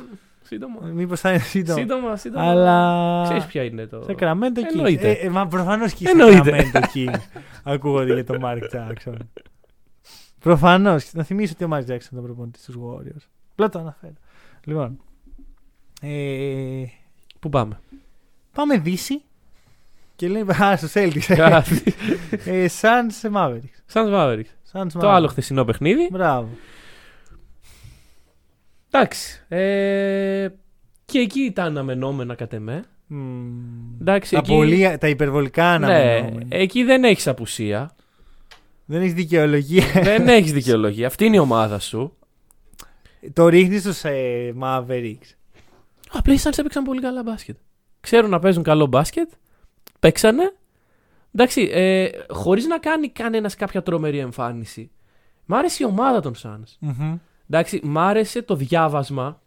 σύντομα. 0.42 0.82
Μήπως 0.86 1.20
θα 1.20 1.30
είναι 1.30 1.40
σύντομα. 1.40 1.80
Σύντομα, 1.80 2.16
σύντομα. 2.16 2.50
Αλλά... 2.50 3.22
Ξέρεις 3.24 3.46
ποια 3.46 3.64
είναι 3.64 3.86
το. 3.86 4.06
Sacramento 4.08 4.58
Kings. 4.60 4.74
Εννοείται. 4.74 5.10
Ε, 5.12 5.26
ε, 5.26 5.30
μα 5.30 5.48
προφανώς 5.48 5.94
και 5.94 6.04
οι 6.04 6.10
Εννοείται. 6.10 6.70
Sacramento 6.74 6.82
Kings 6.94 7.20
ακούγονται 7.74 8.14
για 8.14 8.24
τον 8.26 8.40
Mark 8.44 8.60
Jackson. 8.74 9.14
Προφανώς. 10.40 11.14
Να 11.14 11.24
θυμίσω 11.24 11.54
ότι 11.56 11.64
ο 11.64 11.70
Mark 11.72 11.82
Jackson 11.92 12.12
ήταν 12.12 12.24
προπονητής 12.24 12.64
του 12.64 13.02
Warriors. 13.02 13.26
Απλά 13.52 13.70
το 13.70 13.80
αναφέρω. 13.80 14.14
Λοιπόν. 14.64 15.00
Ε, 16.02 16.84
Πού 17.40 17.50
πάμε; 17.50 17.80
πάμε 18.54 18.78
Δύση. 18.78 19.22
Και 20.18 20.28
λέει. 20.28 20.42
Α, 20.64 20.78
στο 20.78 20.88
Celtics. 20.94 21.34
Κάτι. 21.36 21.84
ε, 22.46 22.66
Suns 22.82 23.32
Mavericks. 23.36 23.78
Σαν 23.86 24.10
Mavericks. 24.14 24.52
Suns 24.80 24.88
Το 24.94 25.00
Mavericks. 25.00 25.06
άλλο 25.12 25.28
χθεσινό 25.28 25.66
παιχνίδι. 25.66 26.08
Μπράβο. 26.12 26.50
Εντάξει. 28.92 29.42
Ε, 29.48 30.48
και 31.06 31.20
εκεί 31.20 31.40
ήταν 31.40 31.66
αναμενόμενα 31.66 32.36
κατ' 32.36 32.54
εμέ. 32.54 32.84
Μμμ. 33.08 33.98
Εντάξει, 34.02 34.32
τα, 34.32 34.38
εκεί- 34.38 34.54
πολύ, 34.54 34.98
τα 35.00 35.08
υπερβολικά 35.08 35.78
Ναι, 35.80 35.86
αναμενόμενα. 35.86 36.46
εκεί 36.50 36.84
δεν 36.84 37.04
έχεις 37.04 37.28
απουσία. 37.28 37.96
Δεν 38.86 39.02
έχεις 39.02 39.14
δικαιολογία. 39.14 39.86
δεν 40.04 40.28
έχεις 40.28 40.52
δικαιολογία. 40.54 41.08
Αυτή 41.08 41.26
είναι 41.26 41.36
η 41.36 41.40
ομάδα 41.40 41.80
σου. 41.80 42.18
το 43.34 43.48
ρίχνεις 43.48 43.82
στους 43.82 44.04
ε, 44.04 44.54
Mavericks. 44.62 45.32
Απλά 46.12 46.34
οι 46.34 46.38
Suns 46.44 46.58
έπαιξαν 46.58 46.84
πολύ 46.84 47.02
καλά 47.02 47.24
μπάσκετ. 47.24 47.56
Ξέρουν 48.00 48.30
να 48.30 48.40
παίζουν 48.40 48.64
καλό 48.64 48.86
μπάσκετ. 48.86 49.30
Παίξανε. 50.08 50.54
Εντάξει, 51.36 51.70
ε, 51.72 52.10
χωρίς 52.30 52.66
να 52.66 52.78
κάνει 52.80 53.10
κανένας 53.10 53.56
κάποια 53.56 53.84
τρομερή 53.84 54.18
εμφάνιση. 54.18 54.92
Μ' 55.46 55.54
άρεσε 55.54 55.84
η 55.84 55.86
ομάδα 55.86 56.20
των 56.22 56.34
Suns. 56.44 56.76
Μμμ. 56.80 57.18
Εντάξει, 57.50 57.80
μ' 57.84 57.98
άρεσε 57.98 58.42
το 58.42 58.56
διάβασμα. 58.56 59.42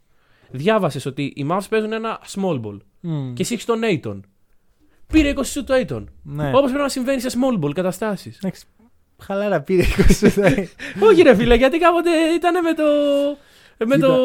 Διάβασες 0.51 1.07
ότι 1.07 1.23
οι 1.23 1.47
Mavs 1.51 1.65
παίζουν 1.69 1.93
ένα 1.93 2.21
small 2.35 2.61
ball. 2.61 2.79
Μμ. 3.01 3.33
Και 3.33 3.43
εσύ 3.43 3.53
έχεις 3.55 3.65
τον 3.65 3.81
Aiton. 3.85 4.21
Πήρε 5.07 5.33
20 5.37 5.41
σου 5.45 5.65
το 5.65 5.75
Aiton. 5.75 6.05
Ναι. 6.23 6.49
Όπως 6.49 6.63
πρέπει 6.63 6.83
να 6.83 6.89
συμβαίνει 6.89 7.21
σε 7.21 7.29
small 7.39 7.65
ball 7.65 7.73
καταστάσεις. 7.73 8.37
Εντάξει, 8.37 8.65
χαλάρα 9.23 9.61
πήρε 9.61 9.83
20 10.21 10.65
Όχι, 11.09 11.23
ρε 11.23 11.35
φίλε, 11.35 11.55
γιατί 11.55 11.79
κάποτε 11.79 12.11
ήταν 12.35 12.65
με 12.65 12.75
το. 12.75 12.85
με 13.87 13.95
Κοίτα. 13.95 14.07
το 14.07 14.19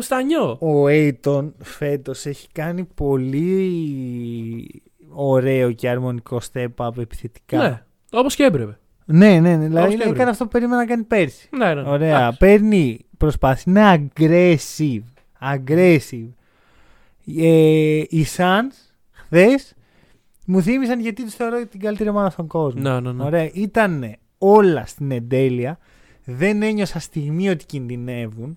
στανιό. 0.00 0.58
Ο 0.60 0.84
Aiton 0.88 1.52
φέτος 1.62 2.26
έχει 2.26 2.48
κάνει 2.52 2.84
πολύ 2.84 4.82
ωραίο 5.14 5.72
και 5.72 5.88
αρμονικό 5.88 6.40
step 6.52 6.68
up 6.76 6.98
επιθετικά. 6.98 7.58
Ναι, 7.58 7.82
όπως 8.10 8.34
και 8.34 8.44
έπρεπε. 8.44 8.78
ναι, 9.04 9.40
ναι. 9.40 9.56
ναι. 9.56 9.66
Δηλαδή 9.66 9.88
και 9.88 9.94
έπρεπε. 9.94 10.14
έκανε 10.14 10.30
αυτό 10.30 10.44
που 10.44 10.50
περίμενα 10.50 10.76
να 10.76 10.86
κάνει 10.86 11.02
πέρσι. 11.02 11.48
Ναι, 11.56 11.74
ναι. 11.74 11.82
ναι. 11.82 11.88
Ωραία. 11.88 12.16
Εντάξει. 12.18 12.38
Παίρνει, 12.38 13.04
προσπάθει 13.16 13.70
να 13.70 13.92
είναι 13.92 14.08
aggressive. 14.18 15.04
Aggressive. 15.54 16.28
Ε, 17.38 18.02
οι 18.08 18.26
Suns 18.36 18.92
χθες 19.10 19.74
μου 20.46 20.62
θύμισαν 20.62 21.00
γιατί 21.00 21.24
τους 21.24 21.34
θεωρώ 21.34 21.66
την 21.66 21.80
καλύτερη 21.80 22.08
ομάδα 22.08 22.30
στον 22.30 22.46
κόσμο. 22.46 22.80
Ναι, 22.80 23.00
ναι, 23.00 23.12
ναι. 23.12 23.24
Ωραία. 23.24 23.50
Ήταν 23.52 24.14
όλα 24.38 24.86
στην 24.86 25.10
εντέλεια. 25.10 25.78
Δεν 26.24 26.62
ένιωσα 26.62 26.98
στιγμή 26.98 27.48
ότι 27.48 27.66
κινδυνεύουν. 27.66 28.56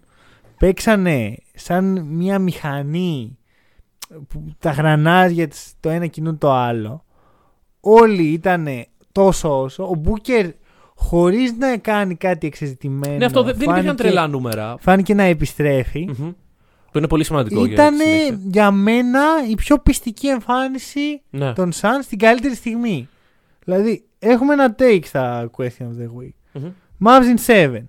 Παίξανε 0.57 1.35
σαν 1.53 2.05
μια 2.05 2.39
μηχανή 2.39 3.36
που 4.27 4.43
τα 4.59 4.71
γρανάζια 4.71 5.47
της 5.47 5.73
το 5.79 5.89
ένα 5.89 6.07
κινούν 6.07 6.37
το 6.37 6.51
άλλο. 6.51 7.03
Όλοι 7.79 8.23
ήταν 8.23 8.67
τόσο 9.11 9.61
όσο. 9.61 9.83
Ο 9.89 9.95
Μπούκερ 9.95 10.49
χωρίς 10.95 11.53
να 11.57 11.77
κάνει 11.77 12.15
κάτι 12.15 12.47
εξεζητημένο. 12.47 13.17
Ναι, 13.17 13.25
αυτό 13.25 13.43
δεν, 13.43 13.51
δεν 13.53 13.61
υπήρχαν 13.61 13.83
φάνηκε- 13.85 14.03
τρελά 14.03 14.27
νούμερα. 14.27 14.75
Φάνηκε 14.79 15.13
να 15.13 15.23
επιστρέφει. 15.23 16.09
Μμμ. 16.17 16.31
Που 16.91 16.97
είναι 16.97 17.07
πολύ 17.07 17.23
σημαντικό 17.23 17.65
για 17.65 17.73
Ήταν 17.73 17.97
τη 17.97 18.03
συνέχεια. 18.03 18.39
για 18.43 18.71
μένα 18.71 19.21
η 19.49 19.55
πιο 19.55 19.77
πειστική 19.79 20.27
εμφάνιση 20.27 21.21
Ναι. 21.29 21.53
των 21.53 21.71
Suns 21.81 21.99
στην 22.01 22.17
καλύτερη 22.17 22.55
στιγμή. 22.55 23.09
Δηλαδή, 23.63 24.05
έχουμε 24.19 24.53
ένα 24.53 24.75
take 24.79 25.01
στα 25.03 25.49
Question 25.57 25.63
of 25.83 26.01
the 26.01 26.21
Week. 26.21 26.29
Μμμ. 26.61 26.71
Mavs 27.05 27.35
in 27.37 27.51
7. 27.51 27.81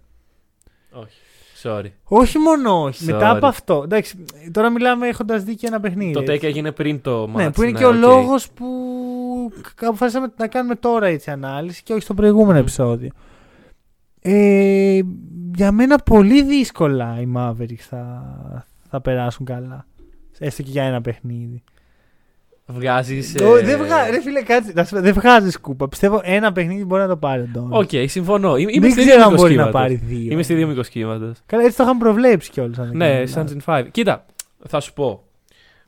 Όχι. 0.91 1.19
Sorry. 1.63 1.91
Όχι 2.05 2.39
μόνο 2.39 2.83
όχι. 2.83 3.05
Sorry. 3.05 3.13
Μετά 3.13 3.31
από 3.31 3.47
αυτό. 3.47 3.81
Εντάξει, 3.85 4.25
τώρα 4.53 4.71
μιλάμε 4.71 5.09
έχοντας 5.09 5.43
δει 5.43 5.55
και 5.55 5.67
ένα 5.67 5.81
παιχνίδι. 5.81 6.13
Το 6.13 6.21
έτσι. 6.21 6.33
take 6.35 6.43
έγινε 6.43 6.73
πριν 6.73 7.01
το 7.01 7.23
match. 7.23 7.37
Ναι, 7.37 7.51
που 7.51 7.63
είναι 7.63 7.73
ναι, 7.73 7.79
και 7.79 7.85
ο 7.85 7.89
οκ. 7.89 7.95
λόγος 7.95 8.51
που 8.51 8.67
αποφασίσαμε 9.81 10.33
να 10.37 10.47
κάνουμε 10.47 10.75
τώρα 10.75 11.07
έτσι 11.07 11.31
ανάλυση 11.31 11.83
και 11.83 11.93
όχι 11.93 12.03
στο 12.03 12.15
προηγούμενο 12.15 12.53
Μμμ. 12.53 12.59
επεισόδιο. 12.59 13.11
Ε, 14.21 15.01
για 15.55 15.73
μένα 15.73 15.99
πολύ 15.99 16.43
δύσκολα 16.43 17.21
οι 17.21 17.33
Mavericks 17.37 17.85
θα, 17.89 18.25
θα 18.91 19.01
περάσουν 19.01 19.47
καλά. 19.47 19.87
Έστω 20.39 20.63
και 20.63 20.71
για 20.71 20.83
ένα 20.83 21.01
παιχνίδι. 21.01 21.63
Βγάζεις... 22.71 23.33
Το- 23.33 23.57
ε, 23.57 23.63
δεν 23.63 23.79
βγα... 23.79 24.11
Ρε 24.11 24.21
φίλε, 24.21 24.43
κάτσε. 24.43 24.73
να 24.75 24.85
σου 24.85 24.95
πω, 24.95 25.01
Δεν 25.01 25.13
βγάζεις 25.13 25.53
σκούπα. 25.53 25.89
Πιστεύω 25.89 26.21
ένα 26.25 26.53
παιχνίδι 26.53 26.85
μπορεί 26.85 27.03
να 27.03 27.09
το 27.09 27.17
πάρει 27.17 27.43
ο 27.43 27.49
Ντόντσιτς. 27.53 27.69
Οκ, 27.71 27.91
συμφωνώ. 28.09 28.57
Είμαι 28.57 28.71
Δεν 28.81 28.91
στη 28.91 29.01
ξέρω 29.01 29.17
δύο 29.19 29.27
αν 29.27 29.35
μπορεί 29.35 29.55
να 29.55 29.65
μικρός 29.67 29.81
πάρει 29.83 29.95
κύματος. 29.97 30.17
δύο. 30.19 30.33
Είμαι 30.33 30.43
στη 30.43 30.55
δύο 30.55 30.67
μικρό 30.67 30.83
κύματος. 30.83 31.37
Καλά, 31.47 31.63
έτσι 31.65 31.77
το 31.77 31.83
είχαμε 31.83 31.99
προβλέψει 31.99 32.51
κιόλας. 32.51 32.79
Ναι, 32.93 33.23
Suns 33.35 33.47
in 33.47 33.57
5. 33.65 33.85
Κοίτα, 33.91 34.25
θα 34.69 34.81
σου 34.81 34.93
πω. 34.93 35.23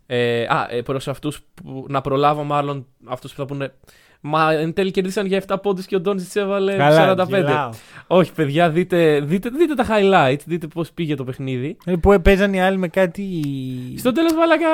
Ε, 0.06 0.42
α, 0.42 0.66
ε, 0.70 0.82
προς 0.82 1.08
αυτούς 1.08 1.40
που, 1.54 1.86
να 1.88 2.00
προλάβω 2.00 2.42
μάλλον 2.42 2.86
αυτούς 3.06 3.30
που 3.32 3.36
θα 3.40 3.46
πούνε 3.46 3.72
Μα 4.22 4.52
εν 4.52 4.72
τέλει 4.72 4.90
κερδίσαν 4.90 5.26
για 5.26 5.42
7 5.46 5.56
πόντους 5.62 5.86
και 5.86 5.96
ο 5.96 6.00
Ντόνιτς 6.00 6.36
έβαλε 6.36 6.76
45. 6.78 7.70
Όχι, 8.06 8.32
παιδιά, 8.32 8.70
δείτε, 8.70 9.20
δείτε, 9.20 9.48
δείτε 9.48 9.74
τα 9.74 9.86
highlights, 9.88 10.40
δείτε 10.46 10.66
πώς 10.66 10.92
πήγε 10.92 11.14
το 11.14 11.24
παιχνίδι. 11.24 11.76
Ε, 11.84 11.94
Που 11.96 12.20
παίζαν 12.22 12.54
οι 12.54 12.62
άλλοι 12.62 12.76
με 12.78 12.88
κάτι. 12.88 13.24
Στο 13.98 14.12
τέλος, 14.12 14.32
μαλάκα, 14.34 14.66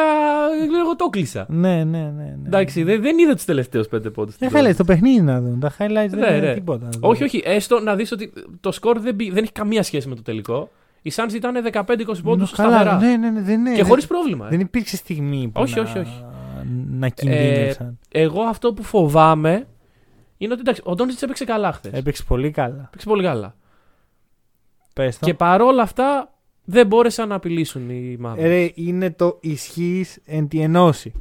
εγώ 0.82 0.96
το 0.96 1.08
κλείσα. 1.08 1.46
Ναι, 1.48 1.74
ναι, 1.84 1.98
ναι. 1.98 2.04
ναι. 2.16 2.34
Εντάξει, 2.46 2.82
δεν, 2.82 3.02
δεν 3.02 3.18
είδα 3.18 3.34
τους 3.34 3.44
τελευταίους 3.44 3.86
5 3.96 4.12
πόντους. 4.12 4.36
Δεν 4.36 4.50
θέλει 4.50 4.74
το 4.74 4.84
παιχνίδι 4.84 5.20
να 5.22 5.40
δουν. 5.40 5.60
Τα 5.60 5.70
highlights 5.78 5.88
Ναι, 5.90 6.06
δεν 6.26 6.36
είναι 6.36 6.46
ναι. 6.46 6.54
τίποτα. 6.54 6.84
να 6.84 6.90
δουν. 6.90 7.00
Όχι, 7.10 7.24
όχι, 7.24 7.42
έστω 7.44 7.80
να 7.80 7.94
δεις 7.94 8.12
ότι 8.12 8.32
το 8.60 8.72
σκορ 8.72 8.98
δεν, 9.00 9.14
μπη- 9.14 9.32
δεν 9.32 9.42
έχει 9.42 9.52
καμία 9.52 9.82
σχέση 9.82 10.08
με 10.08 10.14
το 10.14 10.22
τελικό. 10.22 10.70
Οι 11.02 11.12
Suns 11.16 11.34
ήταν 11.34 11.54
15-20 11.72 11.82
πόντους 12.22 12.50
Καλά, 12.52 12.70
σταθερά. 12.70 12.96
Ναι, 12.98 13.16
ναι, 13.16 13.30
ναι, 13.30 13.40
δεν 13.40 13.60
είναι. 13.60 13.70
Και 13.70 13.76
δεν- 13.76 13.86
χωρίς 13.86 14.06
πρόβλημα. 14.06 14.46
ε. 14.46 14.48
Δεν 14.50 14.60
υπήρξε 14.60 14.96
στιγμή 14.96 15.50
που 15.54 15.60
Όχι, 15.62 15.76
να, 15.76 15.82
όχι, 15.82 15.98
όχι. 15.98 16.24
Να 16.90 17.08
κινδύνευσαν. 17.08 17.98
Εγώ 18.10 18.42
αυτό 18.42 18.72
που 18.72 18.82
φοβάμαι 18.82 19.66
είναι 20.36 20.52
ότι 20.52 20.60
εντάξει, 20.60 20.82
ο 20.84 20.94
Ντόντσιτς 20.94 21.22
έπαιξε 21.22 21.44
καλά 21.44 21.72
χθες. 21.72 21.92
Έπαιξε 21.92 22.24
πολύ 22.24 22.50
καλά. 22.50 22.84
Έπαιξε 22.86 23.06
πολύ 23.06 23.22
καλά. 23.22 23.56
Πες 24.92 25.18
το. 25.18 25.26
Και 25.26 25.34
παρόλα 25.34 25.82
αυτά 25.82 26.32
δεν 26.64 26.86
μπόρεσαν 26.86 27.28
να 27.28 27.34
απειλήσουν 27.34 27.90
οι 27.90 28.18
Mavericks. 28.24 28.36
Ε, 28.36 28.46
Ρε, 28.48 28.70
είναι 28.74 29.10
το 29.10 29.38
ισχύς 29.40 30.18
εν 30.24 30.48
τη 30.48 30.60
ενώση. 30.60 31.12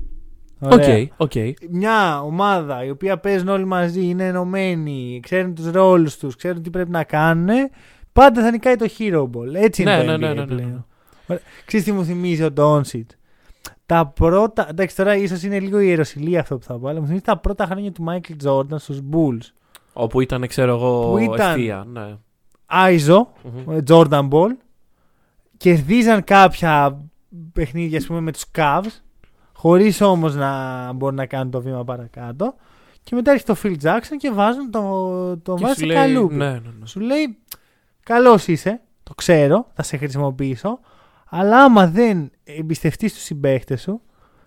Οκ, 0.60 0.72
Ωραία. 0.72 1.08
οκ. 1.18 1.32
Μια 1.70 2.22
ομάδα 2.22 2.84
η 2.86 2.90
οποία 2.90 3.18
παίζουν 3.18 3.48
όλοι 3.48 3.66
μαζί, 3.66 4.06
είναι 4.06 4.28
ενωμένοι, 4.28 5.20
ξέρουν 5.24 5.56
τους 5.56 5.72
ρόλους 5.72 6.18
τους, 6.18 6.36
ξέρουν 6.36 6.62
τι 6.62 6.70
πρέπει 6.70 6.90
να 6.90 7.04
κάνουν, 7.04 7.50
πάντα 8.14 8.42
θα 8.42 8.52
νικάει 8.52 8.76
το 8.76 8.90
Hero 8.98 9.24
Ball. 9.24 9.54
Έτσι 9.54 9.82
είναι 9.82 9.96
Ναι, 9.98 10.04
το 10.06 10.06
ναι, 10.06 10.16
NBA 10.16 10.20
ναι, 10.20 10.28
ναι, 10.28 10.34
ναι. 10.34 10.46
πλέον. 10.46 10.86
Ωραία. 11.28 11.42
Ξέρεις 11.66 11.86
τι 11.86 11.92
μου 11.92 12.04
θυμίζει 12.06 12.44
ο 12.44 12.50
Doncic. 12.58 13.06
Τα 13.86 14.06
πρώτα, 14.08 14.70
εντάξει 14.70 14.96
τώρα 14.96 15.16
ίσως 15.16 15.44
είναι 15.44 15.60
λίγο 15.60 15.80
η 15.80 15.86
ιεροσιλία 15.88 16.40
αυτό 16.40 16.58
που 16.58 16.64
θα 16.64 16.78
πω, 16.80 16.88
αλλά 16.88 17.00
μου 17.00 17.06
θυμίζει 17.06 17.24
τα 17.24 17.38
πρώτα 17.38 17.66
χρόνια 17.66 17.92
του 17.92 18.06
Michael 18.10 18.46
Jordan 18.48 18.76
στους 18.80 19.00
Bulls. 19.12 19.52
Όπου 19.94 20.22
ήταν, 20.22 20.48
ξέρω 20.48 20.76
εγώ, 20.76 21.10
Που 21.12 21.18
ήταν- 21.18 21.50
ευθεία. 21.50 21.86
Ναι. 21.88 22.16
Άιζο, 22.66 23.32
Μμμ. 23.68 23.78
Jordan 23.88 24.30
Ball, 24.30 24.50
κερδίζαν 25.58 26.24
κάποια 26.24 27.02
παιχνίδια 27.54 27.98
ας 27.98 28.06
πούμε 28.06 28.20
με 28.20 28.32
τους 28.32 28.46
Cavs, 28.58 29.02
χωρίς 29.54 30.02
όμως 30.02 30.36
να 30.36 30.92
μπορούν 30.94 31.16
να 31.16 31.26
κάνουν 31.26 31.52
το 31.52 31.62
βήμα 31.62 31.84
παρακάτω. 31.84 32.56
Και 33.04 33.16
μετά 33.16 33.32
έρχεται 33.32 33.54
το 33.54 33.60
Phil 33.64 33.76
Jackson 33.84 34.16
και 34.18 34.32
βάζουν 34.32 34.72
το, 34.72 34.82
το 35.38 35.54
Και 35.54 35.62
βάζει 35.64 35.74
σου 35.74 35.80
σε 35.80 35.86
λέει, 35.86 35.96
καλούπι. 35.96 36.36
Ναι, 36.36 36.50
ναι, 36.50 36.60
ναι. 36.80 36.86
Σου 36.86 37.00
λέει, 37.00 37.38
καλός 38.04 38.48
είσαι, 38.48 38.82
το 39.04 39.14
ξέρω, 39.14 39.68
θα 39.74 39.84
σε 39.84 39.98
χρησιμοποιήσω, 39.98 40.80
αλλά 41.40 41.64
άμα 41.64 41.88
δεν 41.88 42.32
εμπιστευτείς 42.44 43.14
τους 43.14 43.24
συμπαίχτες 43.24 43.82
σου, 43.82 44.02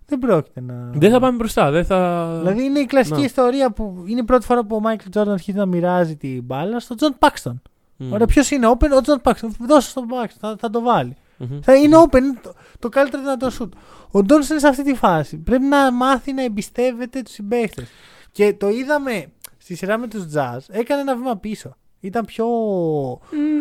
δεν 0.07 0.19
πρόκειται 0.19 0.61
να... 0.61 0.91
Δεν 0.95 1.11
θα 1.11 1.21
πάμε 1.21 1.37
μπροστά. 1.37 1.71
Δεν 1.71 1.85
θα... 1.85 2.29
Δηλαδή 2.39 2.65
είναι 2.65 2.79
η 2.79 2.85
κλασική 2.87 3.19
Ναι. 3.19 3.25
ιστορία 3.25 3.71
που 3.71 4.05
είναι 4.07 4.21
η 4.21 4.25
πρώτη 4.25 4.45
φορά 4.45 4.65
που 4.65 4.77
ο 4.77 4.81
Michael 4.85 5.19
Jordan 5.21 5.29
αρχίζει 5.29 5.57
να 5.59 5.67
μοιράζει 5.67 6.17
την 6.17 6.43
μπάλα 6.45 6.81
στον 6.81 6.97
John 7.01 7.27
Paxton. 7.29 7.53
Μμ. 7.97 8.13
Ωραία, 8.13 8.27
ποιος 8.27 8.51
είναι 8.51 8.69
open, 8.69 8.87
ο 8.91 9.01
John 9.05 9.31
Paxton. 9.31 9.49
Δώσε 9.61 9.89
στον 9.91 10.05
Paxton, 10.09 10.37
θα, 10.41 10.57
θα 10.59 10.71
το 10.71 10.81
βάλει. 10.81 11.17
Μμμ. 11.37 11.59
Θα 11.63 11.75
είναι 11.75 11.97
open, 11.97 12.17
είναι 12.17 12.39
το, 12.43 12.53
το 12.79 12.89
καλύτερο 12.89 13.23
δυνατό 13.23 13.49
shoot. 13.59 13.69
Ο 14.11 14.23
Ντόνσον 14.23 14.51
είναι 14.51 14.61
σε 14.61 14.69
αυτή 14.69 14.83
τη 14.83 14.95
φάση. 14.95 15.37
Πρέπει 15.39 15.65
να 15.65 15.93
μάθει 15.93 16.33
να 16.33 16.43
εμπιστεύεται 16.45 17.23
τους 17.23 17.33
συμπαίχτε. 17.33 17.87
Και 18.33 18.55
το 18.59 18.69
είδαμε 18.69 19.27
στη 19.59 19.75
σειρά 19.75 19.99
με 19.99 20.07
τους 20.09 20.23
Jazz. 20.35 20.59
Έκανε 20.69 21.01
ένα 21.01 21.17
βήμα 21.17 21.37
πίσω. 21.37 21.77
Ήταν 22.01 22.25
πιο. 22.25 22.47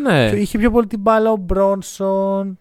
Ναι. 0.04 0.30
πιο- 0.30 0.38
είχε 0.38 0.58
πιο 0.58 0.72
πολύ 0.72 0.88
την 0.88 1.00
μπάλα 1.00 1.32
ο 1.32 1.36
Μπρόνσον. 1.38 2.58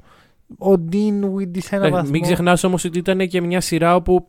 Ο 0.59 0.79
Ντίν 0.79 1.35
Βίντι 1.35 1.61
σε 1.61 1.69
ένα 1.77 1.87
Εντάξει, 1.87 1.95
βαθμό. 1.97 2.11
Μην 2.11 2.23
ξεχνάς 2.23 2.65
όμως 2.65 2.85
ότι 2.85 2.99
ήταν 2.99 3.29
και 3.29 3.41
μια 3.41 3.61
σειρά 3.61 3.95
όπου 3.95 4.27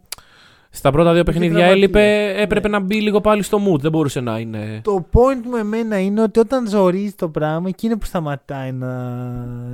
στα 0.69 0.91
πρώτα 0.91 1.13
δύο 1.13 1.23
παιχνίδια 1.23 1.49
τραυματία. 1.57 1.77
έλειπε, 1.77 2.33
έπρεπε 2.41 2.67
Ναι. 2.67 2.77
να 2.77 2.83
μπει 2.83 3.01
λίγο 3.01 3.21
πάλι 3.21 3.43
στο 3.43 3.57
mood. 3.67 3.79
Δεν 3.79 3.91
μπορούσε 3.91 4.19
να 4.19 4.39
είναι. 4.39 4.81
Το 4.83 5.05
point 5.13 5.45
μου 5.45 5.55
εμένα 5.55 5.99
είναι 5.99 6.21
ότι 6.21 6.39
όταν 6.39 6.67
ζορίζει 6.67 7.13
το 7.13 7.29
πράγμα, 7.29 7.67
εκεί 7.69 7.85
είναι 7.85 7.95
που 7.95 8.05
σταματάει 8.05 8.71
να, 8.71 8.87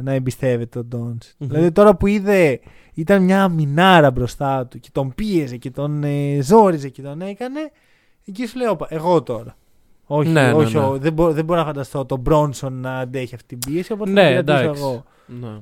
να 0.04 0.12
εμπιστεύεται 0.12 0.84
τον 0.84 0.88
Ντόντς. 1.00 1.36
Μμμ. 1.38 1.48
Δηλαδή 1.50 1.72
τώρα 1.72 1.96
που 1.96 2.08
είδε, 2.08 2.60
ήταν 2.94 3.24
μια 3.24 3.48
μινάρα 3.48 4.12
μπροστά 4.12 4.66
του 4.68 4.80
και 4.80 4.90
τον 4.92 5.14
πίεζε 5.16 5.58
και 5.58 5.72
τον 5.72 6.04
ε, 6.04 6.40
ζόριζε 6.42 6.90
και 6.90 7.02
τον 7.02 7.22
έκανε, 7.22 7.60
εκεί 8.26 8.46
σου 8.48 8.58
λέει, 8.58 8.68
όπα, 8.68 8.88
εγώ 8.90 9.22
τώρα. 9.22 9.56
Όχι, 10.06 10.30
Ναι, 10.30 10.42
ναι, 10.48 10.54
όχι 10.54 10.76
ναι. 10.78 10.84
ο- 10.84 10.98
δεν, 10.98 11.14
μπορώ, 11.14 11.32
δεν 11.34 11.46
μπορώ 11.46 11.60
να 11.60 11.66
φανταστώ 11.66 12.06
τον 12.06 12.20
Μπρόνσον 12.20 12.74
να 12.74 12.98
αντέχει 12.98 13.36
αυτή 13.36 13.56
την 13.58 13.72
πίεση, 13.74 13.92
οπότε 13.92 14.12
Ναι, 14.12 14.22
θα 14.22 14.28
την 14.28 14.46
κρατήσω 14.46 14.64
εντάξει. 14.66 14.82
εγώ. 14.84 15.04
Ναι. 15.42 15.62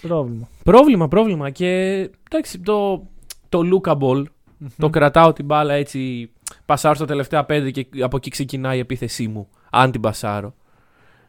Πρόβλημα. 0.00 0.48
Πρόβλημα, 0.64 1.08
πρόβλημα. 1.08 1.50
Και 1.50 2.00
εντάξει, 2.30 2.58
το, 2.60 3.06
το 3.48 3.60
lookable, 3.72 4.22
το 4.78 4.90
κρατάω 4.90 5.32
την 5.32 5.44
μπάλα 5.44 5.74
έτσι, 5.74 6.30
πασάρω 6.64 6.94
στα 6.94 7.06
τελευταία 7.06 7.44
πέντε 7.44 7.70
και 7.70 7.86
από 8.02 8.16
εκεί 8.16 8.30
ξεκινάει 8.30 8.76
η 8.76 8.80
επίθεσή 8.80 9.28
μου, 9.28 9.48
αν 9.70 9.90
την 9.90 10.00
πασάρω. 10.00 10.54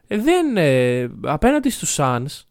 Ε, 0.06 0.18
δεν, 0.18 0.56
ε, 0.56 1.10
απέναντι 1.22 1.70
στους 1.70 1.96
Suns, 2.00 2.44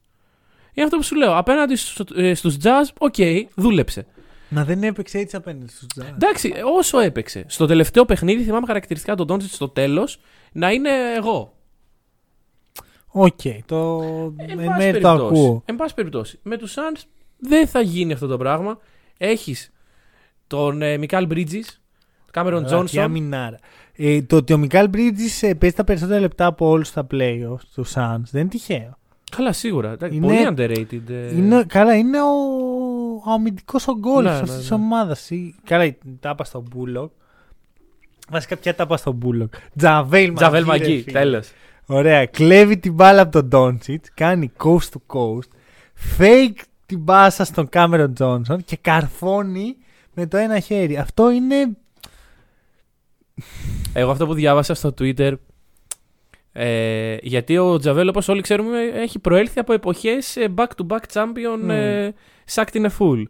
είναι 0.73 0.85
αυτό 0.85 0.97
που 0.97 1.03
σου 1.03 1.15
λέω, 1.15 1.37
απέναντι 1.37 1.75
στους, 1.75 2.05
ε, 2.15 2.33
στους 2.33 2.57
Jazz, 2.63 2.93
οκ, 2.97 3.15
δούλεψε. 3.55 4.05
Να 4.49 4.63
δεν 4.63 4.83
έπαιξε 4.83 5.17
έτσι 5.17 5.35
απέναντι 5.35 5.67
στους 5.67 5.87
Jazz. 5.95 6.13
Εντάξει, 6.13 6.53
ε, 6.55 6.61
όσο 6.77 6.99
έπαιξε. 6.99 7.45
Στο 7.47 7.65
τελευταίο 7.65 8.05
παιχνίδι 8.05 8.43
θυμάμαι 8.43 8.65
χαρακτηριστικά 8.65 9.15
τον 9.15 9.27
Doncic 9.29 9.47
στο 9.49 9.69
τέλος 9.69 10.19
να 10.51 10.71
είναι 10.71 10.89
εγώ. 11.15 11.53
Οκ, 13.15 13.39
το 13.65 14.01
Εν 14.37 14.49
εν 14.49 14.55
πάση 14.65 14.77
μέρει 14.77 14.99
το 14.99 15.09
περιπτώσει. 15.09 15.25
ακούω. 15.41 15.61
Εν 15.65 15.75
πάση 15.75 15.93
περιπτώσει. 15.93 16.39
Με 16.43 16.57
τους 16.57 16.73
Suns 16.77 17.01
δεν 17.37 17.67
θα 17.67 17.81
γίνει 17.81 18.13
αυτό 18.13 18.27
το 18.27 18.37
πράγμα. 18.37 18.77
Έχεις 19.17 19.71
τον 20.47 20.81
ε, 20.81 20.97
Μικάλ 20.97 21.27
Bridges, 21.31 21.65
Κάμερον 22.31 22.57
Ωραία, 22.63 22.69
τι 22.69 22.75
Τζόνσον. 22.75 23.03
αμινάρα. 23.03 23.59
Ε, 23.95 24.21
το 24.21 24.35
ότι 24.35 24.53
ο 24.53 24.57
Μικάλ 24.57 24.89
Bridges 24.93 25.37
ε, 25.47 25.53
παίζει 25.53 25.75
τα 25.75 25.83
περισσότερα 25.83 26.19
λεπτά 26.19 26.45
από 26.45 26.67
όλους 26.67 26.87
στα 26.87 27.07
playoffs 27.11 27.61
τους 27.73 27.93
Suns 27.95 28.21
δεν 28.31 28.41
είναι 28.41 28.49
τυχαίο. 28.49 28.97
Καλά, 29.35 29.51
σίγουρα. 29.53 29.91
Εντάξει, 29.91 30.15
Είναι- 30.17 30.27
Πολύ 30.27 30.47
underrated. 30.49 31.09
ε. 31.09 31.35
Είναι, 31.35 31.63
καλά, 31.67 31.95
είναι 31.95 32.21
ο, 32.21 32.27
ο 33.25 33.31
αμυντικός 33.31 33.87
γκολ 33.87 34.23
Ναι, 34.23 34.29
αυτής 34.29 34.51
ναι, 34.51 34.57
της 34.57 34.69
ναι. 34.69 34.75
ομάδας. 34.75 35.29
Καλά, 35.63 35.83
η 35.85 35.95
τάπα 36.19 36.43
στον 36.43 36.65
Μπούλοκ. 36.69 37.11
Βασικά, 38.29 38.57
ποια 38.57 38.75
τάπα 38.75 38.97
στον 38.97 39.13
Μπούλοκ. 39.13 39.53
Τζαβέλ 39.77 40.33
Τζαβέλ 40.33 40.63
Μαγκί, 40.65 40.83
ρε 40.83 40.87
Μαγκί, 40.89 41.01
φίλε. 41.03 41.19
τέλος. 41.19 41.51
Ωραία. 41.85 42.25
Κλέβει 42.25 42.77
την 42.77 42.93
μπάλα 42.93 43.21
από 43.21 43.31
τον 43.31 43.45
Ντόντσιτς, 43.47 44.09
κάνει 44.13 44.51
coast 44.63 44.77
to 44.77 45.15
coast, 45.17 45.47
fake 46.17 46.61
την 46.85 46.99
πάσα 46.99 47.45
στον 47.45 47.69
Κάμερον 47.69 48.13
Τζόνσον 48.13 48.63
και 48.63 48.77
καρφώνει 48.81 49.75
με 50.13 50.27
το 50.27 50.37
ένα 50.37 50.59
χέρι. 50.59 50.97
Αυτό 50.97 51.31
είναι. 51.31 51.77
Εγώ 53.93 54.11
αυτό 54.11 54.25
που 54.25 54.33
διάβασα 54.33 54.73
στο 54.73 54.93
Twitter. 54.99 55.33
Ε, 56.51 57.17
γιατί 57.21 57.57
ο 57.57 57.77
Τζαβέλ, 57.77 58.07
όπως 58.07 58.27
όλοι 58.27 58.41
ξέρουμε, 58.41 58.79
έχει 58.81 59.19
προέλθει 59.19 59.59
από 59.59 59.73
εποχές 59.73 60.37
back-to-back 60.55 60.99
champion 61.13 61.65
Mm. 61.65 61.69
ε, 61.69 62.09
sucked 62.53 62.73
in 62.73 62.85
a 62.85 62.89
fool. 62.99 63.23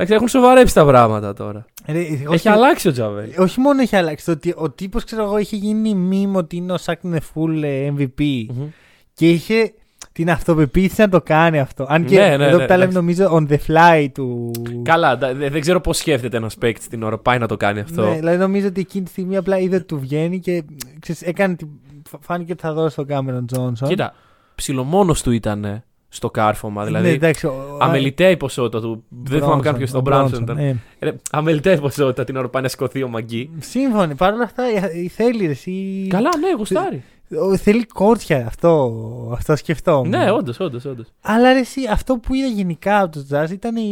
Εντάξει, 0.00 0.14
έχουν 0.16 0.28
σοβαρέψει 0.28 0.74
τα 0.74 0.84
πράγματα 0.84 1.32
τώρα. 1.34 1.64
Ρε, 1.86 1.98
Έχει 1.98 2.26
όχι- 2.26 2.48
αλλάξει 2.48 2.88
ο 2.88 2.92
Τζαβέλ. 2.92 3.28
Όχι 3.38 3.60
μόνο 3.60 3.80
έχει 3.80 3.96
αλλάξει. 3.96 4.24
Το 4.24 4.30
ότι 4.32 4.54
ο 4.56 4.70
τύπος, 4.70 5.04
ξέρω 5.04 5.22
εγώ, 5.22 5.38
είχε 5.38 5.56
γίνει 5.56 6.08
meme 6.10 6.36
ότι 6.36 6.56
είναι 6.56 6.72
ο 6.72 6.76
Σάκ 6.76 7.00
full 7.02 7.62
ε, 7.62 7.92
MVP. 7.98 8.46
Μμμ. 8.54 8.66
Και 9.14 9.30
είχε 9.30 9.72
την 10.12 10.30
αυτοπεποίθηση 10.30 11.00
να 11.00 11.08
το 11.08 11.20
κάνει 11.20 11.58
αυτό. 11.60 11.86
Αν 11.88 12.04
και 12.04 12.18
Ναι, 12.18 12.36
ναι, 12.36 12.44
εδώ 12.46 12.56
ναι, 12.56 12.62
που 12.62 12.68
τα 12.68 12.76
λέμε, 12.76 12.90
εντάξει. 12.90 12.96
νομίζω 12.96 13.30
on 13.32 13.46
the 13.52 13.56
fly 13.66 14.06
του. 14.14 14.50
Καλά, 14.82 15.16
ντα- 15.16 15.34
δε- 15.34 15.48
δεν 15.50 15.60
ξέρω 15.60 15.80
πώς 15.80 15.96
σκέφτεται 15.96 16.36
ένας 16.36 16.54
παίκτης 16.54 16.88
την 16.88 17.02
ώρα 17.02 17.16
που 17.16 17.22
πάει 17.22 17.38
να 17.38 17.46
το 17.46 17.56
κάνει 17.56 17.80
αυτό. 17.80 18.02
Ναι, 18.08 18.14
δηλαδή 18.16 18.36
νομίζω 18.36 18.66
ότι 18.66 18.80
εκείνη 18.80 19.04
τη 19.04 19.10
στιγμή 19.10 19.36
απλά 19.36 19.58
είδε 19.58 19.76
ότι 19.76 19.84
του 19.84 19.98
βγαίνει 19.98 20.38
και 20.40 20.64
ξέρεις, 21.00 21.22
έκανε 21.22 21.54
την... 21.54 21.68
φα- 22.08 22.18
φάνηκε 22.20 22.52
ότι 22.52 22.60
θα 22.60 22.72
δώσει 22.72 22.96
τον 22.96 23.06
Κάμερον 23.06 23.46
Τζόνσον. 23.46 23.88
Κοίτα, 23.88 24.14
ψιλομόνο 24.54 25.14
του 25.22 25.30
ήταν 25.30 25.82
στο 26.08 26.30
κάρφωμα. 26.30 26.84
Δηλαδή, 26.84 27.08
Ναι, 27.08 27.14
εντάξει, 27.14 27.46
ο- 27.46 27.78
αμεληταία 27.80 28.30
η 28.30 28.36
ποσότητα 28.36 28.80
του. 28.80 29.04
Δεν 29.08 29.40
θυμάμαι 29.40 29.62
καν 29.62 29.74
ποιο 29.76 29.82
ο 29.84 29.88
ήταν. 29.88 30.00
Ο 30.00 30.02
Μπράνσον 30.02 30.42
Μπρόνσον, 30.42 30.64
ήταν. 30.66 30.78
ναι. 31.00 31.08
Ρε, 31.10 31.16
Αμεληταία 31.30 31.72
η 31.74 31.80
ποσότητα 31.80 32.24
την 32.24 32.36
ώρα 32.36 32.44
που 32.44 32.50
πάει 32.50 32.62
να 32.62 32.68
σηκωθεί 32.68 33.02
ο 33.02 33.08
Μαγκή. 33.08 33.50
Σύμφωνοι. 33.58 34.14
Παρ' 34.14 34.32
όλα 34.32 34.44
αυτά 34.44 34.70
η- 34.70 35.02
η 35.04 35.08
θέλει 35.08 35.44
ρε, 35.46 35.52
εσύ... 35.52 36.06
Καλά, 36.10 36.28
ναι, 36.36 36.52
γουστάρει. 36.56 37.02
Ο- 37.50 37.56
Θέλει 37.56 37.86
κόρτσια 37.86 38.46
αυτό, 38.46 38.92
αυτό 39.32 39.56
σκεφτόμουν. 39.56 40.08
Ναι, 40.08 40.30
όντως, 40.30 40.60
όντως, 40.60 40.84
όντως. 40.84 41.06
Αλλά 41.20 41.52
ρε, 41.52 41.58
εσύ, 41.58 41.80
αυτό 41.90 42.16
που 42.18 42.34
είδα 42.34 42.46
γενικά 42.46 43.00
από 43.00 43.12
τους 43.12 43.26
Jazz 43.30 43.50
ήταν 43.50 43.76
η, 43.76 43.88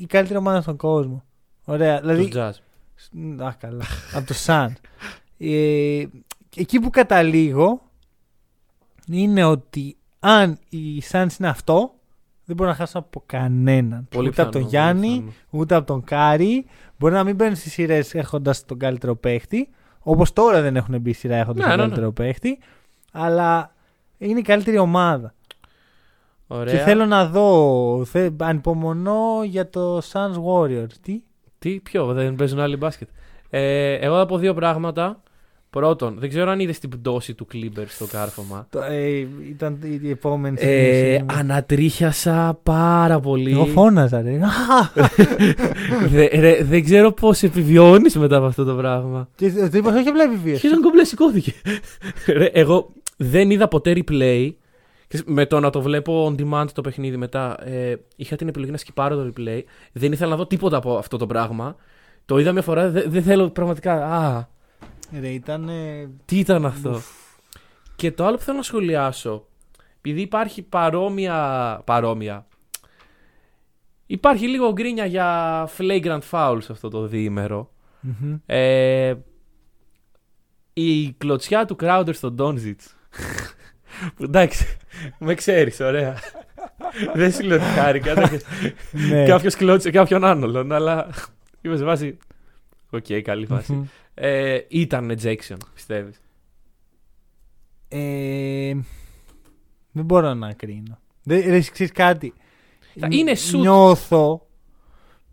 η 0.00 0.06
καλύτερη 0.06 0.38
ομάδα 0.38 0.60
στον 0.60 0.76
κόσμο. 0.76 1.22
Ωραία. 1.64 2.00
Δηλαδή, 2.00 2.28
Τους 2.28 2.40
Jazz. 2.40 2.52
Α, 3.46 3.52
καλά. 3.60 3.84
από 4.14 4.26
τους 4.26 4.34
Suns. 4.46 4.68
Ε, 5.38 6.04
εκεί 6.56 6.80
που 6.80 6.90
καταλήγω 6.90 7.80
είναι 9.06 9.44
ότι 9.44 9.96
αν 10.24 10.58
οι 10.68 11.02
Suns 11.10 11.26
είναι 11.38 11.48
αυτό, 11.48 11.94
δεν 12.44 12.56
μπορούν 12.56 12.72
να 12.72 12.78
χάσουν 12.78 13.00
από 13.00 13.22
κανέναν. 13.26 14.06
Πολύ 14.10 14.28
ούτε 14.28 14.42
από 14.42 14.50
τον 14.52 14.64
πιθανό, 14.64 14.84
πολύ 14.92 15.00
Γιάννη, 15.02 15.16
πιθανό. 15.20 15.32
ούτε 15.50 15.74
από 15.74 15.86
τον 15.86 16.04
Κάρι. 16.04 16.66
Μπορεί 16.98 17.14
να 17.14 17.24
μην 17.24 17.34
μπαίνουν 17.34 17.56
στις 17.56 17.72
σειρές 17.72 18.14
έχοντας 18.14 18.64
τον 18.64 18.78
καλύτερο 18.78 19.14
παίχτη. 19.16 19.68
Όπως 20.00 20.32
τώρα 20.32 20.60
δεν 20.60 20.76
έχουν 20.76 21.00
μπει 21.00 21.12
σειρά 21.12 21.36
έχοντας 21.36 21.56
Ναι, 21.56 21.62
τον 21.62 21.70
ναι, 21.70 21.76
ναι. 21.76 21.82
καλύτερο 21.82 22.12
παίχτη. 22.12 22.58
Αλλά 23.12 23.74
είναι 24.18 24.38
η 24.38 24.42
καλύτερη 24.42 24.78
ομάδα. 24.78 25.34
Ωραία. 26.46 26.74
Και 26.74 26.80
θέλω 26.80 27.06
να 27.06 27.26
δω. 27.26 28.04
Θε, 28.04 28.30
ανυπομονώ 28.40 29.40
για 29.44 29.68
το 29.68 29.98
Suns 29.98 30.42
Warriors. 30.46 30.92
Τι; 31.02 31.22
Τι, 31.58 31.80
ποιο, 31.80 32.06
δεν 32.12 32.34
παίζουν 32.34 32.60
άλλοι 32.60 32.76
μπάσκετ. 32.76 33.08
Ε, 33.50 33.92
εγώ 33.94 34.16
θα 34.16 34.26
πω 34.26 34.36
δύο 34.38 34.54
πράγματα. 34.54 35.22
Πρώτον, 35.76 36.16
δεν 36.18 36.28
ξέρω 36.28 36.50
αν 36.50 36.60
είδες 36.60 36.78
την 36.78 36.88
πτώση 36.88 37.34
του 37.34 37.46
Κλίμπερ 37.46 37.88
στο 37.88 38.06
κάρφωμα. 38.06 38.66
Το, 38.70 38.80
ε, 38.82 39.26
ήταν 39.48 39.78
η 39.82 40.00
η 40.02 40.10
επόμενη 40.10 40.56
Ε, 40.60 40.94
στιγμή. 40.94 41.34
ανατρίχιασα 41.38 42.58
πάρα 42.62 43.20
πολύ. 43.20 43.50
Εγώ 43.50 43.66
φώναζα, 43.66 44.22
ρε. 44.22 44.38
Δε- 46.08 46.40
ρε, 46.40 46.62
δεν 46.64 46.84
ξέρω 46.84 47.12
πώς 47.12 47.42
επιβιώνεις 47.42 48.16
μετά 48.16 48.36
από 48.36 48.46
αυτό 48.46 48.64
το 48.64 48.74
πράγμα. 48.74 49.28
και 49.34 49.50
το 49.50 49.78
είπα, 49.78 49.94
όχι 49.94 50.08
απλά 50.08 50.22
επιβίωση. 50.22 50.60
Και 50.60 50.66
ήταν 50.66 50.80
κομπλές, 50.82 51.08
σηκώθηκε. 51.08 51.52
Ρε, 52.26 52.44
εγώ 52.46 52.92
δεν 53.16 53.50
είδα 53.50 53.68
ποτέ 53.68 53.92
replay. 53.96 54.50
Και 55.08 55.22
Με 55.26 55.46
το 55.46 55.60
να 55.60 55.70
το 55.70 55.80
βλέπω 55.82 56.26
on 56.36 56.40
demand 56.42 56.66
το 56.74 56.80
παιχνίδι 56.80 57.16
μετά, 57.16 57.56
ε, 57.66 57.94
είχα 58.16 58.36
την 58.36 58.48
επιλογή 58.48 58.70
να 58.70 58.76
σκυπάρω 58.76 59.16
το 59.16 59.32
replay. 59.36 59.60
Δεν 59.92 60.12
ήθελα 60.12 60.30
να 60.30 60.36
δω 60.36 60.46
τίποτα 60.46 60.76
από 60.76 60.96
αυτό 60.96 61.16
το 61.16 61.26
πράγμα. 61.26 61.76
Το 62.24 62.38
είδα 62.38 62.52
μια 62.52 62.62
φορά, 62.62 62.88
δε- 62.90 63.04
δεν 63.08 63.22
θέλω 63.22 63.48
πραγματικά. 63.50 63.92
Α, 64.06 64.44
Ρε, 65.20 65.28
ήταν. 65.28 65.68
ε, 65.68 66.10
τι 66.24 66.38
ήταν 66.38 66.66
αυτό; 66.66 67.00
Και 67.96 68.12
το 68.12 68.26
άλλο 68.26 68.36
που 68.36 68.42
θέλω 68.42 68.56
να 68.56 68.62
σχολιάσω, 68.62 69.46
επειδή 69.96 70.20
υπάρχει 70.20 70.62
παρόμοια. 70.62 71.80
παρόμοια. 71.84 72.46
Υπάρχει 74.06 74.48
λίγο 74.48 74.72
γκρίνια 74.72 75.06
για 75.06 75.68
flagrant 75.78 76.20
foul 76.30 76.56
σε 76.60 76.72
αυτό 76.72 76.88
το 76.88 77.06
διήμερο. 77.06 77.70
Μμμ. 78.00 78.36
Ε, 78.46 79.14
η 80.72 81.12
κλωτσιά 81.12 81.64
του 81.64 81.76
Crowder 81.80 82.10
στον 82.12 82.34
Ντόνζιτς. 82.34 82.96
Που 84.16 84.22
εντάξει, 84.24 84.76
με 85.18 85.34
ξέρεις, 85.34 85.80
ωραία. 85.80 86.14
Δεν 87.14 87.32
σου 87.32 87.42
λέω 87.42 87.56
ότι 87.56 87.64
χάρηκα. 87.66 88.10
εντάξει. 88.10 88.38
Ναι. 88.90 89.24
Κάποιος 89.26 89.54
κλώτσε 89.54 89.90
κάποιον 89.90 90.24
άνολον, 90.24 90.72
αλλά 90.72 91.08
είμαι 91.60 91.76
σε 91.76 91.84
βάση... 91.84 92.18
Οκ, 92.90 93.06
καλή 93.22 93.46
φάση. 93.46 93.90
Μμμ. 94.16 94.24
Ε, 94.24 94.58
ήταν 94.68 95.16
ejection, 95.18 95.56
πιστεύεις; 95.74 96.20
Ε, 97.88 98.72
δεν 99.92 100.04
μπορώ 100.04 100.34
να 100.34 100.52
κρίνω. 100.52 100.98
Δεν, 101.22 101.40
ρε, 101.50 101.60
ξέρεις 101.60 101.92
κάτι; 101.92 102.32
Θα- 103.00 103.08
είναι 103.10 103.32
shoot. 103.32 103.58
Νιώθω 103.60 104.46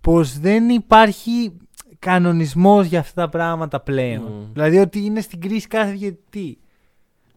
πως 0.01 0.39
δεν 0.39 0.69
υπάρχει 0.69 1.51
κανονισμός 1.99 2.85
για 2.87 2.99
αυτά 2.99 3.21
τα 3.21 3.29
πράγματα 3.29 3.79
πλέον. 3.79 4.21
Μμμ. 4.31 4.53
Δηλαδή 4.53 4.77
ότι 4.77 4.99
είναι 4.99 5.21
στην 5.21 5.41
κρίση 5.41 5.67
κάθε 5.67 5.91
διαιτητή. 5.91 6.57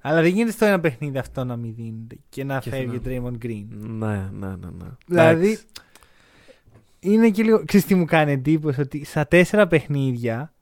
Αλλά 0.05 0.22
δεν 0.22 0.31
γίνεται 0.33 0.50
στο 0.52 0.64
ένα 0.64 0.81
παιχνίδι 0.81 1.18
αυτό 1.18 1.44
να 1.44 1.57
μην 1.57 1.74
δίνεται 1.74 2.16
και 2.28 2.44
να 2.44 2.59
Και 2.59 2.70
φεύγει 2.70 2.96
ο 2.96 3.00
να- 3.05 3.31
Draymond 3.31 3.44
Green. 3.46 3.64
Ναι, 3.70 4.28
ναι, 4.33 4.46
ναι. 4.46 4.70
ναι. 4.78 4.87
Δηλαδή, 5.07 5.46
Εντάξει. 5.46 5.64
είναι 7.00 7.31
και 7.31 7.42
λίγο. 7.42 7.64
Ξέρεις 7.64 7.87
τι 7.87 7.94
μου 7.94 8.05
κάνει 8.05 8.33
εντύπωση, 8.33 8.81
ότι 8.81 9.05
στα 9.05 9.26
τέσσερα 9.26 9.66
παιχνίδια 9.66 10.40
ο, 10.42 10.48
ε, 10.48 10.62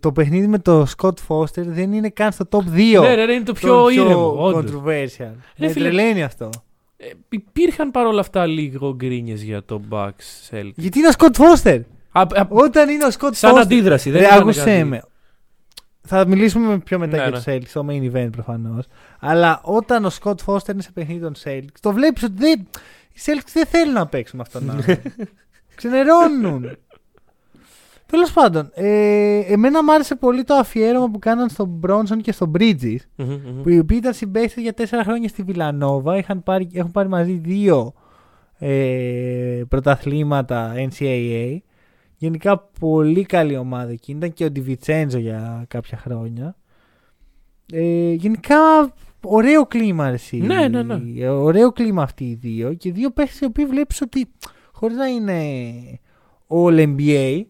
το 0.00 0.12
παιχνίδι 0.12 0.46
με 0.46 0.58
το 0.58 0.86
Scott 0.96 1.12
Foster 1.28 1.62
δεν 1.64 1.92
είναι 1.92 2.08
καν 2.08 2.32
στο 2.32 2.44
top 2.50 2.58
2. 2.58 3.00
Ναι, 3.00 3.14
ρε, 3.14 3.24
ρε, 3.24 3.32
είναι 3.32 3.44
το 3.44 3.52
πιο 3.52 3.82
των 3.84 3.92
ήρεμο. 3.92 4.34
όντως. 4.38 4.70
controversial. 4.72 5.18
Ρε, 5.18 5.66
Με 5.66 5.68
φίλε, 5.68 5.84
τρελαίνει 5.88 6.22
αυτό. 6.22 6.50
Ε, 6.96 7.06
υπήρχαν 7.28 7.90
παρόλα 7.90 8.20
αυτά 8.20 8.46
λίγο 8.46 8.94
γκρίνιες 8.94 9.42
για 9.42 9.64
το 9.64 9.80
Bucks 9.90 10.50
Celtics. 10.50 10.72
Γιατί 10.74 10.98
είναι 10.98 11.08
ο 11.08 11.12
Scott 11.18 11.36
Foster; 11.36 11.80
Α, 12.12 12.20
α, 12.20 12.46
Όταν 12.48 12.88
είναι 12.88 13.04
ο 13.04 13.08
Scott 13.18 13.30
σαν 13.32 13.54
Foster. 13.54 13.58
αντίδραση, 13.60 14.10
δεν 14.10 14.20
Ρε, 14.20 14.26
ήταν 14.26 14.38
άκουσέ 14.40 14.64
κάτι. 14.64 14.84
με. 14.84 15.02
Θα 16.08 16.26
μιλήσουμε 16.26 16.78
πιο 16.78 16.98
μετά 16.98 17.16
Ναι, 17.16 17.22
για 17.22 17.30
ναι. 17.30 17.38
του 17.38 17.64
Celtics, 17.64 17.70
το 17.72 17.86
main 17.90 18.12
event 18.14 18.28
προφανώς. 18.32 18.86
Αλλά 19.20 19.60
όταν 19.64 20.04
ο 20.04 20.10
Scott 20.22 20.34
Foster 20.46 20.68
είναι 20.72 20.82
σε 20.82 20.92
παιχνίδι 20.92 21.20
των 21.20 21.32
Celtics, 21.44 21.76
το 21.80 21.92
βλέπεις 21.92 22.22
ότι 22.22 22.34
δεν, 22.36 22.60
οι 23.12 23.18
Celtics 23.26 23.50
δεν 23.52 23.66
θέλουν 23.66 23.92
να 23.94 24.06
παίξουν 24.06 24.36
με 24.38 24.44
αυτόν 24.46 24.66
τον 24.66 24.76
άνθρωπο. 24.76 25.02
Ξενερώνουν. 25.76 26.76
Τέλος 28.06 28.32
πάντων, 28.32 28.70
ε, 28.74 29.38
εμένα 29.38 29.84
μου 29.84 29.92
άρεσε 29.92 30.14
πολύ 30.14 30.44
το 30.44 30.54
αφιέρωμα 30.54 31.10
που 31.10 31.18
κάναν 31.18 31.48
στον 31.48 31.80
Bronson 31.86 32.16
και 32.22 32.32
στον 32.32 32.52
Bridges. 32.58 32.96
Μμμ, 33.16 33.26
μμμ. 33.26 33.62
Που 33.62 33.68
οι 33.68 33.78
οποίοι 33.78 33.96
ήταν 34.00 34.14
συμπαίχτες 34.14 34.62
για 34.62 34.72
τέσσερα 34.72 35.04
χρόνια 35.04 35.28
στη 35.28 35.42
Βιλανόβα. 35.42 36.16
Είχαν 36.16 36.42
πάρει, 36.42 36.68
έχουν 36.72 36.90
πάρει 36.90 37.08
μαζί 37.08 37.32
δύο 37.32 37.92
ε, 38.58 39.62
πρωταθλήματα 39.68 40.74
NCAA. 40.76 41.56
Γενικά 42.16 42.58
πολύ 42.80 43.24
καλή 43.24 43.56
ομάδα 43.56 43.90
εκείνη. 43.90 44.18
Ήταν 44.18 44.32
και 44.32 44.44
ο 44.44 44.50
Ντιβιτσέντζο 44.50 45.18
για 45.18 45.64
κάποια 45.68 45.98
χρόνια. 45.98 46.56
Ε, 47.72 48.12
γενικά 48.12 48.56
ωραίο 49.22 49.66
κλίμα 49.66 50.08
εσύ. 50.08 50.36
Ναι, 50.36 50.68
ναι, 50.68 50.82
ναι. 50.82 51.00
Ε, 51.18 51.28
Ωραίο 51.28 51.72
κλίμα 51.72 52.02
αυτοί 52.02 52.24
οι 52.24 52.34
δύο. 52.34 52.74
Και 52.74 52.92
δύο 52.92 53.10
παίχτες 53.10 53.40
οι 53.40 53.44
οποίοι 53.44 53.66
βλέπεις 53.66 54.00
ότι 54.00 54.26
χωρίς 54.72 54.96
να 54.96 55.06
είναι 55.06 55.40
all 56.48 56.96
NBA 56.96 57.42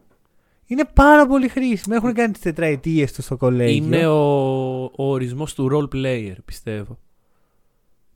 είναι 0.66 0.84
πάρα 0.94 1.26
πολύ 1.26 1.48
χρήσιμοι. 1.48 1.96
Έχουν 1.96 2.12
κάνει 2.12 2.32
τις 2.32 2.42
τετραετίες 2.42 3.12
τους 3.12 3.24
στο 3.24 3.36
κολέγιο. 3.36 3.84
Είναι 3.84 4.06
ο, 4.06 4.82
ο 4.84 4.90
ορισμός 4.96 5.54
του 5.54 5.68
role 5.72 5.96
player, 5.96 6.34
πιστεύω. 6.44 6.98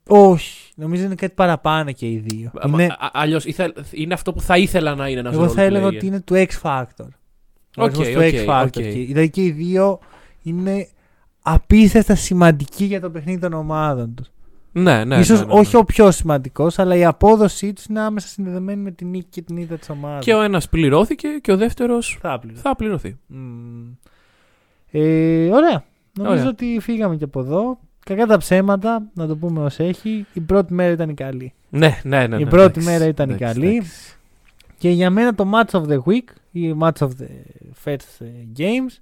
Όχι. 0.09 0.73
Νομίζω 0.77 1.05
είναι 1.05 1.15
κάτι 1.15 1.35
παραπάνω 1.35 1.93
και 1.93 2.07
οι 2.11 2.19
δύο. 2.27 2.49
Α, 2.55 2.69
είναι, 2.69 2.85
α- 2.85 3.11
αλλιώς 3.13 3.45
ήθελ- 3.45 3.77
είναι 3.91 4.15
αυτό 4.15 4.33
που 4.33 4.41
θα 4.41 4.57
ήθελα 4.59 4.95
να 4.95 5.09
είναι 5.09 5.21
ένας 5.21 5.35
εγώ 5.35 5.45
role 5.45 5.49
θα 5.51 5.63
έλεγα 5.63 5.85
player. 5.87 5.95
ότι 5.95 6.07
είναι 6.07 6.21
του 6.21 6.35
X 6.35 6.49
Factor. 6.63 7.09
Ο 7.77 7.83
Οκ, 7.85 7.95
ορισμός 7.95 8.09
του 8.09 8.19
οκ, 8.19 8.29
X 8.33 8.47
Factor. 8.49 8.65
οκ. 8.67 8.71
Και- 8.73 8.83
Δηλαδή 8.83 9.31
και 9.31 9.43
οι 9.45 9.51
δύο 9.51 9.99
είναι 10.43 10.89
απίστευτα 11.43 12.15
σημαντικοί 12.15 12.85
για 12.85 13.01
το 13.01 13.11
παιχνίδι 13.11 13.41
των 13.41 13.53
ομάδων 13.53 14.15
τους. 14.15 14.31
Ναι, 14.73 15.05
ναι. 15.05 15.19
Ίσως 15.19 15.39
ναι, 15.41 15.47
ναι, 15.47 15.53
ναι. 15.55 15.61
όχι 15.61 15.77
ο 15.77 15.85
πιο 15.85 16.11
σημαντικός, 16.11 16.79
αλλά 16.79 16.97
η 16.97 17.05
απόδοσή 17.05 17.73
τους 17.73 17.85
είναι 17.85 18.01
άμεσα 18.01 18.27
συνδεδεμένη 18.29 18.83
με 18.83 18.91
την 18.91 19.09
νίκη 19.09 19.27
και 19.31 19.43
την 19.43 19.57
ήττα 19.57 19.77
της 19.77 19.91
ομάδας. 19.91 20.25
Και 20.25 20.35
ο 20.35 20.43
ένας 20.43 20.69
πληρώθηκε 20.69 21.29
και 21.29 21.53
ο 21.53 21.57
δεύτερος 21.57 22.19
Θα 22.21 22.39
πληρώ. 22.39 22.57
θα 22.59 22.77
πληρωθεί. 22.77 23.19
Μμμ. 23.27 23.91
Ε, 24.91 25.49
ωραία. 25.51 25.85
Νομίζω 26.19 26.35
Ωραία. 26.35 26.49
ότι 26.49 26.79
φύγαμε 26.81 27.17
και 27.17 27.25
από 27.25 27.41
εδώ. 27.41 27.79
Κακά 28.05 28.27
τα 28.27 28.37
ψέματα, 28.39 29.03
να 29.15 29.27
το 29.27 29.37
πούμε 29.37 29.61
ως 29.65 29.79
έχει. 29.79 30.27
Η 30.33 30.41
πρώτη 30.41 30.75
μέρα 30.75 30.93
ήταν 30.93 31.09
η 31.09 31.15
καλή. 31.15 31.53
Ναι, 31.71 32.01
ναι, 32.05 32.27
ναι. 32.27 32.37
Η 32.37 32.45
ναι, 32.45 32.51
πρώτη 32.51 32.81
εντάξει, 32.81 32.89
μέρα 32.89 33.07
ήταν 33.07 33.31
η 33.31 33.33
εντάξει, 33.35 33.55
καλή. 33.61 33.75
εντάξει. 33.75 34.17
Και 34.79 34.91
για 34.91 35.11
μένα 35.11 35.35
το 35.35 35.51
match 35.55 35.81
of 35.81 35.83
the 35.87 35.99
week 35.99 36.29
ή 36.51 36.75
match 36.81 36.99
of 36.99 37.09
the 37.09 37.29
first 37.85 38.19
ε, 38.19 38.27
games 38.57 38.99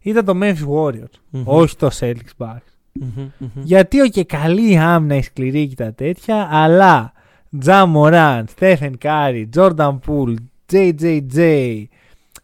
ήταν 0.00 0.24
το 0.24 0.38
Memphis 0.42 0.68
Warriors. 0.74 1.12
Μμμ. 1.30 1.42
Όχι 1.44 1.76
το 1.76 1.90
Celtics 2.00 2.36
Bucks. 2.38 2.77
Μμμ, 3.00 3.30
μμμ. 3.38 3.62
Γιατί 3.62 4.00
ο 4.00 4.06
και 4.06 4.24
καλή 4.24 4.78
άμυνα 4.78 5.16
η 5.16 5.22
σκληρή 5.22 5.66
και 5.66 5.74
τα 5.74 5.94
τέτοια, 5.94 6.48
αλλά 6.50 7.12
Τζα 7.58 7.86
Μωράν, 7.86 8.46
Στέφεν 8.48 8.98
Κάρι, 8.98 9.46
Τζόρνταν 9.46 9.98
Πούλ, 9.98 10.34
JJJ 10.72 11.84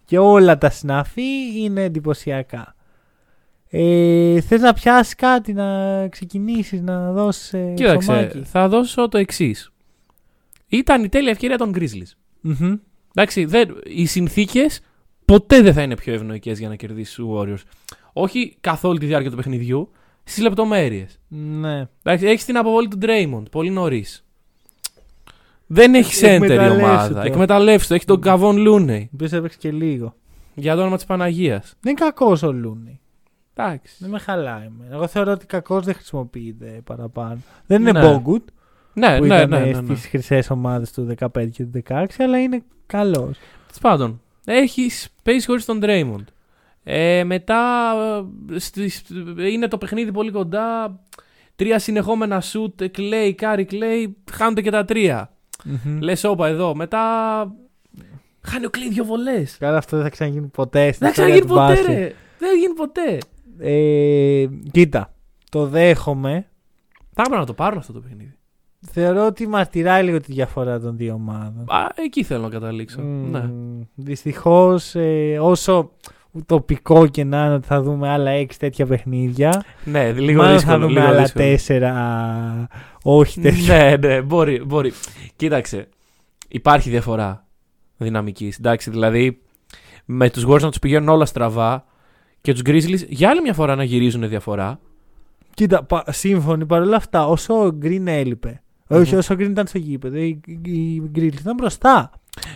και 0.05 0.19
όλα 0.19 0.59
τα 0.59 0.71
συναφή 0.71 1.63
είναι 1.63 1.83
εντυπωσιακά. 1.83 2.75
Ε, 3.71 4.41
θες 4.41 4.61
να 4.61 4.73
πιάσεις 4.73 5.15
κάτι, 5.15 5.53
να 5.53 6.09
ξεκινήσεις, 6.09 6.81
να 6.81 7.13
δώσεις 7.13 7.53
ε, 7.53 7.73
Κοίταξε, 7.77 7.99
ψωμάκι; 7.99 8.43
θα 8.45 8.69
δώσω 8.69 9.09
το 9.09 9.19
εξής. 9.19 9.73
Ήταν 10.69 11.05
η 11.05 11.09
τέλεια 11.09 11.31
ευκαιρία 11.31 11.59
των 11.59 11.73
Grizzlies. 11.75 12.13
Μμμ. 12.41 12.75
Εντάξει, 13.15 13.45
δεν, 13.45 13.77
οι 13.85 14.07
συνθήκες 14.07 14.81
ποτέ 15.25 15.61
δεν 15.61 15.73
θα 15.73 15.83
είναι 15.83 15.97
πιο 15.97 16.15
ευνοϊκές 16.15 16.59
για 16.59 16.69
να 16.69 16.75
κερδίσει 16.75 17.17
του 17.17 17.37
Warriors. 17.37 17.63
Όχι 18.13 18.57
καθ' 18.61 18.85
όλη 18.85 18.99
τη 18.99 19.07
διάρκεια 19.07 19.31
του 19.31 19.37
παιχνιδιού, 19.37 19.91
στις 20.25 20.43
λεπτομέρειες. 20.43 21.19
Ναι. 21.29 21.89
Έχεις 22.03 22.45
την 22.45 22.57
αποβολή 22.57 22.89
του 22.89 22.99
Draymond 23.03 23.51
πολύ 23.51 23.71
νωρίς. 23.71 24.25
Δεν 25.67 25.95
έχει 25.95 26.21
center 26.25 26.29
η 26.29 26.35
Εκμεταλλεύσου 26.35 26.85
ομάδα. 26.85 27.21
το. 27.21 27.21
Εκμεταλλεύσου 27.27 27.89
το. 27.89 27.95
Έχει 27.95 28.05
τον 28.05 28.21
Καβόν 28.21 28.57
Λούνεϊ. 28.57 29.03
Ο 29.05 29.11
οποίος 29.15 29.33
έπαιξε 29.33 29.59
και 29.61 29.71
λίγο. 29.73 30.15
Για 30.55 30.75
το 30.75 30.81
όνομα 30.81 30.97
της 30.97 31.05
Παναγίας. 31.05 31.75
Δεν 31.81 31.93
είναι 31.93 32.01
κακός 32.01 32.43
ο 32.43 32.53
Λούνι. 32.53 33.01
Εντάξει. 33.55 33.95
Δεν 33.99 34.11
με 34.11 34.19
χαλάει. 34.19 34.65
εμένα. 34.67 34.95
Εγώ 34.95 35.07
θεωρώ 35.07 35.33
ότι 35.33 35.47
κακός 35.47 35.85
δεν 35.85 35.95
χρησιμοποιείται 35.95 36.81
παραπάνω. 36.85 37.39
Δεν 37.67 37.81
είναι 37.81 37.93
Ναι. 37.93 38.01
Bogut 38.25 38.43
Ναι, 38.93 39.19
που 39.19 39.25
ναι, 39.25 39.35
ήταν 39.35 39.49
ναι. 39.49 39.57
ε, 39.57 39.61
ναι, 39.73 39.81
ναι. 39.81 39.95
στις 39.95 40.07
χρυσές 40.09 40.51
ομάδες 40.51 40.93
του 40.93 41.15
15 41.19 41.49
και 41.51 41.65
του 41.65 41.83
16, 41.89 42.05
αλλά 42.19 42.39
είναι 42.41 42.63
καλός. 42.87 43.39
Τέλο 43.67 43.81
πάντων, 43.81 44.21
έχει 44.45 44.91
παίζει 45.23 45.47
χωρίς 45.47 45.65
τον 45.65 45.81
Draymond. 45.83 46.25
Ε, 46.85 47.25
μετά 47.25 47.93
ε, 48.53 48.59
στις- 48.59 49.03
είναι 49.53 49.69
το 49.69 49.79
παιχνίδι 49.79 50.13
πολύ 50.13 50.31
κοντά. 50.31 50.99
Τρία 51.57 51.79
συνεχόμενα 51.79 52.41
σουτ, 52.41 52.83
Klay, 52.97 53.33
Κάρι, 53.37 53.67
Klay, 53.71 54.13
χάνονται 54.33 54.61
και 54.63 54.71
τα 54.71 54.85
τρία. 54.85 55.31
Μμμ. 55.65 55.99
Λες, 56.01 56.25
όπα 56.25 56.49
εδώ. 56.49 56.75
Μετά. 56.75 57.01
Χάνει 58.41 58.67
ο 58.67 58.71
Klay 58.73 58.89
δύο 58.91 59.05
βολές. 59.05 59.57
Καλά, 59.59 59.77
αυτό 59.77 59.97
δεν 59.97 60.05
θα 60.05 60.11
ξαναγίνει 60.11 60.47
ποτέ. 60.47 60.93
στην 60.93 60.99
Δεν 60.99 61.09
ιστορία 61.11 61.41
ξαναγίνει 61.41 61.41
του 61.41 61.55
ποτέ, 61.55 61.75
μπάσκετ. 61.75 61.87
ρε. 61.89 62.15
Δεν 62.39 62.49
θα 62.49 62.55
γίνει 62.55 62.75
ποτέ. 62.75 63.19
Ε, 63.59 64.47
κοίτα, 64.73 65.15
το 65.51 65.67
δέχομαι. 65.67 66.47
Θα 67.13 67.23
έπρεπε 67.23 67.41
να 67.41 67.47
το 67.47 67.53
πάρουν 67.55 67.79
αυτό 67.79 67.93
το 67.93 68.01
παιχνίδι. 68.01 68.35
Θεωρώ 68.91 69.27
ότι 69.27 69.47
μαρτυράει 69.49 70.03
λίγο 70.05 70.21
τη 70.21 70.33
διαφορά 70.33 70.81
των 70.81 70.97
δύο 70.97 71.15
ομάδων. 71.15 71.65
Α, 71.69 71.87
εκεί 71.95 72.23
θέλω 72.25 72.43
να 72.43 72.49
καταλήξω. 72.49 73.01
Μμ, 73.01 73.31
Ναι. 73.31 73.51
Δυστυχώς, 73.95 74.95
ε, 74.95 75.39
όσο 75.41 75.91
ουτοπικό 76.35 77.07
και 77.07 77.25
να 77.25 77.45
είναι 77.45 77.55
ότι 77.55 77.67
θα 77.67 77.83
δούμε 77.83 78.09
άλλα 78.09 78.31
έξι 78.31 78.59
τέτοια 78.59 78.87
παιχνίδια, 78.87 79.65
ναι, 79.85 80.13
λίγο 80.13 80.43
μάλλον 80.43 80.55
δύσκολο. 80.55 80.77
θα 80.77 80.83
δούμε 80.87 81.01
λίγο 81.01 81.07
άλλα 81.13 81.23
δύσκολο. 81.23 81.45
τέσσερα 81.45 82.69
όχι 83.03 83.41
τέτοια. 83.41 83.75
ναι, 83.79 83.97
ναι, 84.09 84.23
μπορεί, 84.23 84.65
μπορεί. 84.65 84.93
Κοίταξε. 85.37 85.89
Υπάρχει 86.49 86.91
διαφορά 86.91 87.47
δυναμικής. 87.97 88.59
Εντάξει, 88.59 88.91
δηλαδή 88.91 89.39
με 90.05 90.31
τους 90.31 90.47
Warriors 90.47 90.61
να 90.61 90.69
τους 90.69 90.79
πηγαίνουν 90.79 91.09
όλα 91.09 91.25
στραβά 91.25 91.85
και 92.41 92.53
τους 92.53 92.63
Grizzlies 92.67 93.07
για 93.09 93.29
άλλη 93.29 93.41
μια 93.41 93.55
φορά 93.55 93.75
να 93.75 93.85
γυρίζουν 93.85 94.29
διαφορά. 94.29 94.81
Κοίτα, 95.55 95.85
πα, 95.85 96.05
σύμφωνοι 96.09 96.67
παρόλα 96.67 96.97
αυτά, 96.97 97.27
όσο 97.27 97.67
ο 97.67 97.79
Green 97.83 98.07
έλειπε. 98.07 98.63
Όχι, 98.89 99.13
Μμμ. 99.13 99.19
όσο 99.19 99.35
ο 99.35 99.37
Green 99.41 99.49
ήταν 99.51 99.67
στο 99.67 99.79
γήπεδο, 99.79 100.17
οι, 100.17 100.41
οι 100.65 101.03
Grizzlies 101.15 101.39
ήταν 101.41 101.55
μπροστά. 101.55 102.11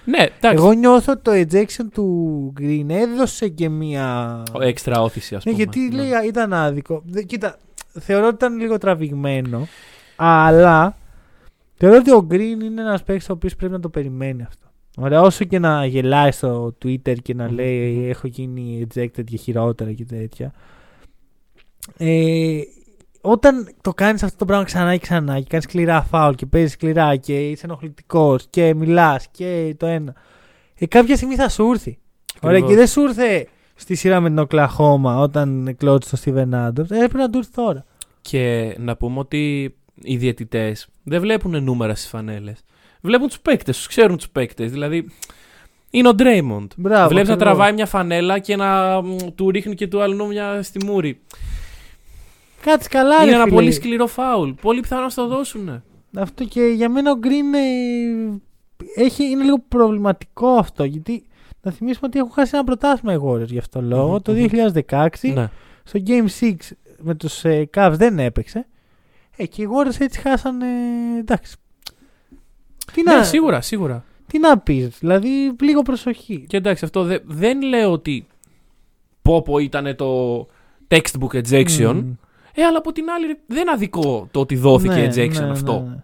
Ναι, 0.05 0.19
εντάξει. 0.19 0.57
Εγώ 0.65 0.73
νιώθω 0.73 1.13
ότι 1.13 1.23
το 1.23 1.33
ejection 1.59 1.87
του 1.93 2.53
Green 2.61 2.85
έδωσε 2.89 3.49
και 3.49 3.69
μία. 3.69 4.43
Έξτρα 4.61 5.03
όθηση, 5.03 5.35
ας 5.35 5.45
Ναι, 5.45 5.53
πούμε. 5.53 5.65
γιατί 5.65 5.93
λέει 5.95 6.11
ήταν 6.27 6.53
άδικο. 6.53 7.03
Δε- 7.07 7.23
κοίτα, 7.23 7.59
θεωρώ 8.01 8.27
ότι 8.27 8.35
ήταν 8.35 8.57
λίγο 8.59 8.79
τραβηγμένο. 8.79 9.67
Αλλά 10.17 10.97
θεωρώ 11.75 11.97
ότι 11.97 12.13
ο 12.13 12.27
Green 12.31 12.63
είναι 12.65 12.81
ένας 12.81 13.03
παίκτης 13.03 13.29
ο 13.29 13.33
οποίος 13.33 13.57
πρέπει 13.57 13.73
να 13.73 13.81
το 13.81 13.89
περιμένει 13.89 14.43
αυτό. 14.43 14.67
Ωραία, 14.97 15.21
όσο 15.21 15.45
και 15.45 15.59
να 15.59 15.87
γελάει 15.87 16.31
στο 16.33 16.77
Twitter 16.85 17.15
και 17.23 17.35
να 17.35 17.45
Μμμ, 17.45 17.55
λέει 17.55 17.93
μμμ. 17.95 18.09
έχω 18.11 18.27
γίνει 18.27 18.87
ejected 18.95 19.25
και 19.25 19.37
χειρότερα 19.37 19.93
και 19.93 20.05
τέτοια. 20.05 20.53
Ε, 21.97 22.61
όταν 23.21 23.75
το 23.81 23.95
κάνεις 23.95 24.23
αυτό 24.23 24.37
το 24.37 24.45
πράγμα 24.45 24.65
ξανά 24.65 24.93
και 24.93 24.99
ξανά 24.99 25.39
και 25.39 25.47
κάνεις 25.49 25.65
σκληρά 25.65 26.03
φάουλ 26.03 26.35
και 26.35 26.47
παίζεις 26.47 26.73
σκληρά 26.73 27.17
και 27.17 27.49
είσαι 27.51 27.67
ενοχλητικός 27.67 28.47
και 28.51 28.75
μιλάς 28.75 29.27
και 29.31 29.75
το 29.79 29.87
ένα. 29.87 30.15
Ε, 30.75 30.87
κάποια 30.87 31.17
στιγμή 31.17 31.35
θα 31.35 31.49
σου 31.49 31.71
έρθει. 31.71 31.99
Ωραία, 32.41 32.57
Ακριβώς. 32.57 32.71
και 32.71 32.77
δεν 32.77 32.87
σου 32.87 33.01
ήρθε 33.01 33.49
στη 33.75 33.95
σειρά 33.95 34.21
με 34.21 34.29
την 34.29 34.39
Οκλαχώμα 34.39 35.19
όταν 35.19 35.75
κλώτησε 35.79 36.17
το 36.17 36.23
Steven 36.25 36.67
Adams. 36.69 36.91
Ε, 36.91 37.05
έπρεπε 37.05 37.19
να 37.19 37.31
του 37.31 37.39
έρθει 37.39 37.51
τώρα. 37.53 37.85
Και 38.21 38.75
να 38.79 38.97
πούμε 38.97 39.19
ότι 39.19 39.75
οι 40.03 40.17
διαιτητές 40.17 40.89
δεν 41.03 41.21
βλέπουν 41.21 41.63
νούμερα 41.63 41.95
στις 41.95 42.09
φανέλες. 42.09 42.65
Βλέπουν 43.01 43.29
τους 43.29 43.41
παίκτες, 43.41 43.77
τους 43.77 43.87
ξέρουν 43.87 44.17
τους 44.17 44.29
παίκτες. 44.29 44.71
Δηλαδή, 44.71 45.09
είναι 45.91 46.09
ο 46.09 46.15
Ντρέιμοντ. 46.15 46.71
Μπράβο. 46.77 47.09
Βλέπεις 47.09 47.29
να 47.29 47.35
ακριβώς. 47.35 47.55
τραβάει 47.55 47.73
μια 47.75 47.87
φανέλα 47.87 48.39
και 48.39 48.57
να 48.57 49.01
μ, 49.03 49.17
του 49.35 49.51
ρίχνει 49.51 49.75
και 49.75 49.87
του 49.87 50.03
αλλού 50.03 50.27
μια 50.27 50.63
στη 50.63 50.85
μούρη. 50.85 51.21
Κάτσε 52.71 52.89
καλά, 52.89 53.17
είναι 53.17 53.25
ρε 53.25 53.35
ένα 53.35 53.43
φίλε. 53.45 53.55
πολύ 53.55 53.73
σκληρό 53.73 54.07
φάουλ. 54.07 54.51
Πολύ 54.51 54.81
πιθανό 54.81 55.03
να 55.03 55.09
στο 55.09 55.27
δώσουν. 55.27 55.83
Αυτό 56.17 56.45
και 56.45 56.61
για 56.63 56.89
μένα 56.89 57.11
ο 57.11 57.15
Green 57.23 57.55
ε, 57.57 59.03
έχει, 59.05 59.25
είναι 59.25 59.43
λίγο 59.45 59.59
προβληματικό 59.69 60.49
αυτό. 60.49 60.85
Γιατί 60.85 61.27
να 61.63 61.71
θυμίσουμε 61.71 62.07
ότι 62.07 62.19
έχουν 62.19 62.31
χάσει 62.31 62.51
ένα 62.55 62.65
πρωτάθλημα 62.65 63.15
οι 63.15 63.19
Warriors 63.25 63.47
γι' 63.51 63.59
αυτό 63.59 63.79
το 63.81 63.85
λόγο. 63.87 64.11
Μμμ, 64.13 64.19
Το 64.23 64.33
μμμ. 64.33 64.47
2016 64.91 65.09
Ναι. 65.35 65.49
στο 65.85 66.01
Game 66.07 66.27
6 66.41 66.53
με 67.01 67.15
τους 67.15 67.45
ε, 67.45 67.69
Cavs 67.77 67.93
δεν 67.97 68.19
έπαιξε. 68.19 68.67
Ε, 69.37 69.47
και 69.47 69.63
οι 69.63 69.69
Warriors 69.71 69.97
έτσι 70.01 70.21
χάσανε. 70.21 70.67
Εντάξει. 71.19 71.57
Τι 72.93 73.03
να, 73.03 73.17
ναι, 73.19 73.25
σίγουρα, 73.25 73.61
σίγουρα. 73.61 74.05
τι 74.27 74.39
να 74.39 74.59
πεις, 74.59 74.99
δηλαδή 74.99 75.29
λίγο 75.61 75.83
προσοχή. 75.83 76.45
Και 76.49 76.57
εντάξει, 76.57 76.85
αυτό 76.85 77.03
δε- 77.05 77.19
δεν 77.25 77.63
λέω 77.63 77.93
ότι 77.93 78.27
πόπο 79.23 79.59
ήταν 79.59 79.97
το 79.97 80.41
textbook 80.89 81.43
ejection. 81.43 81.93
Μμμ. 81.95 82.13
Ε, 82.61 82.65
αλλά 82.65 82.79
από 82.79 82.93
την 82.93 83.11
άλλη 83.11 83.27
ρε, 83.27 83.35
δεν 83.47 83.61
είναι 83.61 83.71
αδικό 83.71 84.29
το 84.31 84.41
ότι 84.41 84.57
δόθηκε 84.57 84.95
Ναι, 84.95 85.09
ejection 85.09 85.41
ναι, 85.41 85.51
αυτό. 85.51 85.81
ναι, 85.81 85.89
ναι. 85.89 86.03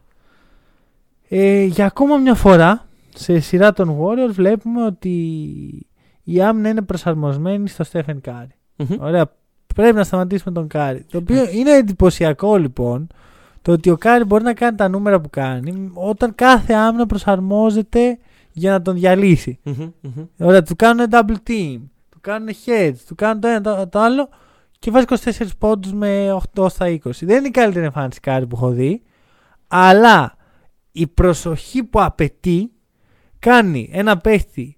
Ε, 1.29 1.65
για 1.65 1.87
ακόμα 1.87 2.17
μια 2.17 2.35
φορά 2.35 2.87
σε 3.15 3.39
σειρά 3.41 3.73
των 3.73 3.99
Warriors 4.01 4.31
βλέπουμε 4.33 4.85
ότι 4.85 5.11
η 6.25 6.43
άμυνα 6.43 6.69
είναι 6.69 6.83
προσαρμοσμένη 6.83 7.69
στο 7.69 7.85
Stephen 7.93 8.17
Curry. 8.29 8.49
Μμμ. 8.77 8.97
Ωραία. 9.01 9.31
Πρέπει 9.75 9.97
να 9.97 10.05
σταματήσουμε 10.05 10.55
τον 10.55 10.69
Κάρι. 10.69 11.05
Το 11.11 11.19
οποίο 11.19 11.45
είναι 11.53 11.71
εντυπωσιακό 11.71 12.57
λοιπόν 12.57 13.07
το 13.63 13.73
ότι 13.73 13.91
ο 13.91 13.97
Κάρι 13.97 14.25
μπορεί 14.25 14.43
να 14.45 14.55
κάνει 14.55 14.77
τα 14.77 14.89
νούμερα 14.89 15.21
που 15.21 15.31
κάνει 15.31 15.91
όταν 15.95 16.35
κάθε 16.35 16.73
άμυνα 16.73 17.07
προσαρμόζεται 17.07 18.19
για 18.53 18.71
να 18.71 18.83
τον 18.83 18.95
διαλύσει. 18.95 19.59
Μμμ, 19.63 19.91
μμμ. 20.01 20.25
Ωραία, 20.39 20.63
του 20.63 20.77
κάνουν 20.77 21.07
double 21.11 21.37
team, 21.49 21.79
του 22.09 22.19
κάνουν 22.21 22.49
hedge, 22.67 22.95
του 23.07 23.15
κάνουν 23.15 23.41
το 23.41 23.49
ένα 23.49 23.61
το, 23.61 23.89
το 23.89 23.99
άλλο 23.99 24.29
και 24.85 24.91
βάζει 24.91 25.05
24 25.09 25.47
πόντους 25.59 25.93
με 25.93 26.41
8 26.57 26.67
στα 26.71 26.87
20. 26.87 26.99
Δεν 27.21 27.37
είναι 27.39 27.47
η 27.47 27.51
καλύτερη 27.51 27.85
εμφάνιση 27.85 28.21
Κάρι 28.21 28.47
που 28.47 28.57
έχω 28.57 28.71
δει, 28.71 29.03
αλλά 29.69 30.35
η 30.93 31.07
προσοχή 31.07 31.85
που 31.85 32.03
απαιτεί 32.03 32.73
κάνει 33.39 33.91
ένα 33.93 34.17
παίχτη 34.17 34.77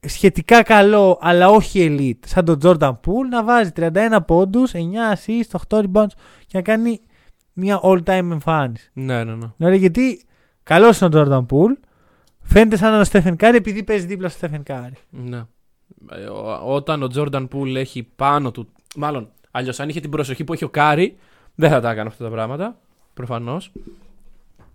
σχετικά 0.00 0.62
καλό 0.62 1.18
αλλά 1.20 1.48
όχι 1.48 1.86
elite 1.90 2.26
σαν 2.28 2.44
τον 2.44 2.58
Jordan 2.62 2.90
Poole 2.90 3.28
να 3.30 3.44
βάζει 3.44 3.70
31 3.76 3.90
πόντους, 4.26 4.72
9 4.74 4.76
assists, 5.14 5.60
8 5.68 5.78
rebounds 5.82 6.06
και 6.46 6.52
να 6.52 6.62
κάνει 6.62 7.00
μια 7.52 7.80
all 7.82 7.98
time 8.02 8.08
εμφάνιση. 8.30 8.90
Ναι, 8.92 9.24
ναι, 9.24 9.34
ναι. 9.34 9.46
Ωραία, 9.66 9.76
γιατί 9.78 10.22
καλός 10.62 11.00
είναι 11.00 11.18
ο 11.18 11.22
Jordan 11.24 11.46
Poole, 11.56 11.76
φαίνεται 12.40 12.76
σαν 12.76 13.00
ο 13.00 13.04
Stephen 13.10 13.36
Curry 13.36 13.54
επειδή 13.54 13.82
παίζει 13.84 14.06
δίπλα 14.06 14.28
στο 14.28 14.48
Stephen 14.50 14.62
Curry. 14.72 14.92
Ναι. 15.10 15.42
Ε, 16.10 16.24
ο- 16.24 16.74
Όταν 16.74 17.02
ο 17.02 17.06
Jordan 17.14 17.48
Poole 17.54 17.74
έχει 17.74 18.02
πάνω 18.16 18.50
του. 18.50 18.68
Μάλλον, 18.96 19.30
αλλιώς 19.50 19.80
αν 19.80 19.88
είχε 19.88 20.00
την 20.00 20.10
προσοχή 20.10 20.44
που 20.44 20.52
έχει 20.52 20.64
ο 20.64 20.68
Κάρι, 20.68 21.16
δεν 21.54 21.70
θα 21.70 21.80
τα 21.80 21.90
έκανε 21.90 22.08
αυτά 22.08 22.24
τα 22.24 22.30
πράγματα. 22.30 22.78
Προφανώς. 23.14 23.72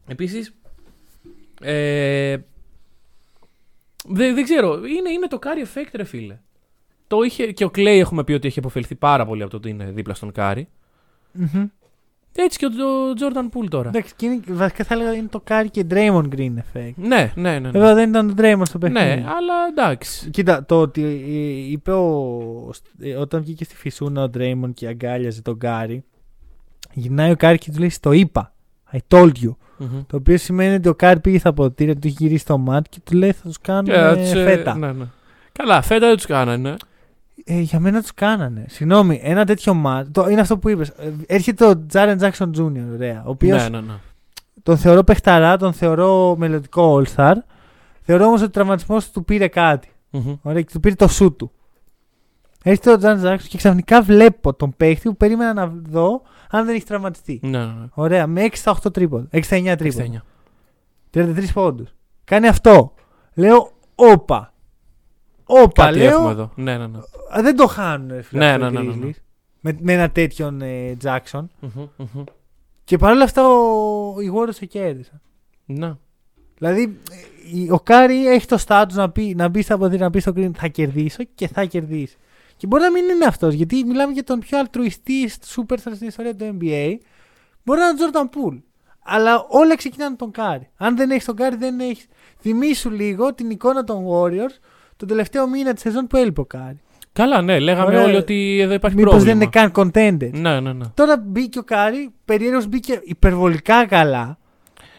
Επίσης. 0.07 0.53
Ε, 1.61 2.37
δεν, 4.07 4.35
δεν 4.35 4.43
ξέρω. 4.43 4.73
Είναι, 4.75 5.09
είναι 5.11 5.27
το 5.27 5.39
Κάρι 5.39 5.65
effect, 5.73 5.89
ρε 5.93 6.03
φίλε. 6.03 6.39
Το 7.07 7.21
είχε, 7.21 7.51
και 7.51 7.65
ο 7.65 7.71
Clay 7.75 7.85
έχουμε 7.85 8.23
πει 8.23 8.33
ότι 8.33 8.47
έχει 8.47 8.59
επωφεληθεί 8.59 8.95
πάρα 8.95 9.25
πολύ 9.25 9.41
από 9.41 9.51
το 9.51 9.57
ότι 9.57 9.69
είναι 9.69 9.91
δίπλα 9.91 10.13
στον 10.13 10.31
Κάρι. 10.31 10.67
Έτσι 12.35 12.57
και 12.57 12.65
ο, 12.65 12.69
ο 12.69 13.13
Jordan 13.19 13.57
Poole 13.57 13.67
τώρα. 13.69 13.87
Εντάξει, 13.89 14.13
και 14.15 14.25
είναι, 14.25 14.39
βασικά 14.47 14.83
θα 14.83 14.93
έλεγα 14.93 15.13
είναι 15.13 15.27
το 15.27 15.43
Curry 15.49 15.65
και 15.71 15.85
Draymond 15.91 16.27
Green 16.35 16.53
effect. 16.57 16.93
Ναι, 16.95 17.31
ναι, 17.35 17.51
ναι. 17.51 17.59
ναι. 17.59 17.69
Βέβαια 17.69 17.93
δεν 17.93 18.09
ήταν 18.09 18.35
το 18.35 18.43
Draymond 18.43 18.61
στο 18.65 18.77
παιχνίδι. 18.77 19.05
ναι, 19.05 19.11
αλλά 19.13 19.53
εντάξει. 19.69 20.29
Κοίτα, 20.29 20.65
το 20.65 20.81
ότι 20.81 21.03
ε, 21.03 21.71
είπε 21.71 21.91
ο, 21.91 22.69
ε, 22.99 23.15
όταν 23.15 23.41
βγήκε 23.41 23.63
στη 23.63 23.75
φυσούνα 23.75 24.23
ο 24.23 24.29
Draymond 24.37 24.73
και 24.73 24.87
αγκάλιαζε 24.87 25.41
τον 25.41 25.57
Κάρι, 25.57 26.03
γυρνάει 26.93 27.31
ο 27.31 27.35
Κάρι 27.35 27.57
και 27.57 27.71
του 27.71 27.79
λέει: 27.79 27.91
Το 27.99 28.11
είπα. 28.11 28.53
I 28.93 28.97
told 29.07 29.31
you. 29.43 29.55
Μμμ. 29.77 30.01
Το 30.07 30.15
οποίο 30.17 30.37
σημαίνει 30.37 30.75
ότι 30.75 30.87
ο 30.89 30.95
Κάρι 30.95 31.19
πήγε 31.19 31.39
στα 31.39 31.53
αποδυτήρια, 31.53 31.93
του 31.95 32.07
έχει 32.07 32.15
γυρίσει 32.19 32.45
το 32.45 32.57
μάτι 32.57 32.89
και 32.89 32.99
του 33.03 33.17
λέει: 33.17 33.31
Θα 33.31 33.41
τους 33.43 33.59
κάνουμε 33.61 34.13
Και, 34.15 34.21
τους, 34.21 34.31
ε, 34.33 34.43
φέτα. 34.43 34.75
ναι, 34.77 34.91
ναι. 34.91 35.05
Καλά, 35.51 35.81
φέτα 35.81 36.07
δεν 36.07 36.15
τους 36.15 36.25
κάνανε. 36.25 36.75
Ε, 37.53 37.59
για 37.59 37.79
μένα 37.79 38.01
τους 38.01 38.13
κάνανε. 38.13 38.65
Συγγνώμη, 38.69 39.19
ένα 39.23 39.45
τέτοιο 39.45 39.73
μάτι. 39.73 40.09
Το, 40.09 40.27
είναι 40.29 40.41
αυτό 40.41 40.57
που 40.57 40.69
είπες. 40.69 40.91
Έρχεται 41.25 41.65
ο 41.65 41.85
Jaren 41.85 42.19
Jackson 42.21 42.49
Jr. 42.57 42.83
Ωραία, 42.93 43.23
ο 43.25 43.29
οποίος 43.29 43.63
Ναι, 43.63 43.69
ναι, 43.69 43.85
ναι. 43.87 43.93
τον 44.63 44.77
θεωρώ 44.77 45.03
παιχταρά, 45.03 45.57
τον 45.57 45.73
θεωρώ 45.73 46.35
μελλοντικό 46.37 47.01
All-Star. 47.01 47.33
Θεωρώ 48.01 48.25
όμως 48.25 48.39
ότι 48.39 48.49
ο 48.49 48.51
τραυματισμός 48.51 49.11
του 49.11 49.25
πήρε 49.25 49.47
κάτι. 49.47 49.91
Μμμ. 50.09 50.35
Ωραία, 50.41 50.61
και 50.61 50.69
του 50.73 50.79
πήρε 50.79 50.95
το 50.95 51.07
σου 51.07 51.35
του. 51.35 51.51
Έρχεται 52.63 52.91
ο 52.91 52.97
Τζάν 52.97 53.19
Ζάξο 53.19 53.47
και 53.49 53.57
ξαφνικά 53.57 54.01
βλέπω 54.01 54.53
τον 54.53 54.73
παίχτη 54.77 55.07
που 55.09 55.17
περίμενα 55.17 55.53
να 55.53 55.67
δω 55.89 56.21
αν 56.49 56.65
δεν 56.65 56.75
έχει 56.75 56.85
τραυματιστεί. 56.85 57.39
Ναι, 57.43 57.49
ναι, 57.49 57.65
ναι. 57.65 57.85
Ωραία, 57.93 58.27
με 58.27 58.45
6 58.45 58.49
στα 58.53 58.77
8 58.83 58.93
τρίπον. 58.93 59.29
6 59.31 59.39
στα 59.43 59.57
9 59.57 59.75
τρίπον. 59.77 60.23
69. 61.13 61.17
33 61.17 61.45
πόντους. 61.53 61.93
Κάνει 62.23 62.47
αυτό. 62.47 62.93
Λέω, 63.33 63.71
όπα. 63.95 64.53
Όπα, 65.63 65.85
Κάτι 65.85 65.97
λέω. 65.97 66.09
έχουμε 66.09 66.31
εδώ. 66.31 66.51
Ναι, 66.55 66.77
ναι, 66.77 66.87
ναι. 66.87 66.97
Α, 67.37 67.41
δεν 67.41 67.55
το 67.55 67.67
χάνουν, 67.67 68.07
ρε 68.11 68.21
φίλε. 68.21 68.39
Ναι, 68.45 68.51
αυτό 68.51 68.65
οι 68.65 68.71
ναι, 68.71 68.79
ναι, 68.79 68.85
ναι, 68.89 68.95
ναι. 68.95 69.07
Grizzlies. 69.11 69.19
Με, 69.59 69.77
με 69.79 69.93
ένα 69.93 70.09
τέτοιον 70.11 70.61
ε, 70.61 70.97
Jackson. 71.03 71.43
Μμμ, 71.59 71.87
μμμ. 71.97 72.23
Και 72.83 72.97
παρόλα 72.97 73.23
αυτά 73.23 73.47
ο, 73.47 74.21
οι 74.21 74.31
Warriors 74.35 74.53
σε 74.53 74.65
κέρδισαν. 74.65 75.21
Ναι. 75.65 75.93
Δηλαδή, 76.57 76.97
ε, 77.11 77.57
η- 77.57 77.71
ο 77.71 77.79
Κάρι 77.79 78.27
έχει 78.27 78.45
το 78.47 78.57
στάτου 78.57 78.95
να, 78.95 79.09
πει, 79.09 79.33
να 79.37 79.47
μπει 79.47 79.61
στα 79.61 79.77
αποδυτήρια, 79.77 80.03
να 80.03 80.09
πει 80.09 80.19
στον 80.19 80.31
Green 80.35 80.51
θα 80.57 80.67
κερδίσω 80.67 81.23
και 81.35 81.47
θα 81.47 81.63
κερδίσει. 81.65 82.15
Και 82.57 82.67
μπορεί 82.67 82.83
να 82.83 82.91
μην 82.91 83.09
είναι 83.09 83.25
αυτός, 83.25 83.53
γιατί 83.53 83.83
μιλάμε 83.85 84.11
για 84.13 84.23
τον 84.23 84.39
πιο 84.39 84.59
αλτρουιστή 84.59 85.37
superstar 85.55 85.91
στην 85.95 86.07
ιστορία 86.07 86.35
του 86.35 86.45
NBA. 86.61 86.95
Μπορεί 87.63 87.79
να 87.79 87.87
είναι 87.87 88.03
ο 88.03 88.09
Jordan 88.13 88.25
Poole. 88.25 88.61
Αλλά 89.03 89.45
όλα 89.49 89.75
ξεκινάνε 89.75 90.09
με 90.09 90.15
τον 90.15 90.31
Κάρι. 90.31 90.69
Αν 90.77 90.95
δεν 90.95 91.11
έχεις 91.11 91.25
τον 91.25 91.35
Κάρι, 91.35 91.55
δεν 91.55 91.79
έχεις. 91.79 92.05
Θυμήσου 92.39 92.89
λίγο 92.89 93.33
την 93.33 93.49
εικόνα 93.49 93.83
των 93.83 94.05
Warriors 94.09 94.57
τον 95.01 95.09
τελευταίο 95.09 95.47
μήνα 95.49 95.73
της 95.73 95.81
σεζόν 95.81 96.07
που 96.07 96.17
έλειπε 96.17 96.39
ο 96.41 96.45
Κάρι. 96.45 96.79
Καλά, 97.13 97.41
ναι, 97.41 97.59
λέγαμε 97.59 97.87
Ωραία. 97.87 98.03
όλοι 98.03 98.15
ότι 98.15 98.59
εδώ 98.61 98.73
υπάρχει 98.73 98.97
Μήπως 98.97 99.11
πρόβλημα. 99.13 99.33
δεν 99.39 99.41
είναι 99.41 99.51
καν 99.51 99.71
contender. 99.75 100.39
Ναι, 100.39 100.59
ναι, 100.59 100.73
ναι. 100.73 100.85
Τώρα 100.93 101.17
μπήκε 101.25 101.59
ο 101.59 101.63
Κάρι, 101.63 102.11
περιέργως 102.25 102.61
μπήκε 102.69 102.99
υπερβολικά 103.03 103.85
καλά. 103.85 104.37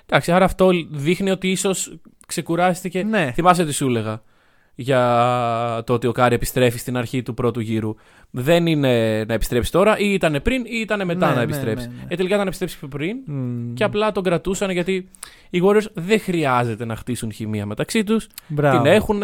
Εντάξει, 0.06 0.32
άρα 0.32 0.44
αυτό 0.44 0.70
δείχνει 0.90 1.30
ότι 1.30 1.50
ίσως 1.50 1.98
ξεκουράστηκε. 2.26 3.02
Ναι. 3.02 3.30
Θυμάσαι 3.34 3.64
τι 3.64 3.72
σου 3.72 3.86
έλεγα 3.86 4.22
για 4.74 5.82
το 5.86 5.92
ότι 5.92 6.06
ο 6.06 6.12
Κάρι 6.12 6.34
επιστρέφει 6.34 6.78
στην 6.78 6.96
αρχή 6.96 7.22
του 7.22 7.34
πρώτου 7.34 7.60
γύρου. 7.60 7.94
Δεν 8.30 8.66
είναι 8.66 9.24
να 9.24 9.34
επιστρέψει 9.34 9.72
τώρα, 9.72 9.98
ή 9.98 10.12
ήταν 10.12 10.40
πριν 10.42 10.62
ή 10.64 10.78
ήταν 10.80 11.06
μετά 11.06 11.26
Ναι, 11.26 11.32
να 11.32 11.38
ναι, 11.38 11.42
επιστρέψει. 11.44 11.86
ναι, 11.88 11.92
ναι. 11.94 12.02
Ε, 12.08 12.16
τελικά 12.16 12.24
ήταν 12.26 12.38
να 12.38 12.42
επιστρέψει 12.42 12.78
πιο 12.78 12.88
πριν 12.88 13.16
Μμμ. 13.26 13.74
και 13.74 13.84
απλά 13.84 14.12
τον 14.12 14.22
κρατούσαν 14.22 14.70
γιατί 14.70 15.08
οι 15.50 15.60
Warriors 15.64 15.86
δεν 15.94 16.20
χρειάζεται 16.20 16.84
να 16.84 16.96
χτίσουν 16.96 17.32
χημεία 17.32 17.66
μεταξύ 17.66 18.04
τους. 18.04 18.26
Μπράβο. 18.46 18.82
Την 18.82 18.92
έχουν. 18.92 19.22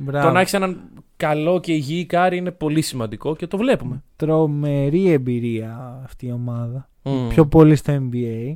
Μπράβο. 0.00 0.26
Το 0.26 0.32
να 0.32 0.40
έχεις 0.40 0.52
έναν 0.54 0.80
καλό 1.16 1.60
και 1.60 1.72
υγιή 1.72 2.06
Κάρι 2.06 2.36
είναι 2.36 2.50
πολύ 2.50 2.82
σημαντικό 2.82 3.36
και 3.36 3.46
το 3.46 3.56
βλέπουμε. 3.56 4.02
τρομερή 4.16 5.10
εμπειρία 5.10 6.00
αυτή 6.04 6.26
η 6.26 6.32
ομάδα. 6.32 6.88
Μμ. 7.02 7.28
Πιο 7.28 7.46
πολύ 7.46 7.76
στο 7.76 8.08
NBA. 8.12 8.52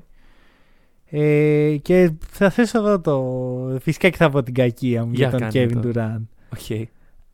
Ε, 1.14 1.76
και 1.83 2.12
θα 2.28 2.50
θέσω 2.50 2.78
εδώ 2.78 3.00
το. 3.00 3.78
Φυσικά 3.81 4.09
και 4.09 4.16
θα 4.16 4.31
πω 4.31 4.42
την 4.42 4.55
κακία 4.55 5.05
μου 5.05 5.12
για, 5.12 5.28
Για 5.28 5.38
τον 5.38 5.48
κάνε 5.48 5.64
Kevin 5.64 5.83
το. 5.83 5.90
Durant. 5.94 6.22
Οκ. 6.52 6.88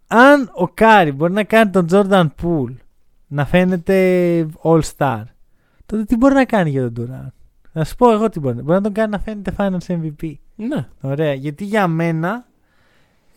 Αν 0.07 0.51
ο 0.55 0.69
Κάρι 0.69 1.13
μπορεί 1.13 1.33
να 1.33 1.45
κάνει 1.45 1.71
τον 1.71 1.87
Jordan 1.91 2.27
Poole 2.43 2.75
να 3.27 3.45
φαίνεται 3.45 4.47
All 4.63 4.81
Star, 4.97 5.23
τότε 5.87 6.05
τι 6.05 6.17
μπορεί 6.17 6.35
να 6.35 6.45
κάνει 6.45 6.71
για 6.71 6.93
τον 6.93 7.09
Durant; 7.11 7.33
Να 7.73 7.85
σου 7.85 7.97
πω 7.97 8.13
εγώ 8.13 8.29
τι 8.29 8.41
μπορεί. 8.41 8.55
Μπορεί 8.55 8.73
να 8.73 8.81
τον 8.81 8.93
κάνει 8.93 9.11
να 9.11 9.19
φαίνεται 9.19 9.55
Finals 9.59 9.87
MVP. 9.87 10.33
Ναι. 10.57 10.89
Ωραία. 11.01 11.33
Γιατί 11.33 11.65
για 11.65 11.87
μένα 11.87 12.48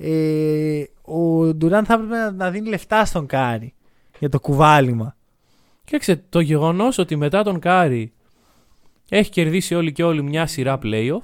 ε, 0.01 0.83
ο 1.11 1.41
Durant 1.41 1.81
θα 1.85 1.93
έπρεπε 1.93 2.15
να, 2.15 2.31
να 2.31 2.51
δίνει 2.51 2.69
λεφτά 2.69 3.05
στον 3.05 3.25
Κάρι 3.25 3.73
για 4.19 4.29
το 4.29 4.39
κουβάλημα. 4.39 5.15
Κοίταξε, 5.83 6.23
το 6.29 6.39
γεγονός 6.39 6.97
ότι 6.97 7.15
μετά 7.15 7.43
τον 7.43 7.59
Κάρι 7.59 8.13
έχει 9.09 9.29
κερδίσει 9.29 9.75
όλοι 9.75 9.91
και 9.91 10.03
όλοι 10.03 10.23
μια 10.23 10.45
σειρά 10.45 10.79
playoff 10.83 11.21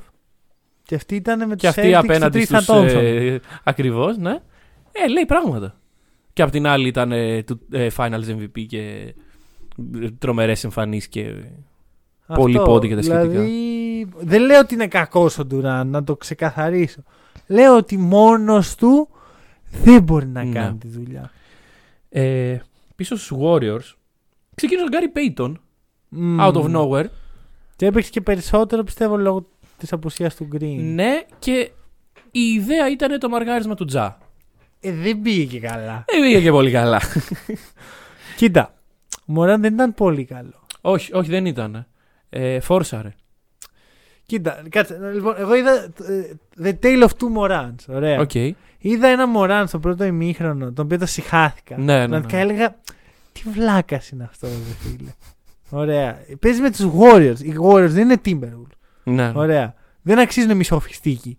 Και 0.83 0.95
αυτή 0.95 1.15
ήταν 1.15 1.39
με 1.39 1.55
και 1.55 1.55
τους 1.55 1.69
αυτή 1.69 1.91
Celtics 1.91 1.99
απέναντι 2.03 2.39
του 2.39 2.45
Tristan 2.45 2.61
στους... 2.61 2.75
Thompson. 2.75 2.95
Ε, 2.95 3.37
ακριβώς, 3.63 4.17
ναι. 4.17 4.39
Ε, 4.91 5.07
λέει 5.07 5.25
πράγματα. 5.27 5.79
Και 6.33 6.41
απ' 6.41 6.51
την 6.51 6.67
άλλη 6.67 6.87
ήταν 6.87 7.11
ε, 7.11 7.43
του 7.43 7.59
ε, 7.71 7.87
Finals 7.97 8.25
MVP 8.37 8.65
και 8.67 9.13
τρομερές 10.19 10.63
εμφανίσεις 10.63 11.07
και. 11.07 11.33
Αυτό, 12.25 12.41
Πολύ 12.41 12.57
πόντοι 12.57 12.87
και 12.87 12.95
τα 12.95 13.01
σχετικά. 13.01 13.27
Δηλαδή, 13.27 14.07
δεν 14.19 14.41
λέω 14.41 14.59
ότι 14.59 14.73
είναι 14.73 14.87
κακός 14.87 15.37
ο 15.37 15.45
Ντουράν, 15.45 15.87
να 15.87 16.03
το 16.03 16.15
ξεκαθαρίσω. 16.15 17.03
Λέω 17.47 17.75
ότι 17.77 17.97
μόνος 17.97 18.75
του 18.75 19.09
δεν 19.71 20.03
μπορεί 20.03 20.27
να 20.27 20.43
Ναι. 20.43 20.51
κάνει 20.59 20.77
τη 20.77 20.87
δουλειά. 20.87 21.31
Ε, 22.09 22.57
πίσω 22.95 23.15
στους 23.17 23.37
Warriors 23.41 23.93
ξεκίνησε 24.55 24.85
ο 24.85 24.89
Γκάρι 24.89 25.11
Payton 25.15 25.53
Μμμ. 26.09 26.37
out 26.41 26.53
of 26.53 26.75
nowhere. 26.75 27.05
Και 27.75 27.85
έπαιξε 27.85 28.09
και 28.09 28.21
περισσότερο 28.21 28.83
πιστεύω 28.83 29.17
λόγω 29.17 29.47
της 29.77 29.93
απουσίας 29.93 30.35
του 30.35 30.47
Green. 30.53 30.77
Ναι, 30.79 31.21
και 31.39 31.71
η 32.31 32.39
ιδέα 32.41 32.89
ήταν 32.89 33.19
το 33.19 33.29
μαργάρισμα 33.29 33.75
του 33.75 33.85
Τζα. 33.85 34.17
Ε, 34.79 34.91
δεν 34.91 35.21
πήγε 35.21 35.43
και 35.45 35.59
καλά. 35.59 36.05
Δεν 36.07 36.21
πήγε 36.21 36.41
και 36.41 36.51
πολύ 36.51 36.71
καλά. 36.71 37.01
Κοίτα, 38.37 38.73
ο 39.19 39.31
Μωράν 39.33 39.61
δεν 39.61 39.73
ήταν 39.73 39.93
πολύ 39.93 40.25
καλό. 40.25 40.53
όχι, 40.81 41.13
όχι, 41.13 41.29
δεν 41.29 41.45
ήταν. 41.45 41.87
Ε, 42.29 42.59
φόρσαρε. 42.59 43.13
Κοίτα, 44.27 44.61
κάτσε. 44.69 44.99
Λοιπόν, 45.13 45.35
εγώ 45.37 45.55
είδα 45.55 45.71
ε, 45.73 46.31
The 46.63 46.73
Tale 46.83 47.03
of 47.03 47.07
Two 47.07 47.37
Morants. 47.41 47.75
Ωραία. 47.87 48.19
Οκ. 48.19 48.33
Είδα 48.77 49.07
ένα 49.07 49.27
Μωράν 49.27 49.67
στο 49.67 49.79
πρώτο 49.79 50.03
ημίχρονο, 50.03 50.71
τον 50.71 50.85
οποίο 50.85 50.97
τον 50.97 51.05
σιχάθηκα. 51.05 51.77
Ναι, 51.77 51.83
ναι, 51.83 51.93
ναι. 51.93 52.07
Πραγματικά 52.07 52.37
έλεγα, 52.37 52.75
τι 53.31 53.41
βλάκας 53.49 54.09
είναι 54.09 54.23
αυτός, 54.23 54.47
ρε 54.47 54.89
φίλε. 54.89 55.09
Ωραία. 55.69 56.17
Παίζει 56.39 56.61
με 56.61 56.71
τους 56.71 56.87
Warriors. 56.99 57.39
Οι 57.39 57.53
Warriors 57.61 57.89
δεν 57.89 58.09
είναι 58.09 58.21
Timberwolves. 58.25 58.77
Ναι. 59.03 59.31
Ωραία. 59.35 59.73
Δεν 60.01 60.19
αξίζουν 60.19 60.55
μισό 60.55 60.80
φιστίκι. 60.80 61.37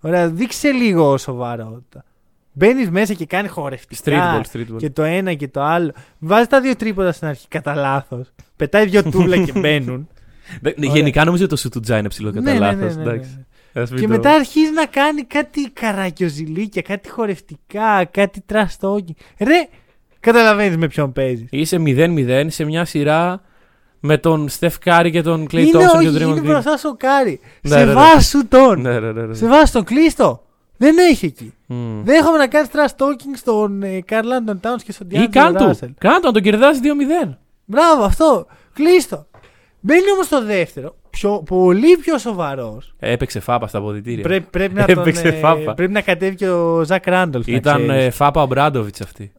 Ωραία. 0.00 0.28
Δείξε 0.28 0.70
λίγο 0.70 1.16
σοβαρότητα. 1.18 2.04
Μπαίνεις 2.52 2.90
μέσα 2.90 3.14
και 3.14 3.26
κάνει 3.26 3.48
χορευτικά. 3.48 4.02
Street 4.04 4.40
ball, 4.40 4.42
street 4.52 4.74
ball. 4.74 4.76
Και 4.76 4.90
το 4.90 5.02
ένα 5.02 5.34
και 5.34 5.48
το 5.48 5.62
άλλο. 5.62 5.92
Βάζει 6.18 6.46
τα 6.46 6.60
δύο 6.60 6.76
τρίποτα 6.76 7.12
στην 7.12 7.28
αρχή 7.28 7.48
κατά 7.48 7.74
λάθος. 7.74 8.32
Πετάει 8.56 8.86
δύο 8.86 9.02
τούβλα 9.02 9.44
και 9.44 9.52
μπαίνουν. 9.60 10.08
Δε- 10.60 10.72
Ωραία. 10.78 10.92
Γενικά 10.94 11.24
νομίζω 11.24 11.46
το 11.46 11.56
σου 11.56 11.68
του 11.68 11.80
Τζα 11.80 11.98
είναι 11.98 12.08
ψηλό 12.08 12.28
κατά 12.32 12.40
Ναι, 12.40 12.52
ναι, 12.52 12.58
λάθος, 12.58 12.78
ναι, 12.80 12.86
ναι, 12.86 12.94
ναι. 12.94 13.02
εντάξει. 13.10 13.46
Ας 13.74 13.90
μην 13.90 14.00
Και 14.00 14.06
το- 14.06 14.12
μετά 14.12 14.30
αρχίζει 14.30 14.72
να 14.72 14.86
κάνει 14.86 15.22
κάτι 15.22 15.70
καρακιοζηλίκια, 15.70 16.82
κάτι 16.82 17.08
χορευτικά, 17.10 18.04
κάτι 18.10 18.44
trash 18.52 18.78
talking. 18.80 19.14
Ρε, 19.38 19.68
καταλαβαίνεις 20.20 20.76
με 20.76 20.86
ποιον 20.88 21.12
παίζεις. 21.12 21.46
Είσαι 21.50 21.78
0-0 21.78 22.46
σε 22.50 22.64
μια 22.64 22.84
σειρά 22.84 23.42
με 24.00 24.18
τον 24.18 24.48
Στεφ 24.48 24.78
Κάρη 24.78 25.10
και 25.10 25.22
τον 25.22 25.44
Clay 25.44 25.52
Είναι 25.52 25.70
Thompson 25.72 25.96
όχι, 25.96 26.04
και 26.04 26.10
τον 26.18 26.22
είναι 26.22 26.32
Draymond 26.32 26.38
Green. 26.38 26.44
μπροστά 26.44 26.76
στο 26.76 26.94
Κάρι. 26.98 27.40
Ναι, 27.62 27.70
Σε 27.70 27.78
ναι, 27.78 27.84
ναι. 27.84 27.92
βάσου 27.92 28.48
τον. 28.48 28.80
Ναι, 28.80 29.00
ναι, 29.00 29.12
ναι, 29.12 29.22
ναι. 29.26 29.34
Σε 29.34 29.46
βάσου 29.48 29.72
τον, 29.72 29.84
κλείστο. 29.84 30.42
Δεν 30.76 30.96
έχει 31.10 31.26
εκεί. 31.26 31.54
Μμ. 31.66 32.02
Δεν 32.04 32.14
έχουμε 32.14 32.38
να 32.38 32.46
κάνεις 32.46 32.68
trash 32.72 33.02
talking 33.04 33.36
στον 33.36 33.82
ε, 33.82 33.98
Carl 34.08 34.14
Anton 34.48 34.54
Towns 34.60 34.82
και 34.84 34.92
στον 34.92 35.06
Ή 35.10 35.14
D'Angelo 35.18 35.28
κάν 35.30 35.54
του. 35.56 35.70
Russell. 35.70 35.88
Κάν 35.98 36.20
του, 36.20 36.26
να 36.26 36.32
τον 36.32 36.42
κερδάσει 36.42 36.80
2-0. 37.24 37.38
Μπράβο, 37.64 38.02
αυτό. 38.02 38.46
Κλείστο. 38.72 39.26
Μπαίνει 39.84 40.10
όμως 40.14 40.28
το 40.28 40.44
δεύτερο, 40.44 40.96
πιο, 41.10 41.42
πολύ 41.46 41.96
πιο 41.96 42.18
σοβαρός. 42.18 42.94
Έπαιξε 42.98 43.40
φάπα 43.40 43.66
στα 43.66 43.78
αποδητήρια. 43.78 44.22
Πρέπει, 44.22 44.46
πρέπει, 44.50 44.74
να 44.74 44.84
τον, 44.84 44.98
Έπαιξε 44.98 45.28
ε, 45.28 45.32
φάπα. 45.32 45.74
πρέπει 45.74 45.92
να 45.92 46.00
κατέβει 46.00 46.34
και 46.36 46.48
ο 46.48 46.84
Ζακ 46.84 47.06
Ράντολφ. 47.06 47.46
Ήταν 47.46 47.90
ε, 47.90 48.10
φάπα 48.10 48.42
ο 48.42 48.46
Μπράντοβιτς 48.46 49.00
αυτή. 49.00 49.32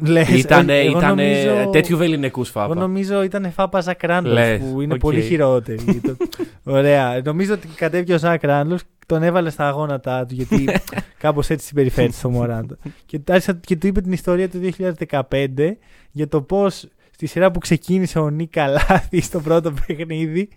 Λες, 0.00 0.28
Ήταν 0.28 0.68
ε, 0.68 0.78
εγώ 0.80 0.98
ήταν 0.98 1.08
νομίζω- 1.16 1.70
τέτοιου 1.70 1.96
βεληνικούς 1.96 2.50
Εγώ 2.54 2.60
φάπα. 2.68 2.74
νομίζω 2.80 3.22
ήταν 3.22 3.52
φάπα 3.52 3.80
Ζακ 3.80 4.02
Ράντολφ 4.02 4.34
Λες, 4.34 4.60
που 4.60 4.80
είναι 4.80 4.94
οκ. 4.94 5.00
πολύ 5.00 5.20
χειρότερη. 5.22 6.00
Το- 6.02 6.16
Ωραία. 6.64 7.20
Νομίζω 7.24 7.54
ότι 7.54 7.66
κατέβηκε 7.66 8.14
ο 8.14 8.18
Ζακ 8.18 8.42
Ράντολφ 8.42 8.82
τον 9.06 9.22
έβαλε 9.22 9.50
στα 9.50 9.66
αγώνατά 9.68 10.26
του 10.26 10.34
γιατί 10.34 10.68
κάπως 11.18 11.50
έτσι 11.50 11.66
συμπεριφέρεται 11.66 12.12
στο 12.12 12.30
Μωράντο. 12.30 12.76
και, 13.06 13.20
άρχισα- 13.28 13.60
και 13.66 13.76
του 13.76 13.86
είπε 13.86 14.00
την 14.00 14.12
ιστορία 14.12 14.48
του 14.48 14.58
2015 14.58 15.76
για 16.10 16.28
το 16.28 16.42
πώς 16.42 16.88
στη 17.22 17.30
σειρά 17.30 17.50
που 17.50 17.58
ξεκίνησε 17.58 18.18
ο 18.18 18.30
Νίκα 18.30 18.66
Λάθη 18.66 19.20
στο 19.20 19.40
πρώτο 19.40 19.72
παιχνίδι 19.72 20.48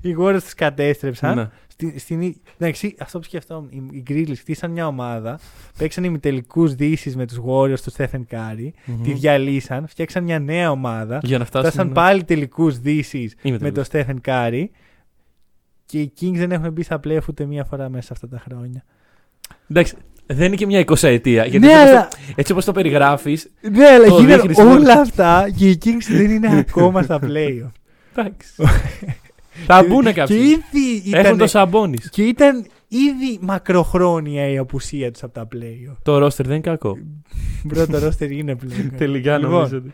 οι 0.00 0.10
γόρε 0.10 0.38
του 0.38 0.48
κατέστρεψαν. 0.56 1.36
Ναι. 1.36 1.48
Στη, 1.68 1.98
στην, 1.98 2.34
εντάξει, 2.58 2.94
αυτό 2.98 3.18
που 3.18 3.24
σκεφτόμουν. 3.24 3.68
Οι, 3.70 3.88
οι 3.96 4.02
Grizzlies 4.08 4.36
χτίσαν 4.38 4.70
μια 4.70 4.86
ομάδα, 4.86 5.38
παίξαν 5.78 6.04
ημιτελικούς 6.04 6.74
δύσεις 6.74 7.16
με 7.16 7.26
τους 7.26 7.38
Warriors 7.46 7.80
τους 7.80 7.94
Stephen 7.96 8.22
Curry, 8.30 8.68
Μμμ. 8.84 9.02
τη 9.02 9.12
διαλύσαν, 9.12 9.86
φτιάξαν 9.88 10.24
μια 10.24 10.38
νέα 10.38 10.70
ομάδα, 10.70 11.20
Για 11.22 11.38
να 11.38 11.44
φτάσουν. 11.44 11.70
φτάσαν 11.70 11.92
πάλι 11.92 12.24
τελικούς 12.24 12.78
δύσεις 12.78 13.34
Είμαι 13.42 13.58
με 13.62 13.70
τελικός. 13.70 13.88
τον 13.88 14.04
Stephen 14.06 14.28
Curry 14.28 14.64
και 15.86 16.00
οι 16.00 16.12
Kings 16.20 16.34
δεν 16.36 16.52
έχουν 16.52 16.72
μπει 16.72 16.82
στα 16.82 17.00
playoff 17.04 17.28
ούτε 17.28 17.44
μία 17.44 17.64
φορά 17.64 17.88
μέσα 17.88 18.06
σε 18.06 18.12
αυτά 18.12 18.28
τα 18.28 18.38
χρόνια. 18.38 18.84
Εντάξει, 19.70 19.94
δεν 20.34 20.46
είναι 20.46 20.56
και 20.56 20.66
μια 20.66 20.84
20 20.86 20.94
ετία. 21.02 21.44
Γιατί 21.46 21.66
ναι, 21.66 21.72
έτσι 21.72 21.82
όπως 21.82 21.90
αλλά, 21.92 22.08
το- 22.08 22.16
έτσι 22.34 22.52
όπως 22.52 22.64
το 22.64 22.72
περιγράφεις. 22.72 23.50
ναι, 23.72 23.86
αλλά 23.86 24.06
το 24.06 24.14
γίνανε 24.20 24.36
δείχνεις 24.36 24.58
μόνο. 24.58 24.70
όλα 24.70 24.92
αυτά 25.00 25.46
και 25.56 25.68
οι 25.68 25.78
Kings 25.84 26.06
δεν 26.10 26.30
είναι 26.30 26.58
ακόμα 26.68 27.02
στα 27.02 27.18
playoff. 27.22 27.70
Θα 29.66 29.80
Και- 29.82 29.88
μπουν 29.88 30.04
Και 30.04 30.12
κάποιοι. 30.12 30.36
ήδη 30.36 30.96
Έχουν 31.12 31.20
ήταν, 31.20 31.38
το 31.38 31.46
σαμπόνις. 31.46 32.10
και 32.10 32.22
ήταν 32.22 32.66
ήδη 32.88 33.38
μακροχρόνια 33.40 34.48
η 34.48 34.58
απουσία 34.58 35.10
τους 35.10 35.22
από 35.22 35.32
τα 35.32 35.48
playoff. 35.54 35.96
Το 36.02 36.18
ρόστερ 36.18 36.46
δεν 36.46 36.54
είναι 36.54 36.64
κακό. 36.64 36.98
Πρώτο 37.68 37.98
ρόστερ 37.98 38.30
είναι 38.30 38.56
πλέον. 38.56 38.92
Τελικά 38.96 39.38
Λοιπόν, 39.38 39.52
νομίζω. 39.54 39.76
ότι- 39.76 39.92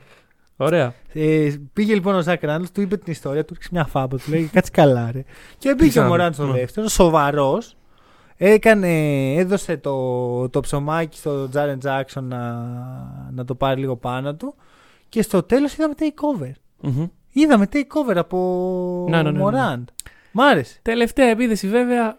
Ωραία. 0.56 0.94
Ε, 1.12 1.52
πήγε 1.72 1.94
λοιπόν 1.94 2.14
ο 2.14 2.20
Ζακ 2.20 2.42
Ράντλς, 2.42 2.70
του 2.72 2.80
είπε 2.80 2.96
την 2.96 3.12
ιστορία, 3.12 3.44
του 3.44 3.52
ρίξε 3.54 3.68
μια 3.72 3.84
φάπα, 3.84 4.16
του 4.16 4.22
λέει 4.30 4.50
κάτσε 4.52 4.70
καλά 4.74 5.10
ρε. 5.12 5.24
Και 5.58 5.74
πήγε 5.74 5.88
ο 5.88 5.90
Ξανά, 5.90 6.06
Μωράν 6.08 6.32
στο 6.32 6.46
ναι. 6.46 6.52
δεύτερο, 6.58 6.88
σοβαρός. 6.88 7.76
Έκανε, 8.36 8.88
έδωσε 9.34 9.76
το, 9.76 10.48
το 10.48 10.60
ψωμάκι 10.60 11.18
στο 11.18 11.48
Τζάρεν 11.48 11.78
Τζάξον 11.78 12.24
να, 12.24 12.52
να 13.30 13.44
το 13.44 13.54
πάρει 13.54 13.80
λίγο 13.80 13.96
πάνω 13.96 14.34
του. 14.34 14.54
Και 15.08 15.22
στο 15.22 15.42
τέλος 15.42 15.72
είδαμε 15.72 15.94
takeover. 15.98 16.50
Μμμ. 16.80 17.06
Είδαμε 17.32 17.68
takeover 17.72 18.16
από 18.16 19.06
Ναι, 19.08 19.16
ναι, 19.16 19.22
ναι, 19.22 19.30
ναι. 19.30 19.38
Μωράντ. 19.38 19.88
Μ' 20.32 20.40
άρεσε. 20.40 20.78
Τελευταία 20.82 21.26
επίδεση 21.28 21.68
βέβαια. 21.68 22.18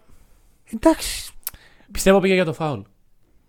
Εντάξει. 0.73 1.33
Πιστεύω 1.91 2.19
πήγε 2.19 2.33
για 2.33 2.45
το 2.45 2.53
φάουλ. 2.53 2.79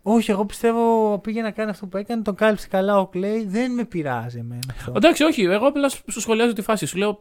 Όχι, 0.03 0.31
εγώ 0.31 0.45
πιστεύω 0.45 1.19
πήγε 1.19 1.43
να 1.43 1.51
κάνει 1.51 1.71
αυτό 1.71 1.87
που 1.87 1.97
έκανε. 1.97 2.23
Τον 2.23 2.35
κάλυψε 2.35 2.69
καλά 2.69 2.99
ο 2.99 3.07
Κλέη. 3.07 3.47
Δεν 3.47 3.73
με 3.73 3.85
πειράζει 3.85 4.39
εμένα 4.39 4.63
αυτό. 4.71 4.93
Εντάξει, 4.97 5.23
όχι. 5.23 5.43
Εγώ 5.43 5.67
απλά 5.67 5.89
σου 5.89 6.03
σου 6.11 6.21
σχολιάζω 6.21 6.53
τη 6.53 6.63
φάση. 6.63 6.87
Σου 6.87 6.99
λέω. 6.99 7.21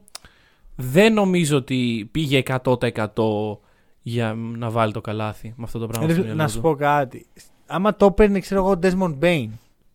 Δεν 0.76 1.14
νομίζω 1.14 1.58
ότι 1.58 2.10
πήγε 2.12 2.44
100% 2.64 2.78
για 4.08 4.34
να 4.58 4.70
βάλει 4.70 4.92
το 4.92 5.02
καλάθι 5.02 5.54
με 5.58 5.64
αυτό 5.64 5.80
το 5.80 5.88
πράγμα. 5.88 6.08
Ρε, 6.08 6.14
στο 6.14 6.22
μυαλό 6.22 6.38
να 6.38 6.48
σου 6.48 6.56
του. 6.56 6.62
πω 6.62 6.76
κάτι. 6.76 7.26
Άμα 7.68 7.96
το 7.96 8.06
έπαιρνε, 8.06 8.40
ξέρω 8.40 8.60
εγώ, 8.66 8.80
Desmond 8.82 9.24
Bain. 9.24 9.48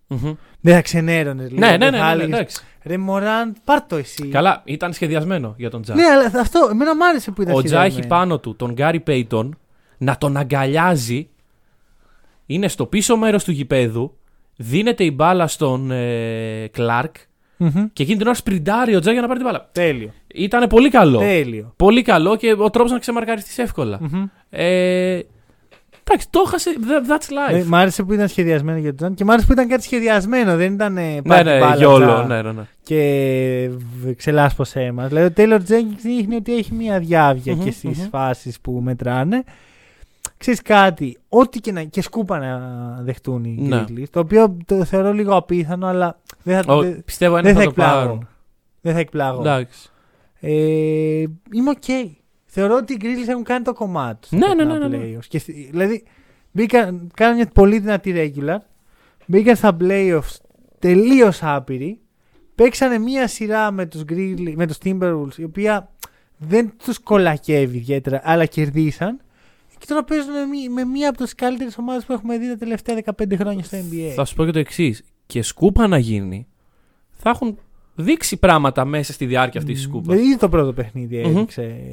Μμμ. 0.07 0.35
Δεν 0.61 0.75
θα 0.75 0.83
ξενέρωνες 0.83 1.51
λίγο. 1.51 1.61
Ναι, 1.61 1.71
ναι, 1.71 1.77
δεν 1.79 1.91
ναι, 1.93 1.99
θα 1.99 2.05
ναι, 2.05 2.15
ναι, 2.15 2.23
έλεγες, 2.23 2.39
εντάξει. 2.39 2.65
Ρε 2.83 2.99
Μωράν, 2.99 3.57
πάρ 3.65 3.83
το 3.87 3.97
εσύ. 3.97 4.29
Καλά, 4.29 4.63
ήταν 4.65 4.93
σχεδιασμένο 4.93 5.55
για 5.59 5.71
τον 5.71 5.83
Τζα. 5.83 5.95
Ναι, 5.95 6.05
αλλά 6.05 6.41
αυτό, 6.41 6.69
εμένα 6.71 6.97
μου 6.97 7.07
άρεσε 7.07 7.31
που 7.31 7.43
ήταν 7.43 7.55
Ο 7.55 7.63
Τζα 7.63 7.81
έχει 7.81 7.91
σχεδιασμένο. 7.91 8.21
πάνω 8.21 8.39
του 8.39 8.57
τον 8.57 8.73
Γκάρι 8.73 9.01
Πέιτον 9.01 9.59
να 9.99 10.19
τον 10.19 10.37
αγκαλιάζει. 10.37 11.29
Είναι 12.47 12.69
στο 12.69 12.87
πίσω 12.87 13.17
μέρος 13.17 13.45
του 13.45 13.51
γηπέδου. 13.51 14.17
Δίνεται 14.57 15.05
η 15.05 15.13
μπάλα 15.15 15.47
στον 15.47 15.91
ε, 15.91 16.69
Κλάρκ 16.73 17.17
Μμμ. 17.57 17.85
και 17.93 18.03
εκείνη 18.03 18.19
την 18.19 18.27
ώρα 18.27 18.37
σπριντάρει 18.37 18.95
ο 18.95 19.01
Τζα 19.01 19.13
για 19.13 19.21
να 19.21 19.27
πάρει 19.27 19.39
την 19.39 19.49
μπάλα. 19.49 19.69
Τέλειο. 19.73 20.11
Ήταν 20.35 20.67
πολύ 20.69 20.89
καλό. 20.91 21.19
Τέλειο. 21.19 21.73
Πολύ 21.77 22.03
καλό 22.03 22.37
και 22.37 22.55
ο 22.59 22.71
τρόπος 22.71 22.91
να 22.93 22.99
ξεμαρκαριστείς 22.99 23.59
εύκολα. 23.59 23.99
Μμμ. 24.01 24.25
Ε, 24.51 25.21
εντάξει, 26.05 26.27
το 26.31 26.43
έχασε. 26.47 26.71
That- 26.81 27.11
That's 27.11 27.53
life. 27.55 27.55
Ε, 27.61 27.65
Μ' 27.67 27.75
άρεσε 27.75 28.03
που 28.03 28.13
ήταν 28.13 28.29
σχεδιασμένο 28.29 28.79
για 28.79 28.89
τον 28.89 28.97
Τζαν 28.97 29.15
και 29.15 29.25
μ' 29.25 29.31
άρεσε 29.31 29.47
που 29.47 29.53
ήταν 29.53 29.69
κάτι 29.69 29.83
σχεδιασμένο. 29.83 30.57
Δεν 30.57 30.73
ήταν 30.73 30.97
ε, 30.97 31.01
ναι, 31.15 31.23
πάρ' 31.23 31.43
την 31.43 31.53
ναι, 31.53 31.59
μπάλα, 31.59 31.77
γιόλο. 31.77 32.05
Τζα, 32.05 32.27
Ναι, 32.27 32.43
ναι, 32.43 32.53
ναι. 32.53 32.63
Και 32.83 33.71
β- 34.03 34.17
ξελάσπωσέ 34.17 34.91
μα. 34.93 35.07
Δηλαδή 35.07 35.27
ο 35.27 35.33
Taylor 35.37 35.59
Jenkins 35.59 35.97
δείχνει 36.03 36.35
ότι 36.37 36.55
έχει 36.57 36.75
μια 36.75 36.99
διάβια 36.99 37.55
Μμμ, 37.55 37.65
και 37.65 37.71
στις 37.71 37.99
μμμ. 37.99 38.09
φάσεις 38.11 38.61
που 38.61 38.81
μετράνε. 38.83 39.45
Ξέρεις 40.37 40.63
κάτι, 40.63 41.19
ό,τι 41.29 41.61
και, 41.61 41.73
να, 41.73 41.83
και 41.83 42.03
σκούπα 42.03 42.39
να 42.39 42.59
δεχτούν 43.03 43.45
οι 43.45 43.57
Ναι. 43.61 43.85
Grizzlies, 43.89 44.05
το 44.11 44.21
οποίο 44.21 44.57
το 44.67 44.85
θεωρώ 44.85 45.13
λίγο 45.13 45.37
απίθανο, 45.37 45.87
αλλά 45.87 46.19
δεν 46.43 46.63
θα, 46.63 46.75
Ο- 46.75 46.81
δεν- 46.83 47.05
πιστεύω 47.05 47.37
ένα 47.37 47.43
δεν 47.43 47.55
θα, 47.55 47.59
θα 47.59 47.65
το 47.65 47.71
εκπλαγώ. 47.71 48.01
πάρουν. 48.07 48.29
δεν 48.81 48.93
θα 48.95 48.99
εκπλαγώ. 48.99 49.41
Εντάξει. 49.41 49.91
Ε, 50.41 50.51
είμαι 51.53 51.71
οκ. 51.71 52.17
Θεωρώ 52.45 52.77
ότι 52.77 52.93
οι 52.93 52.99
Grizzlies 53.03 53.29
έχουν 53.29 53.43
κάνει 53.45 53.65
το 53.65 53.73
κομμάτι 53.73 54.21
τους 54.21 54.31
Ναι, 54.31 54.39
στα 54.39 54.55
ναι, 54.55 54.63
φετινά 54.65 54.89
ναι, 54.89 54.97
ναι, 54.97 55.05
ναι. 55.05 55.17
playoffs. 55.19 55.25
Και, 55.29 55.39
στη- 55.39 55.69
δηλαδή, 55.71 56.03
μπήκαν, 56.51 57.11
κάναν 57.15 57.37
μια 57.37 57.47
πολύ 57.55 57.79
δυνατή 57.79 58.13
regular. 58.37 58.57
Μπήκαν 59.27 59.57
στα 59.57 59.77
playoffs 59.81 60.37
τελείως 60.79 61.43
άπειροι. 61.43 62.01
Παίξανε 62.55 62.99
μια 62.99 63.27
σειρά 63.29 63.71
με 63.71 63.87
τους, 63.87 64.03
Grizzlies, 64.09 64.53
με 64.55 64.67
τους 64.67 64.77
Timberwolves, 64.85 65.37
η 65.37 65.45
οποία 65.45 65.91
δεν 66.37 66.73
τους 66.85 66.99
κολακεύει 66.99 67.77
ιδιαίτερα, 67.77 68.21
αλλά 68.25 68.47
κερδίσαν. 68.47 69.21
Και 69.79 69.87
τώρα 69.89 70.05
παίζουν 70.05 70.33
με, 70.33 70.45
μη- 70.47 70.69
με 70.69 70.85
μία 70.85 71.09
από 71.09 71.19
τις 71.23 71.35
καλύτερες 71.35 71.79
ομάδες 71.79 72.05
που 72.05 72.13
έχουμε 72.13 72.39
δει 72.39 72.49
τα 72.49 72.57
τελευταία 72.57 72.97
15 73.05 73.37
χρόνια 73.37 73.65
στο 73.65 73.79
NBA. 73.79 74.13
Θα 74.15 74.25
σου 74.25 74.35
πω 74.35 74.45
και 74.45 74.51
το 74.51 74.59
εξής. 74.59 75.03
Και 75.27 75.43
σκούπα 75.43 75.87
να 75.87 75.99
γίνει, 75.99 76.47
θα 77.11 77.31
έχουν 77.31 77.59
δείξει 77.95 78.37
πράγματα 78.37 78.85
μέσα 78.85 79.13
στη 79.13 79.27
διάρκεια 79.27 79.61
αυτής 79.61 79.75
της 79.75 79.85
σκούπας. 79.85 80.17
Ήδη 80.19 80.37
το 80.37 80.49
πρώτο 80.49 80.73
παιχνίδι 80.73 81.17
Μμμ. 81.17 81.37
έδειξε. 81.37 81.89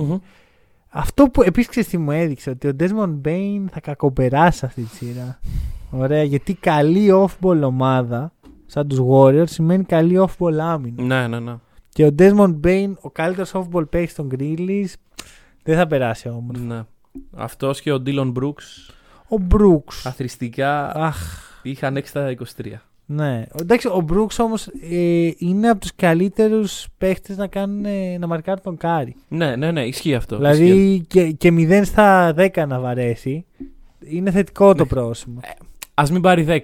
Αυτό 0.89 1.29
που 1.29 1.41
επίσης 1.41 1.69
ξέρεις 1.69 1.89
τι 1.89 1.97
μου 1.97 2.11
έδειξε, 2.11 2.49
ότι 2.49 2.67
ο 2.67 2.75
Desmond 2.79 3.21
Bain 3.25 3.65
θα 3.71 3.79
κακοπεράσει 3.79 4.65
αυτή 4.65 4.81
τη 4.81 4.95
σειρά. 4.95 5.39
Ωραία, 5.91 6.23
γιατί 6.23 6.53
καλή 6.53 7.09
off-ball 7.13 7.61
ομάδα, 7.63 8.33
σαν 8.65 8.87
τους 8.87 8.99
Warriors, 9.09 9.49
σημαίνει 9.49 9.83
καλή 9.83 10.27
off-ball 10.27 10.57
άμυνα. 10.57 11.03
Ναι, 11.03 11.27
ναι, 11.27 11.39
ναι. 11.39 11.55
Και 11.89 12.05
ο 12.05 12.15
Desmond 12.19 12.59
Bain, 12.63 12.93
ο 13.01 13.09
καλύτερος 13.09 13.51
softball 13.53 13.89
παίκτη 13.89 14.13
των 14.13 14.29
Grizzlies, 14.37 14.93
δεν 15.63 15.77
θα 15.77 15.87
περάσει 15.87 16.29
όμω. 16.29 16.51
Ναι. 16.65 16.83
Αυτός 17.35 17.81
και 17.81 17.91
ο 17.91 17.99
Ντίλον 17.99 18.33
Brooks 18.39 18.93
Ο 19.27 19.43
Brooks. 19.51 20.01
αθρηστικά 20.03 20.95
Αχ, 20.95 21.17
είχαν 21.63 21.97
6 21.97 22.01
στα 22.05 22.29
23. 22.29 22.81
Ναι. 23.11 23.45
Εντάξει, 23.61 23.87
ο 23.87 24.05
Brooks 24.13 24.35
όμως 24.39 24.67
ε, 24.91 25.29
είναι 25.37 25.69
από 25.69 25.79
τους 25.79 25.95
καλύτερους 25.95 26.87
παίχτες 26.97 27.37
να, 27.37 27.47
κάνουν, 27.47 27.85
ε, 27.85 28.17
να 28.17 28.27
μαρκάρουν 28.27 28.63
τον 28.63 28.77
Κάρι. 28.77 29.15
Ναι, 29.27 29.55
ναι, 29.55 29.71
ναι, 29.71 29.85
ισχύει 29.85 30.15
αυτό. 30.15 30.35
ισχύει 30.35 30.63
Δηλαδή 30.63 31.03
και, 31.07 31.31
και 31.31 31.49
0 31.51 31.81
στα 31.85 32.33
10 32.37 32.65
να 32.67 32.79
βαρέσει. 32.79 33.45
Είναι 33.99 34.31
θετικό 34.31 34.73
το 34.75 34.83
Ναι. 34.83 34.89
πρόσημο. 34.89 35.39
Α 35.93 36.03
μην 36.11 36.21
πάρει 36.21 36.45
10. 36.49 36.59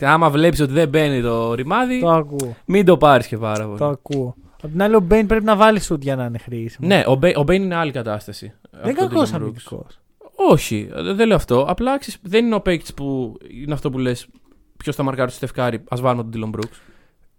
Άμα 0.00 0.30
βλέπεις 0.30 0.60
ότι 0.60 0.72
δεν 0.72 0.88
μπαίνει 0.88 1.22
το 1.22 1.54
ρημάδι, 1.54 2.00
Το 2.00 2.10
ακούω. 2.10 2.56
μην 2.66 2.84
το 2.84 2.96
πάρεις 2.96 3.26
και 3.26 3.36
πάρα 3.38 3.64
πολύ. 3.66 3.78
Το 3.78 3.86
ακούω. 3.86 4.34
Απ' 4.62 4.70
την 4.70 4.82
άλλη, 4.82 4.94
ο 4.94 5.00
Μπέιν 5.00 5.26
πρέπει 5.26 5.44
να 5.44 5.56
βάλει 5.56 5.80
σουτ 5.80 6.02
για 6.02 6.16
να 6.16 6.24
είναι 6.24 6.38
χρήσιμο. 6.38 6.88
Ναι, 6.88 7.02
ο, 7.06 7.14
Μπέ, 7.14 7.32
ο 7.36 7.42
Μπέιν 7.42 7.62
είναι 7.62 7.74
άλλη 7.74 7.92
κατάσταση. 7.92 8.52
Δεν 8.70 8.80
από 8.80 8.88
είναι 8.88 8.98
τον 8.98 9.08
κακός 9.08 9.30
Dylan 9.30 9.34
Brooks. 9.34 9.40
αμυντικός. 9.40 9.98
Όχι, 10.50 10.88
ε, 10.94 11.12
δεν 11.12 11.26
λέω 11.26 11.36
αυτό. 11.36 11.64
Απλά 11.68 11.98
ξέρεις, 11.98 12.20
δεν 12.22 12.44
είναι 12.46 12.54
ο 12.54 12.60
παίκτης 12.60 12.94
που 12.94 13.36
είναι 13.62 13.72
αυτό 13.72 13.90
που 13.90 13.98
λες. 13.98 14.26
Ποιος 14.82 14.96
θα 14.96 15.02
μαρκάρει 15.02 15.30
το 15.30 15.36
Steph 15.36 15.57
Curry, 15.57 15.82
ας 15.88 16.00
βάλουμε 16.00 16.30
τον 16.30 16.52
Dylan 16.52 16.58
Brooks. 16.58 16.76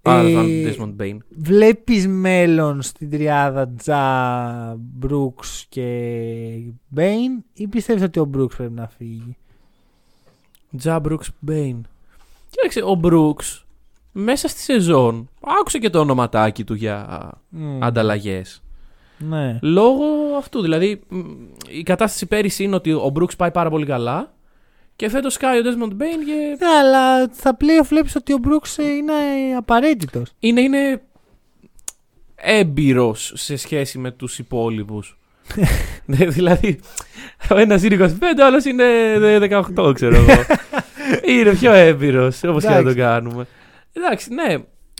Α 0.02 0.20
Ε, 0.20 0.34
βάλουμε 0.34 0.72
τον 0.72 0.96
Desmond 0.98 1.02
Bane. 1.02 1.18
Βλέπεις 1.30 2.08
μέλλον 2.08 2.82
στην 2.82 3.10
τριάδα 3.10 3.70
Ja, 3.70 4.76
Brooks 4.80 5.66
και 5.70 5.84
Bane 6.88 7.44
ή 7.54 7.68
πιστεύεις 7.68 8.04
ότι 8.04 8.20
ο 8.20 8.26
Brooks 8.26 8.56
πρέπει 8.56 8.74
να 8.74 8.88
φύγει; 8.98 9.38
Τζα 10.78 11.02
Brooks 11.04 11.28
Bain. 11.48 11.80
Κοίταξε, 12.50 12.80
ο 12.80 13.00
Brooks 13.04 13.62
μέσα 14.12 14.48
στη 14.48 14.60
σεζόν 14.60 15.30
άκουσε 15.60 15.80
και 15.80 15.90
το 15.90 16.00
ονοματάκι 16.00 16.64
του 16.64 16.74
για 16.74 17.30
Μμ, 17.50 17.84
ανταλλαγές. 17.84 18.62
Ναι. 19.18 19.60
Λόγω 19.62 20.04
αυτού. 20.38 20.62
Δηλαδή, 20.62 21.02
μ, 21.10 21.20
η 21.70 21.84
κατάσταση 21.84 22.26
πέρυσι 22.26 22.64
είναι 22.64 22.76
ότι 22.76 22.92
ο 22.92 23.12
Brooks 23.16 23.38
πάει 23.38 23.52
πάρα 23.52 23.70
πολύ 23.70 23.86
καλά 23.86 24.34
και 25.02 25.10
φέτος 25.10 25.38
κάει 25.38 25.60
ο 25.60 25.62
Desmond 25.66 25.92
Bain 25.92 26.22
και 26.26 26.58
Ναι, 26.60 26.68
αλλά 26.80 27.24
στα 27.34 27.58
playoff 27.60 27.86
βλέπεις 27.90 28.16
ότι 28.16 28.34
ο 28.34 28.38
Μπρούξ 28.38 28.78
είναι 28.78 29.14
απαραίτητος. 29.58 30.32
είναι, 30.40 30.62
είναι 30.62 31.02
έμπειρος 32.36 33.32
σε 33.36 33.56
σχέση 33.56 33.98
με 33.98 34.12
τους 34.12 34.40
υπόλοιπους. 34.40 35.18
Ναι, 36.06 36.26
δηλαδή, 36.26 36.80
ο 37.52 37.58
ένας 37.58 37.84
είναι 37.84 37.96
25, 38.20 38.40
ο 38.42 38.46
άλλος 38.46 38.66
είναι 38.66 38.84
18, 39.76 39.94
ξέρω 39.94 40.16
εγώ. 40.16 40.42
είναι 41.40 41.54
πιο 41.54 41.72
έμπειρος, 41.74 42.44
όπως 42.44 42.64
και 42.64 42.70
να 42.70 42.74
το 42.76 42.80
Εντάξει. 42.80 42.98
κάνουμε. 43.00 43.46
Εντάξει, 43.94 44.34
ναι. 44.34 44.58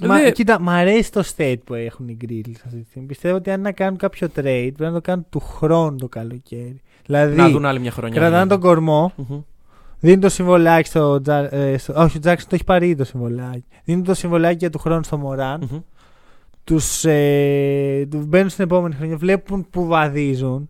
Μα, 0.08 0.18
Δε- 0.20 0.32
Κοίτα, 0.32 0.60
μ' 0.60 0.70
αρέσει 0.70 1.12
το 1.12 1.24
state 1.38 1.60
που 1.66 1.74
έχουν 1.74 2.08
οι 2.08 2.18
Grills 2.22 2.60
αυτή 2.66 2.78
τη 2.82 2.86
στιγμή. 2.90 3.08
Πιστεύω 3.08 3.36
ότι 3.36 3.52
αν 3.52 3.62
να 3.62 3.72
κάνουν 3.72 3.98
κάποιο 3.98 4.28
trade 4.28 4.34
πρέπει 4.76 4.84
να 4.84 4.92
το 4.92 5.02
κάνουν 5.02 5.26
του 5.30 5.40
χρόνου 5.40 5.96
το 5.98 6.08
καλοκαίρι. 6.08 6.82
Δηλαδή, 7.06 7.36
να 7.36 7.50
δουν 7.50 7.66
άλλη 7.66 7.80
μια 7.80 7.92
χρονιά. 7.92 8.20
κρατάνε 8.20 8.48
τον 8.50 8.60
κορμό, 8.60 9.14
Μμμ. 9.16 9.40
Δίνουν 10.02 10.20
το 10.20 10.30
συμβολάκι 10.30 10.88
στο. 10.88 11.22
Τζα- 11.22 11.54
ε, 11.54 11.78
στο- 11.78 11.94
όχι, 11.96 12.18
ο 12.18 12.20
Τζάξον 12.20 12.50
το 12.50 12.56
έχει 12.56 12.64
πάρει 12.64 12.86
ήδη 12.86 12.96
το 12.96 13.04
συμβολάκι. 13.04 13.64
Δίνουν 13.84 14.04
το 14.04 14.14
συμβολάκι 14.14 14.56
για 14.58 14.70
του 14.70 14.80
χρόνου 14.80 15.04
στο 15.04 15.18
Μωράν. 15.18 15.68
Μμμ. 15.72 15.80
Τους, 16.64 17.06
ε, 17.06 18.08
τους 18.12 18.26
μπαίνουν 18.26 18.50
στην 18.50 18.64
επόμενη 18.64 18.96
χρονιά, 18.96 19.18
βλέπουν 19.18 19.68
που 19.70 19.86
βαδίζουν, 19.86 20.70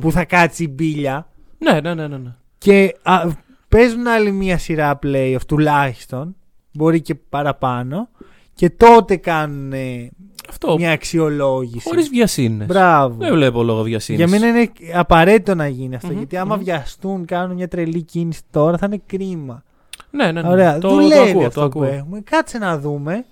που 0.00 0.12
θα 0.12 0.24
κάτσει 0.24 0.62
η 0.64 0.68
μπίλια 0.74 1.28
Ναι, 1.58 1.80
ναι, 1.80 1.94
ναι, 1.94 2.06
ναι. 2.08 2.16
ναι. 2.18 2.34
και 2.58 2.96
α, 3.02 3.20
παίζουν 3.68 4.06
άλλη 4.06 4.32
μία 4.32 4.58
σειρά 4.58 4.98
playoff 5.02 5.40
τουλάχιστον, 5.46 6.36
μπορεί 6.72 7.00
και 7.00 7.14
παραπάνω, 7.14 8.08
και 8.54 8.70
τότε 8.70 9.16
κάνουν 9.16 9.72
ε, 9.72 10.10
Αυτό, 10.48 10.76
μια 10.78 10.92
αξιολόγηση. 10.92 11.88
χωρίς 11.88 12.08
βιασύνες. 12.08 12.66
Μπράβο. 12.66 13.14
Δεν 13.18 13.32
βλέπω 13.34 13.62
λόγο 13.62 13.82
βιασύνης. 13.82 14.20
Για 14.20 14.38
μένα 14.38 14.46
είναι 14.58 14.72
απαραίτητο 14.94 15.54
να 15.54 15.68
γίνει 15.68 15.94
αυτό. 15.94 16.08
Μμμ, 16.08 16.16
Γιατί 16.16 16.36
άμα 16.36 16.56
μμμ. 16.56 16.62
βιαστούν, 16.62 17.24
κάνουν 17.24 17.54
μια 17.56 17.68
τρελή 17.68 18.02
κίνηση 18.02 18.40
τώρα, 18.50 18.78
θα 18.78 18.86
είναι 18.86 19.02
κρίμα. 19.06 19.62
Ναι, 20.10 20.32
ναι, 20.32 20.42
ναι. 20.42 20.48
Ωραία. 20.48 20.78
Το, 20.78 20.88
το 20.88 20.94
Δουλεύει 20.94 21.30
ακούω, 21.30 21.46
αυτό 21.46 21.60
το 21.60 21.68
που 21.68 21.82
ακούω. 21.84 21.94
έχουμε. 21.96 22.20
Κάτσε 22.20 22.58
να 22.58 22.78
δούμε. 22.78 23.24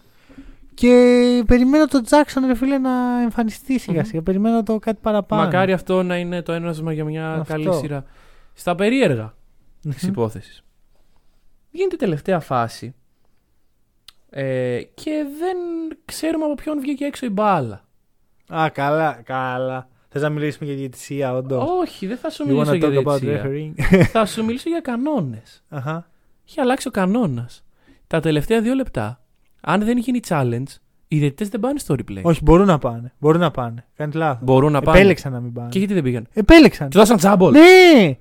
Και 0.75 1.43
περιμένω 1.47 1.87
τον 1.87 2.03
Τζάξον, 2.05 2.47
ρε 2.47 2.55
φίλε, 2.55 2.79
να 2.79 3.23
εμφανιστεί 3.23 3.79
σιγά 3.79 4.01
Μμμ. 4.01 4.07
σιγά. 4.07 4.23
Περιμένω 4.23 4.63
το 4.63 4.79
κάτι 4.79 4.99
παραπάνω. 5.03 5.43
Μακάρι 5.43 5.73
αυτό 5.73 6.03
να 6.03 6.17
είναι 6.17 6.43
το 6.43 6.53
ένασμα 6.53 6.93
για 6.93 7.05
μια 7.05 7.33
Αυτό. 7.33 7.53
καλή 7.53 7.73
σειρά. 7.75 8.05
Στα 8.55 8.75
περίεργα 8.75 9.35
Μμμ. 9.83 9.93
της 9.93 10.03
υπόθεσης. 10.03 10.63
Γίνεται 11.71 11.95
η 11.95 11.99
τελευταία 11.99 12.41
φάση 12.41 12.95
ε, 14.39 14.83
και 14.95 15.25
δεν 15.39 15.57
ξέρουμε 16.05 16.45
από 16.45 16.55
ποιον 16.55 16.81
βγήκε 16.81 17.05
έξω 17.05 17.27
η 17.27 17.31
μπάλα. 17.31 17.85
Α, 18.55 18.69
καλά, 18.69 19.21
καλά. 19.25 19.89
Θες 20.09 20.23
να 20.23 20.29
μιλήσουμε 20.29 20.69
για 20.69 20.79
διαιτησία, 20.79 21.35
όντως; 21.35 21.65
Όχι, 21.81 22.07
δεν 22.07 22.17
θα 22.17 22.31
σου 22.31 22.45
You 22.45 22.47
μιλήσω 22.47 22.71
wanna 22.73 22.79
για 22.79 22.89
talk 22.89 23.05
about 23.07 23.21
διαιτησία. 23.21 23.43
refereeing; 23.45 24.03
θα 24.13 24.27
σου 24.27 24.45
μιλήσω 24.45 24.69
για 24.69 24.81
κανόνες. 24.81 25.65
Αχα. 25.69 26.11
Έχει 26.49 26.61
αλλάξει 26.61 26.89
ο 26.89 26.91
κανόνας. 26.91 27.65
Τα 28.07 28.21
τελευταία 28.21 28.61
δύο 28.61 28.75
λεπτά, 28.75 29.25
αν 29.61 29.85
δεν 29.85 29.99
γίνει 29.99 30.21
challenge, 30.29 30.77
οι 31.09 31.19
διαιτητές 31.19 31.49
δεν 31.49 31.61
πάνε 31.61 31.79
στο 31.79 31.95
replay. 31.99 32.23
Όχι, 32.23 32.41
μπορούν 32.43 32.67
να 32.67 32.79
πάνε. 32.79 33.13
Μπορούν 33.19 33.41
να 33.41 33.51
πάνε. 33.51 33.87
Κάνεις 33.97 34.15
λάθος. 34.15 34.45
Μπορούν 34.45 34.73
να 34.73 34.81
πάνε. 34.81 34.99
Επέλεξαν 34.99 35.33
να 35.33 35.41
μην 35.41 35.53
πάνε. 35.53 35.69
Και 35.69 35.79
γιατί 35.79 35.95
δεν 35.95 36.03
πήγαν; 36.03 36.27
Επέλεξαν. 36.33 36.91
Του 36.91 36.99
δώσαν 36.99 37.17
τζάμπολ. 37.17 37.53
Ναι! 37.53 38.17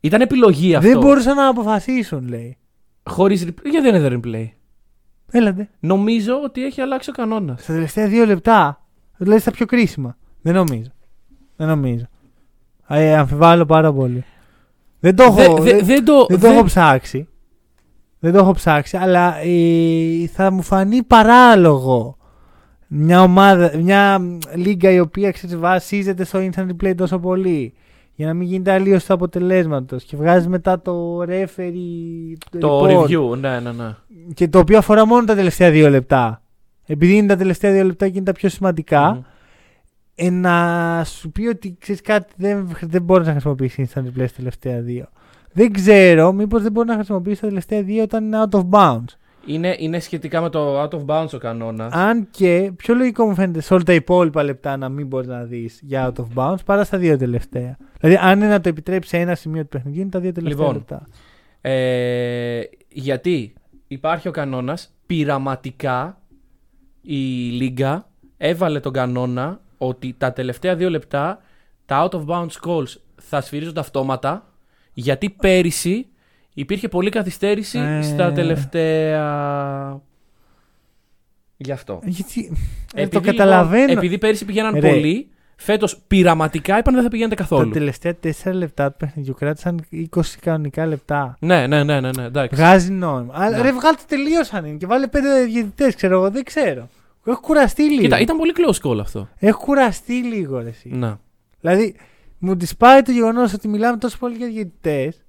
Ήταν 0.00 0.20
επιλογή 0.20 0.74
αυτό. 0.74 0.88
Δεν 0.88 0.98
μπορούσαν 0.98 1.36
να 1.36 1.48
αποφασίσουν, 1.48 2.28
λέει. 2.28 2.56
Χωρίς 3.04 3.44
replay. 3.46 3.70
Γιατί 3.70 3.90
δεν 3.90 4.12
είναι 4.12 4.20
replay; 4.24 4.57
Έλατε. 5.30 5.68
Νομίζω 5.80 6.40
ότι 6.44 6.64
έχει 6.64 6.80
αλλάξει 6.80 7.10
ο 7.10 7.12
κανόνας. 7.12 7.62
Στα 7.62 7.72
τελευταία 7.72 8.06
δύο 8.08 8.24
λεπτά. 8.26 8.82
Δηλαδή 9.16 9.40
στα 9.40 9.50
πιο 9.50 9.66
κρίσιμα. 9.66 10.16
Δεν 10.42 10.54
νομίζω. 10.54 10.90
Δεν 11.56 11.68
νομίζω. 11.68 12.04
Ε, 12.88 13.16
αμφιβάλλω 13.16 13.66
πάρα 13.66 13.92
πολύ. 13.92 14.24
Δεν 15.00 15.16
το 15.16 15.22
έχω, 15.22 15.34
Δε- 15.34 15.62
δε- 15.62 15.76
δεν, 15.76 15.84
δεν 15.86 16.04
το. 16.04 16.26
δεν 16.28 16.40
το 16.40 16.46
δεν- 16.46 16.52
έχω 16.56 16.64
ψάξει. 16.64 17.28
Δεν 18.20 18.32
το 18.32 18.38
έχω 18.38 18.52
ψάξει, 18.52 18.96
αλλά 18.96 19.36
ε, 19.38 20.26
θα 20.32 20.50
μου 20.50 20.62
φανεί 20.62 21.02
παράλογο 21.02 22.16
μια 22.86 23.22
ομάδα, 23.22 23.76
μια 23.76 24.18
μ, 24.18 24.38
λίγα 24.54 24.90
η 24.90 25.00
οποία 25.00 25.30
ξέρεις, 25.30 25.56
βασίζεται 25.56 26.24
στο 26.24 26.38
instant 26.38 26.66
replay 26.68 26.94
τόσο 26.96 27.18
πολύ 27.18 27.74
για 28.18 28.26
να 28.26 28.34
μην 28.34 28.48
γίνεται 28.48 28.72
αλλίωση 28.72 29.06
του 29.06 29.12
αποτελέσματος 29.12 30.04
και 30.04 30.16
βγάζει 30.16 30.48
μετά 30.48 30.80
το 30.80 31.22
referee 31.22 32.36
Το 32.58 32.84
report 32.84 33.04
review, 33.04 33.38
ναι, 33.38 33.60
ναι, 33.60 33.72
ναι. 33.72 33.94
και 34.34 34.48
το 34.48 34.58
οποίο 34.58 34.78
αφορά 34.78 35.06
μόνο 35.06 35.24
τα 35.24 35.34
τελευταία 35.34 35.70
δύο 35.70 35.88
λεπτά. 35.88 36.42
Επειδή 36.86 37.16
είναι 37.16 37.26
τα 37.26 37.36
τελευταία 37.36 37.72
δύο 37.72 37.84
λεπτά 37.84 38.08
και 38.08 38.16
είναι 38.16 38.24
τα 38.24 38.32
πιο 38.32 38.48
σημαντικά, 38.48 39.12
Μμμ. 39.12 39.20
ε, 40.14 40.30
να 40.30 41.04
σου 41.04 41.30
πει 41.30 41.46
ότι 41.46 41.76
ξέρεις 41.80 42.00
κάτι 42.00 42.32
δεν, 42.36 42.68
δεν 42.80 43.02
μπορείς 43.02 43.26
να 43.26 43.32
χρησιμοποιήσεις 43.32 43.92
instant 43.92 44.00
replay 44.00 44.24
στα 44.26 44.36
τελευταία 44.36 44.80
δύο. 44.80 45.08
Δεν 45.52 45.72
ξέρω, 45.72 46.32
μήπως 46.32 46.62
δεν 46.62 46.72
μπορείς 46.72 46.90
να 46.90 46.96
χρησιμοποιήσεις 46.96 47.40
τα 47.40 47.46
τελευταία 47.46 47.82
δύο 47.82 48.02
όταν 48.02 48.24
είναι 48.24 48.44
out 48.50 48.58
of 48.58 48.68
bounds. 48.70 49.16
Είναι, 49.46 49.76
είναι 49.78 49.98
σχετικά 49.98 50.40
με 50.40 50.48
το 50.48 50.82
out 50.82 50.90
of 50.90 51.04
bounds 51.06 51.28
ο 51.32 51.38
κανόνα. 51.38 51.88
Αν 51.92 52.28
και 52.30 52.72
πιο 52.76 52.94
λογικό 52.94 53.26
μου 53.26 53.34
φαίνεται 53.34 53.60
σε 53.60 53.74
όλα 53.74 53.82
τα 53.82 53.92
υπόλοιπα 53.92 54.42
λεπτά 54.42 54.76
να 54.76 54.88
μην 54.88 55.06
μπορείς 55.06 55.28
να 55.28 55.42
δεις 55.44 55.80
για 55.82 56.12
out 56.12 56.22
of 56.22 56.26
bounds 56.34 56.64
παρά 56.64 56.84
στα 56.84 56.98
δύο 56.98 57.16
τελευταία. 57.16 57.76
Δηλαδή, 58.00 58.18
αν 58.22 58.38
είναι 58.38 58.48
να 58.48 58.60
το 58.60 58.68
επιτρέψει 58.68 59.08
σε 59.08 59.16
ένα 59.16 59.34
σημείο 59.34 59.62
του 59.62 59.68
παιχνιδιού, 59.68 60.00
είναι 60.00 60.10
τα 60.10 60.20
δύο 60.20 60.32
τελευταία 60.32 60.66
Λοιπόν, 60.66 60.74
λεπτά. 60.74 61.06
Ε, 61.60 62.60
γιατί 62.88 63.54
υπάρχει 63.88 64.28
ο 64.28 64.30
κανόνας 64.30 64.94
πειραματικά 65.06 66.20
η 67.02 67.50
Λίγκα 67.50 68.08
έβαλε 68.36 68.80
τον 68.80 68.92
κανόνα 68.92 69.60
ότι 69.78 70.14
τα 70.18 70.32
τελευταία 70.32 70.76
δύο 70.76 70.90
λεπτά 70.90 71.38
τα 71.86 72.08
out 72.08 72.14
of 72.14 72.26
bounds 72.26 72.68
calls 72.68 72.96
θα 73.16 73.40
σφυρίζονται 73.40 73.80
αυτόματα 73.80 74.52
γιατί 74.92 75.30
πέρυσι 75.30 76.06
υπήρχε 76.60 76.88
πολλή 76.88 77.10
καθυστέρηση 77.10 77.78
Ε. 77.78 78.02
στα 78.02 78.32
τελευταία... 78.32 80.00
Γι' 81.56 81.72
αυτό. 81.72 82.00
Γιατί. 82.04 82.40
ε, 82.94 83.02
Επειδή, 83.02 83.08
το 83.10 83.18
λοιπόν, 83.18 83.22
καταλαβαίνω. 83.36 83.92
επειδή 83.92 84.18
πέρυσι 84.18 84.44
πηγαίναν 84.44 84.74
Ρε. 84.80 84.88
πολλοί, 84.90 85.28
φέτος 85.56 85.98
πειραματικά 86.06 86.78
είπαν 86.78 86.94
δεν 86.94 87.02
θα 87.02 87.08
πηγαίνετε 87.08 87.34
Τα 87.34 87.42
καθόλου. 87.42 87.70
τελευταία 87.70 88.12
4 88.44 88.52
λεπτά 88.52 88.90
του 88.90 88.96
παιχνιδιού 88.98 89.34
κράτησαν 89.34 89.80
20 89.92 90.20
κανονικά 90.40 90.86
λεπτά. 90.86 91.36
Ναι, 91.40 91.66
ναι, 91.66 91.84
ναι, 91.84 92.00
ναι, 92.00 92.10
ναι, 92.16 92.24
εντάξει. 92.24 92.56
Βγάζει 92.56 92.90
νόημα. 92.92 93.32
Αλλά 93.36 93.56
Ναι. 93.56 93.62
ρε, 93.62 93.72
βγάλτε 93.72 94.02
τελείωσαν 94.08 94.64
είναι 94.64 94.76
και 94.76 94.86
βάλε 94.86 95.06
πέντε 95.06 95.44
διαιτητές, 95.44 95.94
ξέρω 95.94 96.14
εγώ, 96.14 96.30
δεν 96.30 96.44
ξέρω. 96.44 96.88
Έχω 97.26 97.40
κουραστεί 97.40 97.82
λίγο. 97.82 98.02
Κοίτα, 98.02 98.20
ήταν 98.20 98.36
πολύ 98.36 98.52
close 98.56 98.88
call 98.90 98.98
αυτό. 99.00 99.28
Έχω 99.38 99.60
κουραστεί 99.60 100.12
λίγο, 100.12 100.58
ρε, 100.58 100.68
εσύ. 100.68 100.88
Να. 100.88 101.20
Δηλαδή, 101.60 101.94
μου 102.38 102.56
τη 102.56 102.66
πάει 102.78 103.02
το 103.02 103.12
γεγονός 103.12 103.52
ότι 103.52 103.68
μιλάμε 103.68 103.96
τόσο 103.96 104.18
πολύ 104.18 104.36
για 104.36 104.46
διαιτητές. 104.46 105.22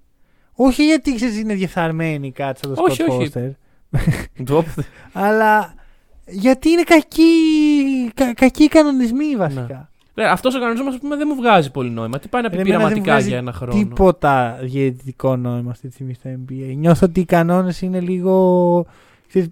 Όχι 0.62 0.86
γιατί 0.86 1.16
ξέρεις 1.16 1.40
είναι 1.40 1.54
διεφθαρμένοι 1.54 2.32
κάτι 2.32 2.60
σαν 2.60 2.74
το 2.76 2.84
Όχι, 2.84 3.04
Scott 3.08 3.14
όχι. 3.20 3.32
Foster, 3.34 3.52
Ντροπ. 4.44 4.66
αλλά 5.14 5.74
γιατί 6.26 6.70
είναι 6.70 6.82
κακοί, 6.84 7.24
κα, 8.14 8.34
κακοί 8.34 8.64
οι 8.64 8.68
κανονισμοί 8.68 9.36
βασικά. 9.36 9.90
Ρε, 10.16 10.30
αυτός 10.30 10.56
ο 10.56 10.60
κανονισμός 10.60 10.94
ας 10.94 11.00
πούμε, 11.00 11.16
δεν 11.16 11.28
μου 11.30 11.36
βγάζει 11.36 11.72
πολύ 11.72 11.90
νόημα. 11.90 12.20
Τι 12.20 12.28
πάει 12.28 12.42
να 12.42 12.50
πει 12.50 12.56
Ρε, 12.56 12.62
εμένα 12.62 12.78
δεν 12.78 12.88
μου 12.88 12.94
πειραματικά 12.94 13.14
βγάζει 13.14 13.30
για 13.30 13.38
ένα 13.38 13.52
χρόνο; 13.54 13.74
Τίποτα 13.80 14.60
διαιτητικό 14.62 15.36
νόημα 15.36 15.72
αυτή 15.72 15.88
τη 15.88 15.94
στιγμή 15.94 16.14
στο 16.14 16.30
NBA. 16.30 16.74
Νιώθω 16.76 17.06
ότι 17.06 17.20
οι 17.20 17.26
κανόνες 17.26 17.82
είναι 17.82 18.00
λίγο. 18.00 18.86
ξέρεις, 19.28 19.48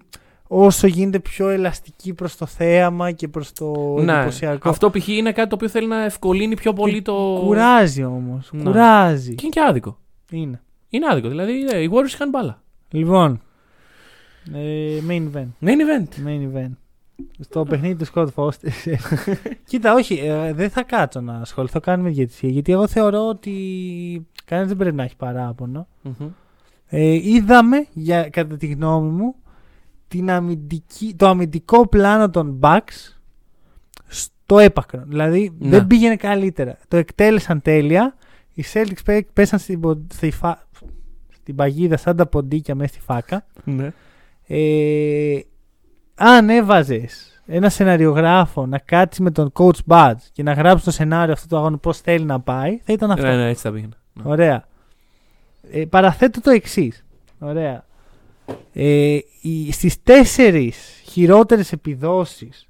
όσο 0.48 0.86
γίνεται 0.86 1.18
πιο 1.18 1.48
ελαστική 1.48 2.14
προς 2.14 2.36
το 2.36 2.46
θέαμα 2.46 3.10
και 3.10 3.28
προς 3.28 3.52
το 3.52 3.96
Ναι. 4.02 4.12
εντυπωσιακό. 4.12 4.68
Αυτό 4.68 4.90
π.χ. 4.90 5.08
είναι 5.08 5.32
κάτι 5.32 5.48
το 5.48 5.54
οποίο 5.54 5.68
θέλει 5.68 5.86
να 5.86 6.04
ευκολύνει 6.04 6.56
πιο 6.56 6.72
πολύ 6.72 6.94
Και 6.94 7.02
το. 7.02 7.40
Κουράζει 7.44 8.04
όμως. 8.04 8.48
Ναι. 8.52 8.62
Κουράζει. 8.62 9.34
Και 9.34 9.40
είναι 9.42 9.52
και 9.52 9.60
άδικο. 9.68 9.98
Είναι. 10.30 10.62
Είναι 10.88 11.06
άδικο. 11.10 11.28
Δηλαδή 11.28 11.64
ε, 11.70 11.82
οι 11.82 11.90
Warriors 11.92 12.06
είχαν 12.12 12.28
μπάλα. 12.28 12.62
Λοιπόν, 12.90 13.40
ε, 14.54 14.98
main 15.08 15.22
event. 15.34 15.48
Main 15.60 15.76
event. 15.78 16.26
Main 16.26 16.54
event. 16.56 16.70
Στο 17.40 17.64
παιχνίδι 17.64 18.04
του 18.04 18.10
Scott 18.14 18.26
Foster. 18.34 18.70
Κοίτα, 19.68 19.94
όχι, 19.94 20.14
ε, 20.14 20.52
δεν 20.52 20.70
θα 20.70 20.82
κάτσω 20.82 21.20
να 21.20 21.34
ασχοληθώ 21.34 21.80
καν 21.80 22.00
με 22.00 22.10
διαιτησία. 22.10 22.48
Γιατί 22.48 22.72
εγώ 22.72 22.86
θεωρώ 22.88 23.28
ότι 23.28 23.52
κανένας 24.44 24.68
δεν 24.70 24.78
πρέπει 24.78 24.96
να 24.96 25.02
έχει 25.02 25.16
παράπονο. 25.16 25.88
Μμμ. 26.02 26.28
Ε, 26.90 27.12
είδαμε, 27.12 27.86
για, 27.92 28.28
κατά 28.28 28.56
τη 28.56 28.66
γνώμη 28.66 29.10
μου, 29.10 29.34
την 30.08 30.30
αμυντική, 30.30 31.14
το 31.16 31.26
αμυντικό 31.28 31.88
πλάνο 31.88 32.30
των 32.30 32.58
Bucks 32.62 33.16
στο 34.06 34.58
έπακρο. 34.58 35.02
Δηλαδή 35.06 35.52
Ναι. 35.58 35.68
δεν 35.68 35.86
πήγαινε 35.86 36.16
καλύτερα. 36.16 36.78
Το 36.88 36.96
εκτέλεσαν 36.96 37.62
τέλεια. 37.62 38.14
Οι 38.54 38.64
Celtics 38.72 39.04
πέ- 39.04 39.28
πέσαν 39.32 39.58
στην, 39.58 39.80
πο- 39.80 40.06
στη 40.12 40.30
φα- 40.30 40.66
στην 41.48 41.60
παγίδα 41.60 41.96
σαν 41.96 42.16
τα 42.16 42.26
ποντίκια 42.26 42.74
μέσα 42.74 42.92
στη 42.92 43.00
φάκα. 43.00 43.44
Ναι. 43.64 43.92
Ε, 44.46 45.40
αν 46.14 46.50
έβαζες 46.50 47.42
ένα 47.46 47.68
σεναριογράφο 47.68 48.66
να 48.66 48.78
κάτσει 48.78 49.22
με 49.22 49.30
τον 49.30 49.52
coach 49.52 49.78
Budge 49.86 50.14
και 50.32 50.42
να 50.42 50.52
γράψει 50.52 50.84
το 50.84 50.90
σενάριο 50.90 51.32
αυτό 51.32 51.46
του 51.46 51.56
αγώνα 51.56 51.78
πώς 51.78 52.00
θέλει 52.00 52.24
να 52.24 52.40
πάει, 52.40 52.78
θα 52.84 52.92
ήταν 52.92 53.10
αυτό. 53.10 53.26
Ναι, 53.26 53.36
ναι, 53.36 53.48
έτσι 53.48 53.62
θα 53.62 53.72
πήγαινε. 53.72 53.92
Ναι. 54.12 54.22
Ωραία. 54.26 54.64
Ε, 55.70 55.84
παραθέτω 55.84 56.40
το 56.40 56.50
εξής. 56.50 57.04
Ωραία. 57.38 57.84
Ε, 58.72 59.18
οι, 59.40 59.72
στις 59.72 60.02
τέσσερις 60.02 61.02
χειρότερες 61.10 61.72
επιδόσεις 61.72 62.68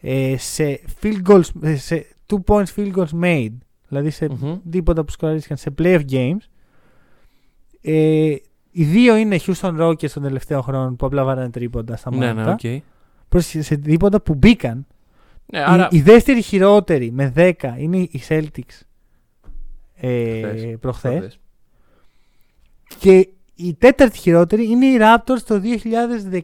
ε, 0.00 0.34
σε 0.38 0.80
field 1.02 1.22
goals, 1.26 1.48
ε, 1.62 1.76
σε 1.76 2.06
two 2.26 2.38
points 2.46 2.74
field 2.76 2.92
goals 2.94 3.22
made, 3.22 3.56
δηλαδή 3.88 4.10
σε 4.10 4.28
Μμμ. 4.28 4.58
τίποτα 4.70 5.04
που 5.04 5.10
σκοραρίστηκαν 5.10 5.56
σε 5.56 5.74
playoff 5.78 6.04
games, 6.10 6.46
ε, 7.82 8.34
οι 8.70 8.84
δύο 8.84 9.16
είναι 9.16 9.38
Houston 9.46 9.80
Rockets 9.80 10.10
των 10.10 10.22
τελευταίων 10.22 10.62
χρόνων 10.62 10.96
που 10.96 11.06
απλά 11.06 11.24
βάρανε 11.24 11.50
τρίποντα 11.50 11.96
στα 11.96 12.10
Ναι, 12.16 12.34
μάτια. 12.34 12.68
ναι, 12.70 12.76
οκ. 12.76 12.82
Προς- 13.28 13.54
σε 13.58 13.76
τίποτα 13.76 14.20
που 14.20 14.34
μπήκαν. 14.34 14.86
Ναι, 15.46 15.64
άρα. 15.66 15.88
Η, 15.90 15.96
η 15.96 16.00
δεύτερη 16.00 16.42
χειρότερη 16.42 17.10
με 17.12 17.32
10 17.36 17.52
είναι 17.78 17.96
οι 17.96 18.22
Celtics 18.28 18.80
ε, 19.94 20.40
Προχθές. 20.40 20.76
προχθές. 20.80 21.12
Προχθές. 21.12 21.38
Και 22.98 23.28
η 23.54 23.74
τέταρτη 23.74 24.18
χειρότερη 24.18 24.70
είναι 24.70 24.86
οι 24.86 24.96
Raptors 25.00 25.40
το 25.46 25.60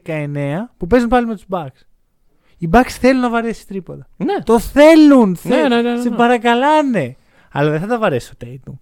2019 0.07 0.29
που 0.77 0.87
παίζουν 0.87 1.09
πάλι 1.09 1.27
με 1.27 1.35
τους 1.35 1.45
Bucks. 1.49 1.83
Οι 2.59 2.69
Bucks 2.73 2.89
θέλουν 2.91 3.21
να 3.21 3.31
βαρέσει 3.31 3.67
τρίποντα. 3.67 4.07
Ναι. 4.17 4.35
Το 4.45 4.59
θέλουν! 4.59 5.37
θε- 5.37 5.53
Ναι, 5.53 5.69
ναι, 5.69 5.83
ναι, 5.83 5.93
ναι, 5.95 6.01
Σε 6.01 6.09
ναι. 6.09 6.17
παρακαλάνε! 6.17 7.17
Αλλά 7.53 7.71
δεν 7.71 7.81
θα 7.81 7.87
τα 7.87 7.99
βαρέσει 7.99 8.33
ο 8.33 8.37
Tatum. 8.45 8.73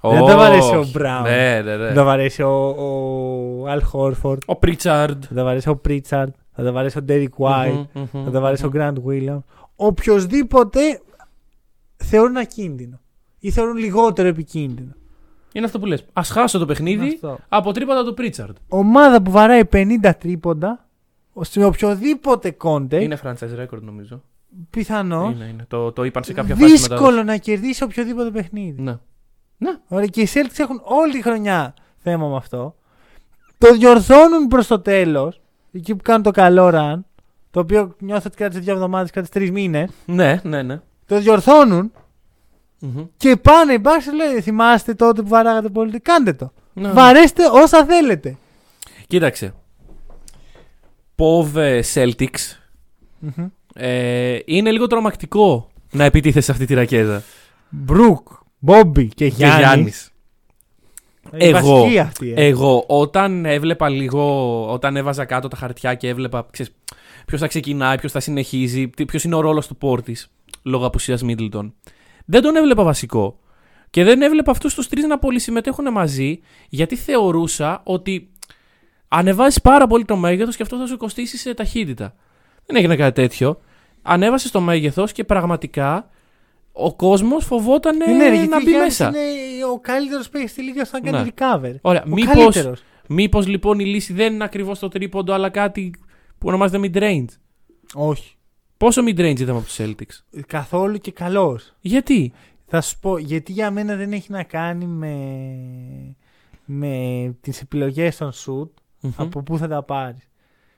Ω, 0.00 0.10
Δεν 0.10 0.24
τα 0.24 0.36
βαρέσει 0.36 0.74
ο 0.74 0.86
Brown. 0.94 1.22
Ναι, 1.22 1.60
ναι, 1.64 1.76
ναι. 1.76 1.84
Δεν 1.84 1.94
θα 1.94 2.04
βαρέσει 2.04 2.42
ο, 2.42 2.66
ο 2.68 3.66
Al 3.68 3.80
Horford. 3.92 4.38
Ο 4.46 4.56
Πρίτσαρντ. 4.56 5.24
Θα 5.28 5.34
τα 5.34 5.44
βαρέσει 5.44 5.68
ο 5.68 5.80
Pritchard. 5.88 6.26
Θα 6.52 6.62
τα 6.62 6.72
βαρέσει 6.72 6.98
ο 6.98 7.04
Derek 7.08 7.28
White. 7.38 7.84
Θα 8.24 8.30
τα 8.32 8.40
βαρέσει 8.40 8.64
ο 8.66 8.70
Grant 8.74 8.94
Williams. 9.08 9.38
Οποιοδήποτε 9.76 10.80
θεωρούν 11.96 12.36
ακίνδυνο. 12.36 13.00
Ή 13.38 13.50
θεωρούν 13.50 13.76
λιγότερο 13.76 14.28
επικίνδυνο. 14.28 14.92
Είναι 15.52 15.64
αυτό 15.66 15.78
που 15.78 15.86
λες. 15.86 16.04
Ας 16.12 16.28
χάσω 16.30 16.58
το 16.58 16.66
παιχνίδι 16.66 17.06
Αυτό. 17.14 17.38
από 17.48 17.72
τρίποντα 17.72 18.04
του 18.04 18.14
Πρίτσαρντ. 18.14 18.56
Ομάδα 18.68 19.22
που 19.22 19.30
βαράει 19.30 19.62
50 19.72 20.10
τρίποντα 20.18 20.86
σε 21.40 21.64
οποιοδήποτε 21.64 22.50
κόντε, 22.50 23.02
Είναι 23.02 23.18
franchise 23.24 23.60
record 23.62 23.80
νομίζω. 23.80 24.22
πιθανώς 24.70 25.34
Είναι, 25.34 25.44
είναι. 25.44 25.64
Το, 25.68 25.92
το 25.92 26.04
είπαν 26.04 26.24
σε 26.24 26.32
κάποια 26.32 26.54
φάση 26.54 26.72
μετά. 26.72 26.94
δύσκολο 26.94 27.22
να 27.22 27.36
κερδίσει 27.36 27.82
οποιοδήποτε 27.84 28.30
παιχνίδι. 28.30 28.82
Ναι. 28.82 28.96
Ωραία, 29.88 30.06
και 30.06 30.20
οι 30.20 30.28
Celtics 30.34 30.58
έχουν 30.58 30.80
όλη 30.84 31.12
τη 31.12 31.22
χρονιά 31.22 31.74
θέμα 32.02 32.28
με 32.28 32.36
αυτό. 32.36 32.74
Το 33.58 33.72
διορθώνουν 33.72 34.46
προς 34.48 34.66
το 34.66 34.80
τέλος, 34.80 35.40
εκεί 35.72 35.94
που 35.94 36.02
κάνουν 36.02 36.22
το 36.22 36.30
καλό 36.30 36.70
run, 36.74 36.98
το 37.50 37.60
οποίο 37.60 37.94
νιώθω 37.98 38.22
ότι 38.26 38.36
κράτησε 38.36 38.60
δύο 38.60 38.72
εβδομάδες, 38.72 39.10
κράτησε 39.10 39.32
τρεις 39.32 39.50
μήνες. 39.50 39.90
Ναι, 40.04 40.40
ναι, 40.42 40.62
ναι. 40.62 40.80
Το 41.06 41.20
διορθώνουν 41.20 41.92
Μμμ. 42.78 43.04
και 43.16 43.36
πάνε 43.36 43.72
οι 43.72 43.80
Bucks 43.84 44.02
και 44.04 44.10
λένε 44.10 44.40
Θυμάστε 44.40 44.94
τότε 44.94 45.22
που 45.22 45.28
βαράγατε 45.28 45.68
πολύ, 45.68 46.00
κάντε 46.00 46.32
το. 46.32 46.52
Ναι. 46.72 46.90
Βαρέστε 46.92 47.42
όσα 47.52 47.84
θέλετε. 47.84 48.36
Κοίταξε. 49.06 49.54
Πόβε 51.14 51.84
Celtics. 51.94 52.56
Ε, 53.74 54.38
είναι 54.44 54.70
λίγο 54.70 54.86
τρομακτικό 54.86 55.68
να 55.92 56.04
επιτίθεσαι 56.04 56.44
σε 56.44 56.52
αυτή 56.52 56.64
τη 56.64 56.74
ρακέζα. 56.74 57.22
Μπρουκ, 57.68 58.28
Μπόμπι 58.66 59.06
και 59.06 59.14
Και 59.14 59.34
Γιάννης. 59.34 59.58
Γιάννης. 59.58 60.10
Η 61.32 61.46
Εγώ, 61.48 61.76
βασική 61.80 61.98
αυτή, 61.98 62.32
ε. 62.36 62.46
εγώ 62.46 62.84
όταν 62.86 63.44
έβλεπα 63.44 63.88
λίγο, 63.88 64.66
όταν 64.72 64.96
έβαζα 64.96 65.24
κάτω 65.24 65.48
τα 65.48 65.56
χαρτιά 65.56 65.94
και 65.94 66.08
έβλεπα 66.08 66.46
ξέρεις, 66.50 66.72
ποιος 67.26 67.40
θα 67.40 67.46
ξεκινάει, 67.46 67.98
ποιος 67.98 68.12
θα 68.12 68.20
συνεχίζει, 68.20 68.88
τι- 68.88 69.04
ποιος 69.04 69.24
είναι 69.24 69.34
ο 69.34 69.40
ρόλος 69.40 69.66
του 69.66 69.76
Πόρτης 69.76 70.28
λόγω 70.62 70.86
απουσίας 70.86 71.22
Μίτλτον. 71.22 71.74
Δεν 72.24 72.42
τον 72.42 72.56
έβλεπα 72.56 72.82
βασικό. 72.82 73.38
Και 73.90 74.04
δεν 74.04 74.22
έβλεπα 74.22 74.50
αυτούς 74.50 74.74
τους 74.74 74.88
τρεις 74.88 75.04
να 75.04 75.18
πολυσυμμετέχουν 75.18 75.92
μαζί 75.92 76.40
γιατί 76.68 76.96
θεωρούσα 76.96 77.80
ότι 77.84 78.30
ανεβάζεις 79.08 79.60
πάρα 79.60 79.86
πολύ 79.86 80.04
το 80.04 80.16
μέγεθος 80.16 80.56
και 80.56 80.62
αυτό 80.62 80.76
θα 80.78 80.86
σου 80.86 80.96
κοστίσει 80.96 81.36
σε 81.36 81.54
ταχύτητα. 81.54 82.14
Δεν 82.66 82.76
έγινε 82.76 82.96
κάτι 82.96 83.20
τέτοιο. 83.22 83.60
Ανέβασε 84.02 84.50
το 84.50 84.60
μέγεθος 84.60 85.12
και 85.12 85.24
πραγματικά 85.24 86.08
ο 86.78 86.94
κόσμος 86.94 87.44
φοβόταν 87.44 88.00
Ε, 88.00 88.12
ναι, 88.12 88.28
ρε, 88.28 88.34
γιατί 88.34 88.48
να 88.48 88.56
ο 88.56 88.60
μπει 88.60 88.70
Γιάννης 88.70 88.98
μέσα. 88.98 89.08
Είναι 89.08 89.64
ο 89.72 89.78
καλύτερος 89.80 90.28
παίκτης 90.28 90.50
στη 90.50 90.62
λίγα 90.62 90.84
στο 90.84 90.98
να 91.02 91.10
κάνει 91.10 91.24
Ναι. 91.24 91.30
recover. 91.36 91.74
Ωραία, 91.80 92.02
Ο 92.06 92.08
μήπως, 92.08 92.34
καλύτερος. 92.34 92.82
μήπως 93.08 93.46
λοιπόν 93.46 93.78
η 93.78 93.84
λύση 93.84 94.12
δεν 94.12 94.34
είναι 94.34 94.44
ακριβώς 94.44 94.78
το 94.78 94.88
τρίποντο, 94.88 95.32
αλλά 95.32 95.48
κάτι 95.50 95.90
που 96.38 96.48
ονομάζεται 96.48 96.90
mid-range. 96.92 97.34
Όχι. 97.94 98.36
Πόσο 98.76 99.02
mid-range 99.02 99.40
είδαμε 99.40 99.58
από 99.58 99.66
τους 99.66 99.76
Celtics; 99.80 100.40
Καθόλου 100.46 100.98
και 100.98 101.10
καλός. 101.12 101.74
Γιατί; 101.80 102.32
Θα 102.66 102.80
σου 102.80 102.98
πω, 102.98 103.18
γιατί 103.18 103.52
για 103.52 103.70
μένα 103.70 103.96
δεν 103.96 104.12
έχει 104.12 104.30
να 104.32 104.42
κάνει 104.42 104.86
με, 104.86 105.16
με 106.64 107.34
τις 107.40 107.60
επιλογές 107.60 108.16
των 108.16 108.32
shoot, 108.32 108.68
από 109.16 109.42
πού 109.42 109.58
θα 109.58 109.68
τα 109.68 109.82
πάρεις. 109.82 110.28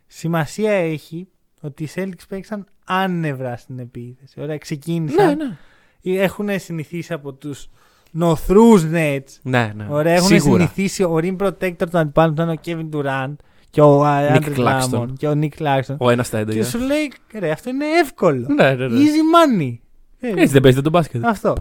Σημασία 0.07 0.73
έχει 0.73 1.29
ότι 1.61 1.83
οι 1.85 1.89
Celtics 1.95 2.27
παίξαν 2.29 2.67
άνευρα 2.85 3.57
στην 3.57 3.79
επίθεση. 3.79 4.41
Ωραία, 4.41 4.59
ξεκίνησαν. 4.59 5.27
Ναι, 5.27 5.45
ναι. 5.45 5.57
Έχουν 6.03 6.49
συνηθίσει 6.57 7.13
από 7.13 7.33
τους 7.33 7.69
νοθρούς 8.11 8.83
Nets; 8.93 9.39
Ναι, 9.43 9.73
ναι. 9.77 9.87
Ωραία, 9.89 10.15
έχουν 10.15 10.27
Σίγουρα. 10.29 10.53
συνηθίσει 10.59 11.03
ο 11.03 11.19
rim 11.23 11.37
protector 11.37 11.89
των 11.91 12.01
αντιπάλων 12.01 12.35
που 12.35 12.43
ήταν 12.43 12.49
ο 12.49 12.61
Kevin 12.65 12.97
Durant 12.97 13.35
και 13.71 13.81
ο 13.81 14.05
Andrew 14.07 14.57
Claxton. 14.57 14.91
Drummond 14.91 15.13
και 15.19 15.29
ο 15.29 15.39
Nick 15.41 15.63
Claxton. 15.63 15.97
Ο 15.99 16.11
ένας 16.11 16.27
στα 16.27 16.41
11. 16.41 16.51
Και 16.51 16.65
σου 16.65 16.79
λέει, 16.79 17.13
ρε, 17.39 17.51
αυτό 17.51 17.71
είναι 17.71 17.85
εύκολο. 18.03 18.47
Ναι, 18.55 18.75
ναι, 18.75 18.87
ναι. 18.89 18.99
Easy 18.99 19.61
money. 19.63 19.77
Ε, 20.21 20.29
Έτσι 20.29 20.47
δεν 20.53 20.63
παίζετε 20.63 20.83
τον 20.83 20.93
μπάσκετ. 20.93 21.25
Αυτό. 21.25 21.55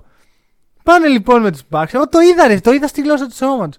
Πάνε 0.84 1.08
λοιπόν 1.08 1.42
με 1.42 1.52
τους 1.52 1.62
Bucks. 1.70 1.94
Εγώ 1.94 2.10
το 2.10 2.20
είδα, 2.20 2.48
ρε, 2.48 2.60
το 2.60 2.72
είδα 2.72 2.88
στη 2.88 3.02
γλώσσα 3.02 3.28
του 3.28 3.36
σώματο. 3.36 3.78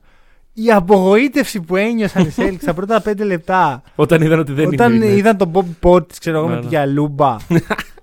Η 0.52 0.72
απογοήτευση 0.72 1.60
που 1.60 1.76
ένιωσαν 1.76 2.22
οι 2.26 2.32
Celtics 2.36 2.62
τα 2.64 2.74
πρώτα 2.74 3.00
πέντε 3.00 3.24
λεπτά. 3.24 3.82
Όταν 3.94 4.22
είδαν 4.22 4.38
ότι 4.38 4.52
δεν 4.52 4.66
όταν 4.66 4.94
είναι. 4.94 5.06
είδαν 5.06 5.36
τον 5.36 5.50
Bobby 5.54 5.88
Portis, 5.88 6.12
ξέρω 6.20 6.38
εγώ, 6.38 6.48
Ναι, 6.48 6.54
με 6.54 6.58
τη 6.60 6.64
ναι. 6.64 6.70
γυαλούμπα. 6.70 7.36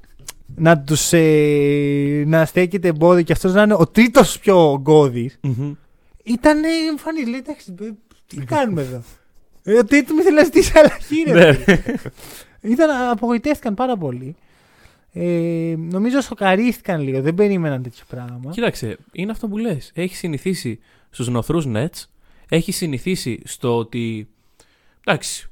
να 0.56 0.80
τους 0.80 1.14
ε, 1.14 2.24
να 2.28 2.46
στέκεται 2.46 2.88
εμπόδιο 2.88 3.24
και 3.24 3.32
αυτός 3.34 3.54
να 3.54 3.62
είναι 3.62 3.74
ο 3.74 3.88
τρίτος 3.88 4.40
πιο 4.40 4.80
γκώδη. 4.82 5.32
Μμμ. 5.42 5.74
Ήταν 6.24 6.64
εμφανή. 6.90 7.26
Λέει, 7.26 7.40
εντάξει, 7.40 7.76
ε, 7.82 7.90
τι 8.28 8.38
κάνουμε 8.38 8.82
εδώ; 8.82 9.04
Ε, 9.64 9.78
Ο 9.78 9.86
Τίτου 9.86 10.18
ήθελε 10.18 10.36
να 10.36 10.44
ζητήσεις 10.44 10.76
αλλαγή, 10.76 11.24
ρε. 11.28 11.52
Ναι. 11.52 12.72
Ήταν, 12.72 13.10
απογοητεύτηκαν 13.12 13.74
πάρα 13.74 13.98
πολύ. 13.98 14.36
Ε, 15.14 15.76
νομίζω 15.78 16.22
σοκαρίστηκαν 16.22 17.02
λίγο. 17.02 17.22
Δεν 17.22 17.34
περίμεναν 17.36 17.84
τέτοιο 17.84 18.04
πράγμα. 18.10 18.52
Κοίταξε, 18.52 18.98
είναι 19.12 19.32
αυτό 19.32 19.48
που 19.48 19.58
λες. 19.58 19.92
Έχει 19.96 20.16
συνηθίσει 20.16 20.80
στους 21.10 21.28
νοθρούς 21.30 21.66
Nets. 21.68 22.04
Έχει 22.50 22.72
συνηθίσει 22.72 23.42
στο 23.46 23.78
ότι. 23.78 24.28
Εντάξει, 25.04 25.50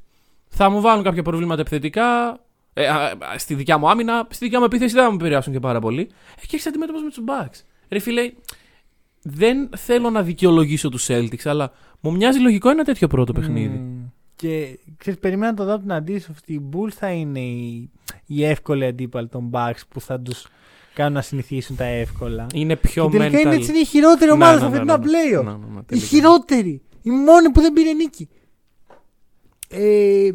θα 0.48 0.70
μου 0.70 0.82
βάλουν 0.82 1.04
κάποια 1.04 1.24
προβλήματα 1.24 1.62
επιθετικά. 1.62 2.40
Ε, 2.74 2.88
α, 2.88 2.96
α, 3.06 3.38
στη 3.38 3.54
δικιά 3.54 3.78
μου 3.78 3.90
άμυνα, 3.90 4.28
στη 4.30 4.44
δικιά 4.46 4.60
μου 4.60 4.66
επίθεση 4.66 4.94
δεν 4.94 5.04
θα 5.04 5.10
με 5.10 5.16
επηρεάσουν 5.16 5.54
και 5.54 5.60
πάρα 5.60 5.80
πολύ. 5.80 6.02
Ε, 6.38 6.42
και 6.42 6.50
έχεις 6.52 6.68
αντιμέτωπος 6.68 7.02
με 7.04 7.10
τους 7.10 7.24
Bucks. 7.28 7.62
Ρε 7.90 8.00
φίλε, 8.00 8.32
δεν 9.22 9.70
θέλω 9.78 10.10
να 10.10 10.22
δικαιολογήσω 10.24 10.90
τους 10.90 11.06
Celtics, 11.10 11.44
αλλά 11.44 11.72
μου 12.00 12.12
μοιάζει 12.12 12.40
λογικό 12.40 12.70
ένα 12.70 12.84
τέτοιο 12.84 13.08
πρώτο 13.08 13.34
παιχνίδι. 13.34 13.78
Μμμ. 13.78 14.02
Και 14.36 14.80
ξέρεις, 14.98 15.20
περιμένω 15.20 15.52
να 15.52 15.58
το 15.58 15.66
δω 15.66 15.74
από 15.74 15.82
την 15.82 15.92
αντίστοιχη. 15.94 16.38
Οι 16.46 16.62
Bulls 16.74 16.92
θα 16.92 17.10
είναι 17.12 17.40
η, 17.40 17.90
η 18.26 18.46
εύκολη 18.46 18.86
αντίπαλη 18.86 19.28
των 19.28 19.50
Bucks 19.54 19.82
που 19.90 20.02
θα 20.02 20.20
τους 20.20 20.48
κάνουν 20.94 21.14
να 21.14 21.22
συνηθίσουν 21.22 21.76
τα 21.76 21.84
εύκολα. 21.86 22.46
Είναι 22.54 22.76
πιο 22.76 23.10
και 23.10 23.18
τελικά 23.18 23.38
mental. 23.38 23.42
είναι 23.46 23.56
έτσι 23.56 23.70
είναι 23.70 23.80
η 23.80 23.86
χειρότερη 23.86 24.26
Ναι, 24.26 24.32
ομάδα 24.32 24.52
ναι, 24.54 24.60
στα 24.60 24.70
ναι, 24.70 24.76
φετινά 24.76 24.98
ναι, 24.98 25.06
ναι. 25.06 25.12
playoff. 25.12 25.44
Ναι, 25.44 25.52
ναι, 25.52 25.74
ναι, 25.74 25.80
Η 25.80 25.84
τελικά. 25.86 26.08
χειρότερη. 26.08 26.82
Η 27.02 27.10
μόνη 27.10 27.50
που 27.54 27.62
δεν 27.62 27.74
πήρε 27.74 27.94
νίκη. 27.94 28.30
Ε, 29.70 30.30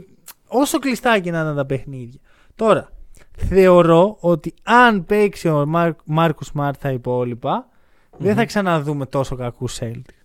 Όσο 0.49 0.79
κλειστά 0.79 1.19
και 1.19 1.31
να 1.31 1.41
είναι 1.41 1.55
τα 1.55 1.67
παιχνίδια. 1.67 2.21
Τώρα, 2.59 2.93
θεωρώ 3.37 4.17
ότι 4.21 4.55
αν 4.63 5.05
παίξει 5.05 5.49
ο 5.49 5.67
Marcus 6.05 6.45
Smart 6.45 6.81
τα 6.81 6.91
υπόλοιπα, 6.91 7.69
δεν 8.17 8.35
θα 8.35 8.45
ξαναδούμε 8.45 9.07
τόσο 9.07 9.37
κακού 9.37 9.71
Celtics. 9.71 10.19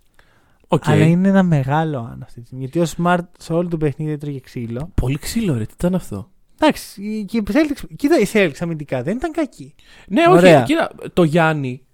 Οκ. 0.67 0.89
Αλλά 0.89 1.05
είναι 1.05 1.27
ένα 1.27 1.43
μεγάλο 1.43 1.97
αν 1.97 2.19
αυτή 2.23 2.39
τη 2.39 2.45
στιγμή. 2.45 2.63
Γιατί 2.63 2.79
ο 2.79 2.93
Smart 2.97 3.27
σε 3.37 3.53
όλο 3.53 3.67
το 3.67 3.77
παιχνίδι 3.77 4.11
έτρωγε 4.11 4.39
ξύλο. 4.39 4.91
Πολύ 4.93 5.17
ξύλο, 5.17 5.57
ρε. 5.57 5.65
Τι 5.65 5.73
ήταν 5.73 5.95
αυτό; 5.95 6.29
Εντάξει, 6.59 7.25
και 7.27 7.37
οι 7.37 7.43
Celtics, 7.47 7.83
κοίτα, 7.95 8.19
οι 8.19 8.25
Celtics 8.33 8.57
αμυντικά 8.59 9.03
δεν 9.03 9.15
ήταν 9.15 9.31
κακοί. 9.31 9.75
Ναι, 10.07 10.23
Ωραία. 10.29 10.57
όχι. 10.57 10.65
Κοίτα, 10.65 10.91
το 11.13 11.23
Γιάννη 11.23 11.85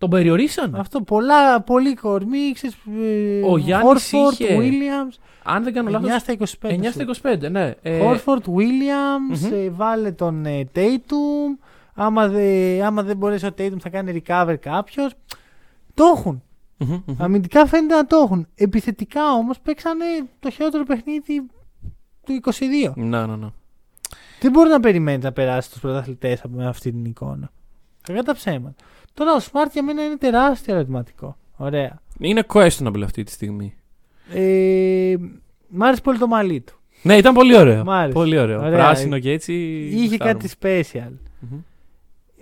τον 0.00 0.10
περιορίσαν. 0.10 0.74
Αυτό 0.74 1.00
πολλά, 1.02 1.60
πολύ 1.60 1.94
κορμί, 1.94 2.52
ξέρεις, 2.54 2.76
ε, 3.02 3.40
Ο 3.46 3.56
Γιάννης 3.58 4.10
Χόρφορντ, 4.10 4.40
είχε 4.40 4.56
Williams, 4.60 5.14
Αν 5.42 5.62
δεν 5.64 5.72
κάνω 5.72 5.88
9 5.88 5.92
λάθο. 5.92 6.18
στα 6.18 6.32
25. 6.32 6.68
9 6.68 6.90
στα 6.90 7.04
25, 7.44 7.50
ναι. 7.50 7.74
Ε, 7.82 7.98
Χόρφορντ, 8.02 8.44
Williams, 8.46 9.38
Μμμ. 9.48 9.52
ε, 9.52 9.70
βάλε 9.70 10.12
τον 10.12 10.46
ε, 10.46 10.68
Tatum. 10.74 11.58
Άμα, 11.94 12.28
δε, 12.28 12.80
άμα 12.84 13.02
δεν 13.02 13.16
μπορέσει 13.16 13.46
ο 13.46 13.50
Tatum 13.58 13.76
θα 13.80 13.88
κάνει 13.88 14.22
recover 14.26 14.54
κάποιος. 14.60 15.12
Το 15.94 16.04
έχουν. 16.16 16.42
μμμ, 16.76 17.02
μμμ. 17.06 17.14
Αμυντικά 17.22 17.66
φαίνεται 17.66 17.94
να 17.94 18.06
το 18.06 18.16
έχουν. 18.16 18.46
Επιθετικά 18.54 19.32
όμως 19.32 19.58
παίξανε 19.60 20.04
το 20.38 20.50
χειρότερο 20.50 20.84
παιχνίδι 20.84 21.46
του 22.24 22.40
22. 22.52 22.92
Ναι, 22.96 23.26
ναι, 23.26 23.36
ναι. 23.36 23.48
Δεν 24.40 24.50
μπορεί 24.50 24.68
να 24.68 24.80
περιμένεις 24.80 25.24
να 25.24 25.32
περάσεις 25.32 25.70
τους 25.70 25.80
πρωταθλητές 25.80 26.40
με 26.48 26.66
αυτή 26.66 26.90
την 26.90 27.04
εικόνα. 27.04 27.50
Κακά 28.02 28.22
τα 28.22 28.34
ψέματα. 28.34 28.74
Τώρα 29.14 29.32
ο 29.34 29.38
Smart 29.38 29.70
για 29.72 29.82
μένα 29.82 30.04
είναι 30.04 30.16
τεράστιο 30.16 30.74
ερωτηματικό. 30.74 31.36
Ωραία. 31.56 32.00
Είναι 32.18 32.44
questionable 32.52 33.00
αυτή 33.04 33.22
τη 33.22 33.30
στιγμή. 33.30 33.74
Ε, 34.32 35.14
μ' 35.68 35.82
άρεσε 35.82 36.00
πολύ 36.00 36.18
το 36.18 36.26
μαλλί 36.26 36.60
του. 36.60 36.74
Ναι, 37.02 37.16
ήταν 37.16 37.34
πολύ 37.34 37.56
ωραίο. 37.56 37.84
Μ' 37.84 37.90
άρεσε. 37.90 38.12
Πολύ 38.12 38.38
ωραίο. 38.38 38.58
Ωραία. 38.60 38.78
Πράσινο 38.78 39.18
και 39.18 39.30
έτσι. 39.30 39.52
Είχε 39.92 40.06
γουστάρουμε. 40.06 40.32
κάτι 40.40 40.48
special. 40.60 41.12
Μμμ. 41.40 41.58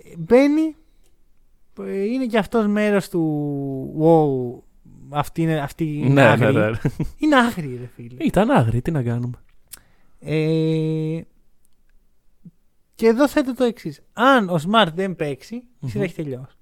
Ε, 0.03 0.15
Μπαίνει. 0.17 0.75
ε, 1.81 2.03
Είναι 2.03 2.25
και 2.25 2.37
αυτός 2.37 2.67
μέρος 2.67 3.09
του. 3.09 3.93
Wow. 4.01 4.63
Αυτή 5.11 5.41
είναι, 5.41 5.59
αυτή 5.59 5.83
είναι 5.97 6.07
Ναι, 6.07 6.13
ναι, 6.13 6.21
άγριη. 6.45 6.51
ναι. 6.57 6.71
Είναι 7.17 7.35
άγριη, 7.35 7.77
ρε 7.81 7.89
φίλε. 7.95 8.23
Ήταν 8.23 8.49
άγρη, 8.51 8.81
τι 8.81 8.91
να 8.91 9.03
κάνουμε. 9.03 9.37
Ε, 10.19 11.21
και 12.95 13.07
εδώ 13.07 13.27
θέτω 13.27 13.53
το 13.55 13.63
εξής. 13.63 14.01
Αν 14.13 14.49
ο 14.49 14.55
Smart 14.69 14.87
δεν 14.95 15.15
παίξει, 15.15 15.55
η 15.55 15.63
Μμμ. 15.79 15.89
σειρά 15.89 16.03
έχει 16.03 16.13
τελειώσει. 16.15 16.55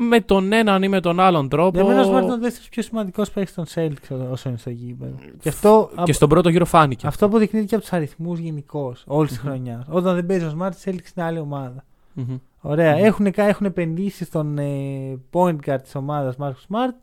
Με 0.00 0.20
τον 0.20 0.52
έναν 0.52 0.82
ή 0.82 0.88
με 0.88 1.00
τον 1.00 1.20
άλλον 1.20 1.48
τρόπο. 1.48 1.78
Για 1.80 1.86
μένα 1.88 2.00
ο 2.00 2.16
Smart 2.16 2.22
είναι 2.22 2.32
ο 2.32 2.38
δεύτερο 2.38 2.66
πιο 2.70 2.82
σημαντικός 2.82 3.30
παίκτη 3.30 3.52
των 3.54 3.64
Celtics 3.74 4.30
όσο 4.30 4.48
είναι 4.48 4.58
στο 4.58 4.70
γήπεδο. 4.70 5.14
Και 5.40 5.48
αυτό, 5.48 5.90
Και 6.04 6.12
στον 6.12 6.28
πρώτο 6.28 6.48
γύρο 6.48 6.64
φάνηκε. 6.64 7.06
αυτό 7.06 7.26
αποδεικνύεται 7.26 7.66
και 7.66 7.74
από 7.74 7.84
τους 7.84 7.92
αριθμούς 7.92 8.38
γενικώς 8.38 9.04
όλης 9.06 9.30
της 9.30 9.40
Μμμ. 9.42 9.48
χρονιάς. 9.48 9.86
Όταν 9.88 10.14
δεν 10.14 10.26
παίζει 10.26 10.44
ο 10.44 10.56
Smart, 10.60 10.70
η 10.70 10.78
Celtics 10.84 11.16
είναι 11.16 11.26
άλλη 11.26 11.38
ομάδα. 11.38 11.84
Μμμ. 12.12 12.36
Ωραία. 12.60 12.94
Μμμ. 12.96 13.04
Έχουν, 13.04 13.26
έχουν 13.34 13.66
επενδύσει 13.66 14.24
στον 14.24 14.58
ε, 14.58 15.18
point 15.32 15.56
guard 15.66 15.82
της 15.82 15.94
ομάδας 15.94 16.36
Marcus 16.38 16.74
Smart. 16.74 16.94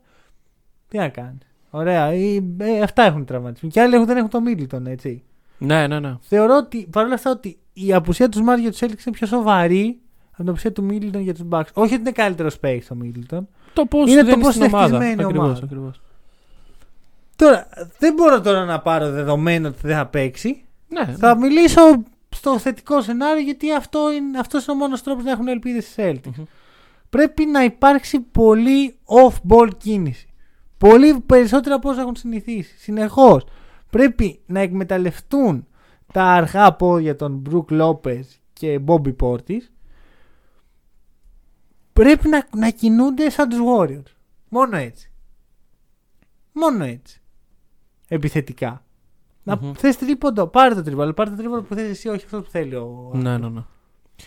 Τι 0.88 0.98
να 0.98 1.08
κάνει. 1.08 1.38
Ωραία. 1.70 2.04
Ε, 2.06 2.42
ε, 2.58 2.80
αυτά 2.82 3.02
έχουν 3.02 3.24
τραυματισμοί. 3.24 3.70
Και 3.70 3.80
άλλοι 3.80 3.94
έχουν, 3.94 4.06
δεν 4.06 4.16
έχουν 4.16 4.30
το 4.30 4.38
Middleton, 4.48 4.86
έτσι. 4.86 5.22
Ναι, 5.58 5.86
ναι, 5.86 6.00
ναι. 6.00 6.16
Θεωρώ 6.20 6.56
ότι 6.56 6.88
παρόλα 6.90 7.14
αυτά 7.14 7.30
ότι 7.30 7.58
η 7.72 7.92
απουσία 7.92 8.28
του 8.28 8.38
Smart 8.38 8.60
για 8.60 8.70
τους 8.70 8.78
Celtics 8.80 9.06
είναι 9.06 9.16
πιο 9.16 9.26
σοβαρή 9.26 10.00
από 10.38 10.42
την 10.42 10.48
απουσία 10.48 10.72
του 10.72 10.86
Middleton 10.90 11.20
για 11.22 11.34
τους 11.34 11.44
Bucks. 11.50 11.72
Όχι 11.72 11.92
ότι 11.92 12.00
είναι 12.02 12.12
καλύτερος 12.12 12.58
παίκτης 12.58 12.90
ο 12.90 12.96
Middleton. 13.02 13.40
Το 13.72 13.86
πώς 13.86 14.10
Είναι 14.10 14.22
δεν 14.22 14.34
το 14.34 14.40
πώς 14.40 14.54
στην 14.54 14.66
είναι 14.66 14.76
ομάδα. 14.76 14.96
χτισμένη 14.96 15.20
η 15.20 15.24
Ακριβώς, 15.24 15.46
ομάδα. 15.46 15.64
ακριβώς. 15.64 16.00
Τώρα, 17.36 17.68
δεν 17.98 18.14
μπορώ 18.14 18.40
τώρα 18.40 18.64
να 18.64 18.80
πάρω 18.80 19.10
δεδομένο 19.10 19.68
ότι 19.68 19.78
δεν 19.82 19.96
θα 19.96 20.06
παίξει. 20.06 20.64
Ναι, 20.88 21.04
Θα 21.18 21.36
μιλήσω 21.36 21.80
στο 22.28 22.58
θετικό 22.58 23.02
σενάριο 23.02 23.42
γιατί 23.42 23.72
αυτό 23.74 24.12
είναι, 24.12 24.38
αυτός 24.38 24.66
είναι 24.66 24.76
ο 24.76 24.78
μόνος 24.78 25.02
τρόπος 25.02 25.24
να 25.24 25.30
έχουν 25.30 25.48
ελπίδες 25.48 25.84
στις 25.84 26.04
Celtics. 26.04 26.36
Μμμ. 26.36 26.44
Πρέπει 27.10 27.46
να 27.46 27.64
υπάρξει 27.64 28.20
πολύ 28.20 28.96
off-ball 29.04 29.68
κίνηση. 29.78 30.28
Πολύ 30.78 31.20
περισσότερο 31.26 31.74
από 31.74 31.88
όσο 31.88 32.00
έχουν 32.00 32.16
συνηθίσει. 32.16 32.74
Συνεχώς. 32.78 33.44
Πρέπει 33.90 34.40
να 34.46 34.60
εκμεταλλευτούν 34.60 35.66
τα 36.12 36.24
αργά 36.24 36.72
πόδια 36.72 37.16
των 37.16 37.32
Μπρουκ 37.32 37.70
Λόπες 37.70 38.40
και 38.52 38.80
Bobby 38.86 39.14
Portis. 39.20 39.60
Πρέπει 41.96 42.28
να, 42.28 42.46
να 42.56 42.70
κινούνται 42.70 43.30
σαν 43.30 43.48
τους 43.48 43.58
Warriors. 43.58 44.12
Μόνο 44.48 44.76
έτσι. 44.76 45.10
Μόνο 46.52 46.84
έτσι. 46.84 47.20
Επιθετικά. 48.08 48.84
Να 49.42 49.56
Μμμ. 49.62 49.72
θες 49.72 49.96
τρίποντο, 49.96 50.46
πάρε 50.46 50.74
το 50.74 50.82
τρίποντο, 50.82 51.02
αλλά 51.02 51.14
πάρε 51.14 51.30
το 51.30 51.36
τρίποντο 51.36 51.62
που 51.62 51.74
θες 51.74 51.88
εσύ, 51.90 52.08
όχι 52.08 52.24
αυτό 52.24 52.42
που 52.42 52.50
θέλει 52.50 52.74
ο 52.74 53.10
ναι, 53.14 53.38
ναι, 53.38 53.48
ναι. 53.48 53.62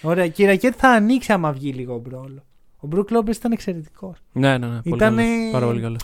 Ωραία, 0.02 0.28
και 0.28 0.44
η 0.44 0.46
ρακέτα 0.46 0.78
θα 0.78 0.90
ανοίξει 0.90 1.32
άμα 1.34 1.52
βγει 1.52 1.72
λίγο 1.74 1.94
ο 1.94 1.98
μπρόλο. 1.98 2.44
Ο 2.80 2.88
Μπρουκ 2.88 3.12
Λόπες 3.12 3.38
ήταν 3.38 3.52
εξαιρετικός. 3.52 4.18
Ναι, 4.32 4.58
ναι, 4.58 4.68
ναι. 4.68 4.82
Πολύ 4.82 4.96
Ήτανε- 4.96 5.26
καλός. 5.28 5.52
Πάρα 5.52 5.66
πολύ 5.66 5.82
καλός. 5.82 6.02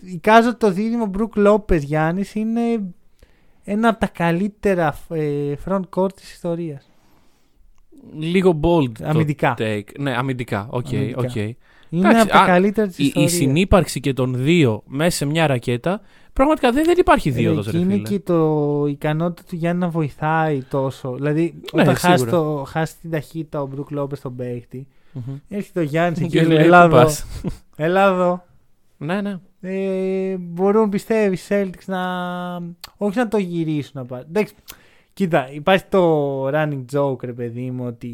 Εικάζω 0.00 0.48
ότι 0.48 0.58
το 0.58 0.70
δίδυμο 0.70 1.06
Μπρουκ 1.06 1.36
Λόπες 1.36 1.82
Γιάννης 1.82 2.34
είναι 2.34 2.60
ένα 3.64 3.88
από 3.88 4.00
τα 4.00 4.06
καλύτερα 4.06 4.98
ε, 5.08 5.54
front 5.66 5.82
court 5.96 6.12
της 6.14 6.32
ιστορίας. 6.32 6.90
Λίγο 8.18 8.60
bold. 8.62 8.92
το 8.98 9.04
Αμυντικά. 9.08 9.54
Take. 9.58 9.82
Ναι, 9.98 10.16
αμυντικά. 10.16 10.66
Οκ, 10.70 10.86
Αμυντικά. 10.92 11.20
οκ. 11.20 11.34
Είναι 11.34 12.08
Εντάξει, 12.08 12.20
από 12.20 12.30
τα 12.30 12.40
α, 12.40 12.46
καλύτερα 12.46 12.86
της 12.86 12.98
Η, 12.98 13.02
η 13.02 13.06
ιστορίας. 13.06 13.32
συνύπαρξη 13.32 14.00
και 14.00 14.12
των 14.12 14.34
δύο 14.36 14.82
μέσα 14.86 15.16
σε 15.16 15.24
μια 15.24 15.46
ρακέτα 15.46 16.00
πραγματικά 16.32 16.72
δεν, 16.72 16.84
δεν 16.84 16.94
υπάρχει 16.98 17.30
δίωδος 17.30 17.66
ρε 17.70 17.78
είναι 17.78 17.92
φίλε. 17.94 18.08
και 18.08 18.20
το, 18.20 18.84
η 18.86 18.90
ικανότητα 18.90 19.42
του 19.48 19.56
Γιάννη 19.56 19.80
να 19.80 19.88
βοηθάει 19.88 20.62
τόσο. 20.62 21.14
Δηλαδή, 21.14 21.54
Ναι, 21.74 21.82
όταν 21.82 21.94
χάσει, 21.96 22.16
σίγουρα. 22.18 22.30
το, 22.30 22.64
χάσει 22.68 22.94
την 23.00 23.10
ταχύτητα 23.10 23.62
ο 23.62 23.66
Μπρουκ 23.66 23.90
Λόπες 23.90 24.18
στον 24.18 24.36
παίχτη, 24.36 24.86
Μμμ. 25.12 25.34
έρχεται 25.48 25.80
ο 25.80 25.82
Γιάννης 25.82 26.18
Και 26.18 26.24
εκεί 26.24 26.32
και 26.38 26.42
λέει, 26.44 26.48
λέει: 26.48 26.58
«Πού 26.58 26.64
Ελλάδο. 26.64 26.96
πας;» 26.96 27.26
Ελλάδο. 27.76 28.44
Ναι, 28.96 29.20
ναι. 29.20 29.38
ε, 29.60 30.36
μπορούν 30.38 30.88
πιστεύεις 30.88 31.48
οι 31.48 31.54
Celtics 31.54 31.84
να. 31.86 32.00
Όχι 32.96 33.18
να 33.18 33.28
το 33.28 33.38
γυρίσουν 33.38 33.92
να 33.94 34.04
πάρουν. 34.04 34.26
Εντάξει, 34.28 34.54
κοίτα, 35.12 35.52
υπάρχει 35.52 35.84
το 35.84 36.48
running 36.48 36.84
joke, 36.92 37.22
ρε 37.24 37.32
παιδί 37.32 37.70
μου, 37.70 37.86
ότι 37.86 38.08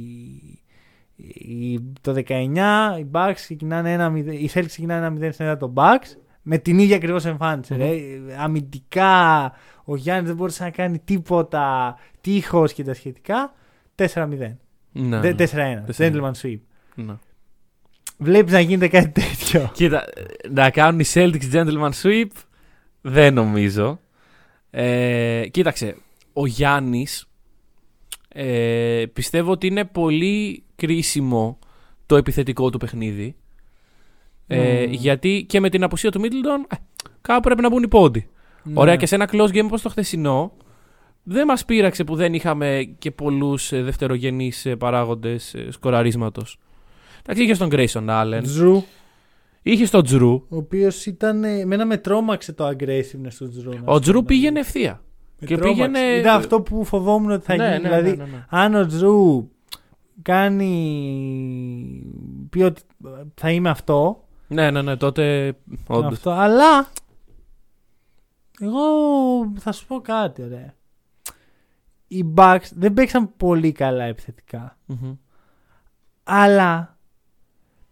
η- 1.34 1.80
το 2.00 2.12
19 2.12 2.96
οι 2.98 3.06
Bucks 3.12 3.32
ξεκινάνε 3.34 3.92
ένα 3.92 4.10
0, 4.10 4.16
οι 4.32 4.50
Celtics 4.54 4.64
ξεκινάνε 4.66 5.06
ένα 5.06 5.16
0 5.28 5.32
στην 5.32 5.44
έδρα 5.44 5.56
των 5.56 5.72
Bucks 5.76 6.16
με 6.42 6.58
την 6.58 6.78
ίδια 6.78 6.96
ακριβώς 6.96 7.24
εμφάνιση. 7.24 7.74
Μμμ. 7.74 7.80
ρε. 7.80 7.94
Αμυντικά 8.38 9.52
ο 9.84 9.96
Γιάννης 9.96 10.26
δεν 10.28 10.36
μπορούσε 10.36 10.62
να 10.62 10.70
κάνει 10.70 10.98
τίποτα, 10.98 11.96
τείχος 12.20 12.72
και 12.72 12.84
τα 12.84 12.94
σχετικά. 12.94 13.54
4-0. 13.94 14.56
ναι, 14.92 15.20
Δε- 15.20 15.28
ναι. 15.32 15.34
4-1. 15.34 15.84
4-1. 15.84 15.94
Gentleman 15.96 16.32
sweep. 16.42 16.58
Ναι. 16.94 17.14
Βλέπεις 18.18 18.52
να 18.52 18.60
γίνεται 18.60 18.88
κάτι 18.88 19.08
τέτοιο. 19.08 19.70
Κοίτα, 19.74 20.04
να 20.50 20.70
κάνουν 20.70 21.00
οι 21.00 21.04
Celtics 21.14 21.52
gentleman 21.52 21.90
sweep 22.02 22.26
δεν 23.00 23.34
νομίζω. 23.34 24.00
Ε, 24.70 25.46
κοίταξε, 25.50 25.96
ο 26.40 26.46
Γιάννης 26.46 27.26
ε, 28.28 29.04
πιστεύω 29.12 29.50
ότι 29.50 29.66
είναι 29.66 29.84
πολύ 29.84 30.64
κρίσιμο 30.76 31.58
το 32.06 32.16
επιθετικό 32.16 32.70
του 32.70 32.78
παιχνίδι. 32.78 33.36
Ε, 34.46 34.84
Μμμ. 34.86 34.92
Γιατί 34.92 35.44
και 35.48 35.60
με 35.60 35.68
την 35.68 35.82
απουσία 35.82 36.10
του 36.10 36.20
Middleton 36.20 36.66
ε, 36.72 36.76
κάπου 37.20 37.40
πρέπει 37.40 37.60
να 37.62 37.68
μπουν 37.70 37.82
οι 37.82 37.88
πόντι. 37.88 38.28
Ωραία 38.74 38.92
Ναι. 38.94 38.98
και 39.00 39.06
σε 39.06 39.14
ένα 39.14 39.28
close 39.32 39.48
game 39.50 39.64
όπως 39.64 39.82
το 39.82 39.88
χθεσινό 39.88 40.52
δεν 41.22 41.46
μας 41.46 41.64
πείραξε 41.64 42.04
που 42.04 42.14
δεν 42.14 42.34
είχαμε 42.34 42.94
και 42.98 43.10
πολλούς 43.10 43.72
ε, 43.72 43.82
δευτερογενείς 43.82 44.66
ε, 44.66 44.76
παράγοντες 44.76 45.54
ε, 45.54 45.70
σκοραρίσματος. 45.70 46.58
Εντάξει, 47.20 47.42
είχε 47.42 47.54
τον 47.56 47.68
Grayson 47.72 48.08
Allen, 48.08 48.40
Τζρου. 48.42 48.82
είχε 49.62 49.86
τον 49.86 50.04
Τζρου. 50.04 50.32
Ο 50.48 50.56
οποίος 50.56 51.06
ήταν. 51.06 51.44
Εμένα 51.44 51.86
με 51.86 51.96
τρόμαξε 51.96 52.52
το 52.52 52.68
aggressiveness 52.68 53.34
του 53.38 53.48
Τζρου. 53.48 53.70
να 53.72 53.82
Ο 53.84 53.94
σου 53.94 54.00
Τζρου 54.00 54.18
πω. 54.18 54.24
πήγαινε 54.26 54.60
ευθεία. 54.60 55.02
Με 55.40 55.46
και 55.46 55.56
τρόμαξε. 55.56 55.82
πήγαινε- 55.90 56.20
Ήταν 56.20 56.36
αυτό 56.36 56.60
που 56.60 56.84
φοβόμουν 56.84 57.30
ότι 57.30 57.44
θα 57.44 57.56
Ναι, 57.56 57.64
γίνει. 57.68 57.82
ναι, 57.82 57.88
δηλαδή, 57.88 58.16
ναι, 58.16 58.24
ναι, 58.24 58.30
ναι. 58.30 58.44
αν 58.48 58.74
ο 58.74 58.86
Τζρου 58.86 59.48
κάνει. 60.22 60.72
πει 62.50 62.62
ότι 62.62 62.82
θα 63.34 63.50
είμαι 63.50 63.68
αυτό. 63.70 64.24
Ναι, 64.48 64.70
ναι, 64.70 64.82
ναι, 64.82 64.96
τότε 64.96 65.54
όντως. 65.86 66.12
αυτό 66.12 66.30
αλλά. 66.30 66.86
Εγώ 68.60 68.82
θα 69.58 69.72
σου 69.72 69.86
πω 69.86 70.00
κάτι, 70.00 70.42
ωραία. 70.42 70.74
Οι 72.08 72.24
Bucks 72.36 72.66
δεν 72.74 72.94
παίξαν 72.94 73.36
πολύ 73.36 73.72
καλά 73.72 74.04
επιθετικά. 74.04 74.76
Μμμ. 74.86 75.14
Αλλά 76.24 76.96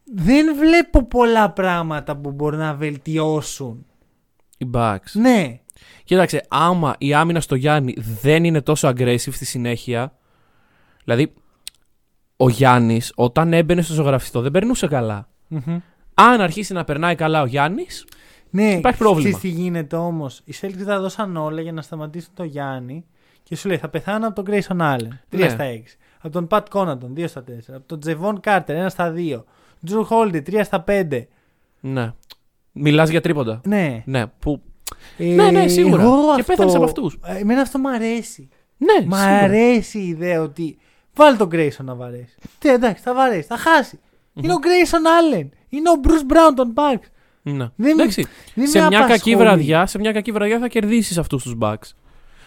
δεν 0.04 0.56
βλέπω 0.56 1.04
πολλά 1.04 1.50
πράγματα 1.50 2.16
που 2.16 2.32
μπορεί 2.32 2.56
να 2.56 2.74
βελτιώσουν. 2.74 3.86
Οι 4.58 4.70
Bucks. 4.74 5.10
Ναι. 5.12 5.60
Κοίταξε, 6.04 6.44
άμα 6.48 6.94
η 6.98 7.14
άμυνα 7.14 7.40
στο 7.40 7.54
Γιάννη 7.54 7.94
δεν 8.22 8.44
είναι 8.44 8.60
τόσο 8.60 8.88
aggressive 8.88 9.16
στη 9.32 9.44
συνέχεια. 9.44 10.12
Δηλαδή, 11.04 11.32
ο 12.36 12.48
Γιάννης 12.48 13.12
όταν 13.14 13.52
έμπαινε 13.52 13.82
στο 13.82 13.94
ζωγραφιστό 13.94 14.40
δεν 14.40 14.50
περνούσε 14.50 14.86
καλά. 14.86 15.28
Μμμ. 15.48 15.78
Αν 16.14 16.40
αρχίσει 16.40 16.72
να 16.72 16.84
περνάει 16.84 17.14
καλά 17.14 17.42
ο 17.42 17.46
Γιάννης, 17.46 18.04
Ναι, 18.50 18.72
Υπάρχει 18.72 18.98
πρόβλημα. 18.98 19.28
ξέρεις 19.38 19.56
τι 19.56 19.60
γίνεται 19.62 19.96
όμως. 19.96 20.40
Οι 20.44 20.54
Celtics 20.60 20.82
τα 20.86 21.00
δώσαν 21.00 21.36
όλα 21.36 21.60
για 21.60 21.72
να 21.72 21.82
σταματήσουν 21.82 22.30
τον 22.34 22.46
Γιάννη 22.46 23.04
και 23.42 23.56
σου 23.56 23.68
λέει 23.68 23.76
θα 23.76 23.88
πεθάνω 23.88 24.26
από 24.28 24.42
τον 24.42 24.54
Grayson 24.54 24.80
Allen 24.80 25.08
3 25.30 25.38
Ναι. 25.38 25.48
στα 25.48 25.64
6. 25.64 25.96
Από 26.20 26.32
τον 26.32 26.46
Pat 26.50 26.62
Connaughton 26.72 27.12
2 27.16 27.24
στα 27.28 27.42
4. 27.42 27.74
Από 27.76 27.86
τον 27.86 28.00
Jevon 28.06 28.34
Carter 28.44 28.84
1 28.84 28.86
στα 28.88 29.12
2. 29.16 29.44
Drew 29.88 30.04
Holiday 30.08 30.42
3 30.50 30.60
στα 30.64 30.84
5. 30.86 31.28
Ναι. 31.80 32.12
Μιλάς 32.72 33.08
για 33.10 33.20
τρίποντα. 33.20 33.60
Ναι. 33.64 34.02
Ναι, 34.06 34.26
που. 34.26 34.62
Ε, 35.18 35.24
Ναι, 35.24 35.50
ναι, 35.50 35.68
σίγουρα. 35.68 36.02
εγώ 36.02 36.34
Και 36.36 36.42
πέθανες 36.42 36.74
από 36.74 36.84
αυτούς. 36.84 37.18
Ε, 37.24 37.36
Εμένα 37.38 37.60
αυτό 37.60 37.78
μου 37.78 37.88
αρέσει. 37.90 38.48
Ναι, 38.76 39.06
Μ' 39.06 39.12
σίγουρα. 39.12 39.38
αρέσει 39.38 39.98
η 39.98 40.08
ιδέα 40.08 40.42
ότι 40.42 40.78
βάλει 41.14 41.36
τον 41.36 41.48
Grayson 41.52 41.84
να 41.84 41.94
βαρέσει. 41.94 42.34
Τι 42.58 42.68
εντάξει, 42.68 43.02
θα 43.02 43.14
βαρέσει, 43.14 43.46
θα 43.48 43.56
χάσει. 43.56 43.98
Είναι 44.34 44.52
ο 44.52 44.56
Grayson 44.62 45.34
Allen. 45.38 45.48
Είναι 45.68 45.90
ο 45.90 46.00
Bruce 46.04 46.32
Brown 46.32 46.52
των 46.56 46.72
Bucks. 46.76 47.06
Ναι. 47.42 47.52
Δεν 47.52 47.70
με- 47.76 47.90
Εντάξει. 47.90 48.26
Δεν 48.54 48.66
σε 48.68 48.80
με 48.80 48.86
μια 48.86 48.98
κακή 48.98 49.10
απασχολεί. 49.12 49.36
βραδιά, 49.36 49.86
σε 49.86 49.98
μια 49.98 50.12
κακή 50.12 50.32
βραδιά 50.32 50.58
θα 50.58 50.68
κερδίσεις 50.68 51.18
αυτούς 51.18 51.42
τους 51.42 51.54
bugs. 51.60 51.90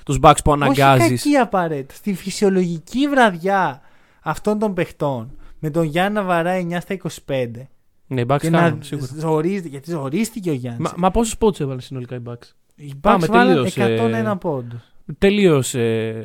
Τους 0.06 0.18
bugs 0.22 0.38
που 0.44 0.52
Όχι 0.52 0.62
αναγκάζεις. 0.64 1.24
κακή 1.24 1.36
απαραίτητα. 1.38 1.94
Στη 1.94 2.14
φυσιολογική 2.14 3.08
βραδιά 3.08 3.82
αυτών 4.22 4.60
των 4.60 4.74
παιχτών 4.74 5.38
με 5.60 5.70
τον 5.70 5.84
Γιάννη 5.84 6.14
να 6.14 6.24
βαράει 6.24 6.62
9 6.72 6.80
στα 6.82 6.94
25 6.94 7.70
Ναι, 8.12 8.22
οι 8.22 8.26
Bucks 8.30 8.38
και 8.40 8.50
να 8.50 8.60
κάνουν, 8.60 8.84
σίγουρα. 8.84 9.08
ζορίζεται, 9.18 9.68
γιατί 9.68 9.92
ζορίστηκε 9.92 10.50
ο 10.50 10.54
Γιάννης. 10.54 10.82
Μα, 10.82 10.94
μα 10.98 11.12
πόσους 11.12 11.38
πόντους 11.38 11.60
έβαλε 11.60 11.82
συνολικά 11.82 12.16
οι 12.16 12.22
Bucks. 12.26 12.54
Οι 12.76 12.92
Bucks 12.96 13.00
πάμε, 13.02 13.26
βάλαν 13.28 13.48
τελείωσε. 13.76 14.32
101 14.34 14.38
πόντους. 14.40 14.80
Τελείω 15.18 15.64
ε, 15.74 16.22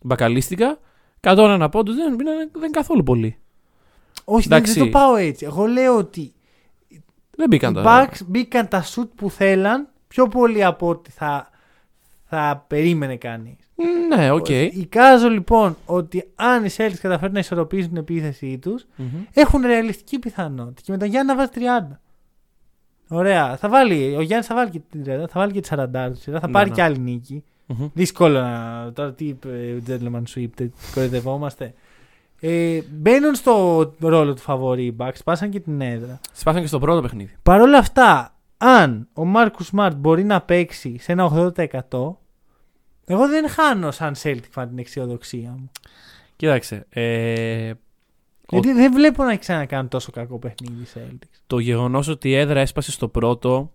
μπακαλίστικα. 0.00 0.78
101 1.20 1.68
πόντους 1.70 1.94
δεν, 1.94 2.12
είναι- 2.12 2.30
δεν 2.52 2.62
είναι 2.62 2.70
καθόλου 2.70 3.02
πολύ. 3.02 3.36
Όχι, 4.24 4.48
δεν, 4.48 4.58
δεν 4.62 4.70
Εντάξει. 4.70 4.78
το 4.78 4.98
πάω 4.98 5.16
έτσι. 5.16 5.44
Εγώ 5.44 5.64
λέω 5.66 5.96
ότι 5.96 6.32
Δεν 7.36 7.48
μπήκαν 7.48 7.70
οι 7.72 7.74
τα. 7.74 8.08
Bucks 8.10 8.18
μπήκαν 8.26 8.68
τα 8.68 8.82
σουτ 8.82 9.10
που 9.14 9.30
θέλαν 9.30 9.88
πιο 10.08 10.28
πολύ 10.28 10.64
από 10.64 10.88
ό,τι 10.88 11.10
θα, 11.10 11.50
θα 12.24 12.64
περίμενε 12.68 13.16
κανείς. 13.16 13.65
Ναι, 14.08 14.30
οκ. 14.38 14.48
Εικάζω 14.48 15.28
λοιπόν 15.28 15.76
ότι 15.86 16.30
αν 16.34 16.64
οι 16.64 16.68
Celtics 16.76 16.94
καταφέρουν 17.00 17.32
να 17.34 17.38
ισορροπήσουν 17.38 17.88
την 17.88 17.96
επίθεσή 17.96 18.58
τους, 18.58 18.86
Μμμ. 18.96 19.06
έχουν 19.34 19.60
ρεαλιστική 19.62 20.18
πιθανότητα. 20.18 20.80
Και 20.84 20.92
με 20.92 20.98
τον 20.98 21.08
Γιάννη 21.08 21.32
να 21.32 21.36
βάζει 21.38 21.50
30. 21.90 21.96
Ωραία. 23.08 23.56
Θα 23.56 23.68
βάλει, 23.68 24.14
ο 24.16 24.20
Γιάννης 24.20 24.46
θα 24.46 24.54
βάλει 24.54 24.70
και 24.70 24.80
την 24.90 25.02
30, 25.06 25.06
θα 25.28 25.40
βάλει 25.40 25.52
και 25.52 25.60
τη 25.60 25.68
40 25.72 25.86
του 26.12 26.20
σειρά, 26.20 26.40
θα 26.40 26.46
Ναι, 26.46 26.52
πάρει 26.52 26.68
ναι. 26.68 26.74
και 26.74 26.82
άλλη 26.82 26.98
νίκη. 26.98 27.44
Μμμ. 27.66 27.88
Δύσκολο 27.94 28.40
να. 28.40 28.90
Τώρα 28.92 29.12
τι 29.12 29.24
είπε 29.24 29.48
ο 29.48 29.82
Gentleman 29.88 30.22
Sweep, 30.36 30.48
τε- 30.56 30.70
κοροϊδευόμαστε. 30.94 31.74
Ε, 32.40 32.78
μπαίνουν 32.90 33.34
στο 33.34 33.94
ρόλο 34.00 34.34
του 34.34 34.40
φαβορή 34.40 34.84
οι 34.84 34.96
Bucks, 34.98 35.18
πάσαν 35.24 35.50
και 35.50 35.60
την 35.60 35.80
έδρα. 35.80 36.20
Σπάσαν 36.32 36.60
και 36.60 36.66
στο 36.66 36.78
πρώτο 36.78 37.00
παιχνίδι. 37.02 37.34
Παρ' 37.42 37.60
όλα 37.60 37.78
αυτά, 37.78 38.34
αν 38.56 39.08
ο 39.12 39.24
Μάρκου 39.24 39.62
Σμαρτ 39.64 39.96
μπορεί 39.96 40.24
να 40.24 40.40
παίξει 40.40 40.96
σε 41.00 41.12
ένα 41.12 41.52
80%, 41.90 42.16
εγώ 43.06 43.28
δεν 43.28 43.48
χάνω 43.48 43.90
σαν 43.90 44.14
Celtic 44.22 44.40
fan 44.54 44.64
την 44.68 44.78
αισιοδοξία 44.78 45.50
μου. 45.50 45.70
Κοίταξε. 46.36 46.86
Ε, 46.88 47.72
Γιατί 48.48 48.72
δεν 48.72 48.92
βλέπω 48.92 49.24
να 49.24 49.36
ξανακάνουν 49.36 49.88
τόσο 49.88 50.10
κακό 50.12 50.38
παιχνίδι 50.38 50.82
οι 50.82 50.86
Celtics. 50.94 51.40
το 51.46 51.58
γεγονός 51.58 52.08
ότι 52.08 52.28
η 52.28 52.34
έδρα 52.34 52.60
έσπασε 52.60 52.90
στο 52.90 53.08
πρώτο. 53.08 53.70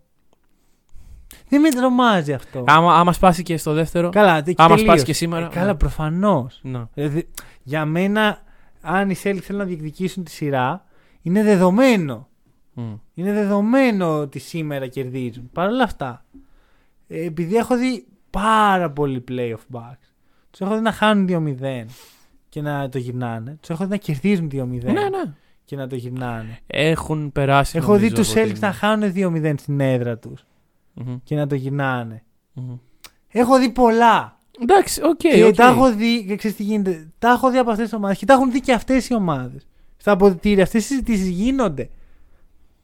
Δεν 1.50 1.62
με 1.62 1.70
τρομάζει 1.70 2.34
αυτό. 2.34 2.64
Άμα, 2.68 3.00
άμα 3.00 3.14
σπάσει 3.14 3.44
και 3.44 3.58
στο 3.58 3.74
δεύτερο. 3.74 4.10
Καλά, 4.10 4.38
εκεί 4.38 4.54
άμα 4.58 4.68
τελείωσε. 4.70 4.84
σπάσει 4.84 5.06
και 5.06 5.14
σήμερα. 5.14 5.46
Ε, 5.46 5.50
καλά, 5.50 5.72
ναι. 5.72 5.78
προφανώς. 5.78 6.60
Ναι. 6.62 6.84
Δηλαδή, 6.94 7.30
για 7.64 7.86
μένα, 7.86 8.42
αν 8.82 9.10
οι 9.10 9.16
Celtics 9.24 9.40
θέλουν 9.42 9.62
να 9.62 9.68
διεκδικήσουν 9.68 10.24
τη 10.24 10.32
σειρά, 10.32 10.86
είναι 11.22 11.44
δεδομένο. 11.44 12.28
Μμ. 12.74 12.94
Είναι 13.14 13.34
δεδομένο 13.34 14.20
ότι 14.20 14.40
σήμερα 14.40 14.88
κερδίζουν. 14.88 15.50
Παρ' 15.54 15.68
όλα 15.70 15.84
αυτά, 15.84 16.26
ε, 17.08 17.26
επειδή 17.26 17.56
έχω 17.56 17.78
δει 17.78 18.06
πάρα 18.32 18.92
πολύ 18.92 19.24
playoff 19.32 19.76
Bucks, 19.78 20.08
τους 20.52 20.60
έχω 20.62 20.76
δει 20.76 20.82
να 20.82 20.92
χάνουν 20.92 21.58
2-0 21.62 21.86
και 22.50 22.62
να 22.62 22.90
το 22.90 22.98
γυρνάνε. 22.98 23.58
Τους 23.60 23.70
έχω 23.70 23.84
δει 23.84 23.90
να 23.90 23.98
κερδίζουν 23.98 24.48
2-0 24.52 24.84
Ναι, 24.84 24.92
ναι. 24.92 25.34
και 25.66 25.76
να 25.76 25.88
το 25.88 25.96
γυρνάνε. 25.96 26.60
Έχουν 26.68 27.32
περάσει. 27.32 27.78
Έχω 27.78 27.94
δει 27.98 28.10
νομίζω, 28.10 28.22
τους 28.22 28.32
από 28.32 28.42
Celtics 28.42 28.52
την- 28.54 28.62
να 28.62 28.72
χάνουν 28.72 29.12
2-0 29.16 29.54
στην 29.58 29.80
έδρα 29.80 30.18
τους 30.18 30.46
Μμμ. 30.94 31.16
και 31.24 31.36
να 31.36 31.48
το 31.48 31.56
γυρνάνε. 31.56 32.24
Μμμ. 32.54 32.76
Έχω 33.28 33.60
δει 33.60 33.70
πολλά. 33.70 34.38
Εντάξει, 34.62 35.02
οκ. 35.04 35.18
και 35.18 35.44
οκ. 35.46 35.56
τα 35.56 35.66
έχω 35.68 35.94
δει, 35.94 36.26
και 36.28 36.36
ξέρεις 36.36 36.58
τι 36.58 36.64
γίνεται. 36.64 37.10
Τα 37.20 37.30
έχω 37.30 37.52
δει 37.52 37.58
από 37.58 37.70
αυτές 37.72 37.86
τις 37.90 37.94
ομάδες 37.98 38.18
και 38.18 38.26
τα 38.26 38.34
έχουν 38.34 38.52
δει 38.52 38.60
και 38.62 38.74
αυτές 38.74 39.10
οι 39.10 39.14
ομάδες. 39.14 39.68
Στα 39.98 40.12
αποδυτήρια 40.12 40.64
αυτές 40.64 40.84
οι 40.84 40.88
συζητήσεις 40.88 41.28
γίνονται. 41.30 41.90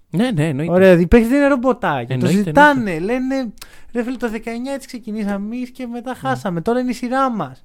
Ναι, 0.09 0.31
ναι, 0.31 0.47
εννοείται. 0.47 0.71
Ωραία, 0.73 0.99
οι 0.99 1.07
παίχτες 1.07 1.27
δεν 1.27 1.37
είναι 1.37 1.47
ρομποτάκια. 1.47 2.07
Το 2.07 2.13
Εννοείται, 2.25 2.37
ζητάνε. 2.43 2.99
Λένε 2.99 3.53
ρε 3.91 4.03
φίλε, 4.03 4.17
το 4.17 4.29
19 4.33 4.37
έτσι 4.73 4.87
ξεκινήσαμε 4.87 5.45
εμείς 5.45 5.69
και 5.69 5.87
μετά 5.87 6.09
Ναι. 6.11 6.17
χάσαμε. 6.17 6.61
Τώρα 6.61 6.79
είναι 6.79 6.89
η 6.89 6.93
σειρά 6.93 7.29
μας. 7.31 7.63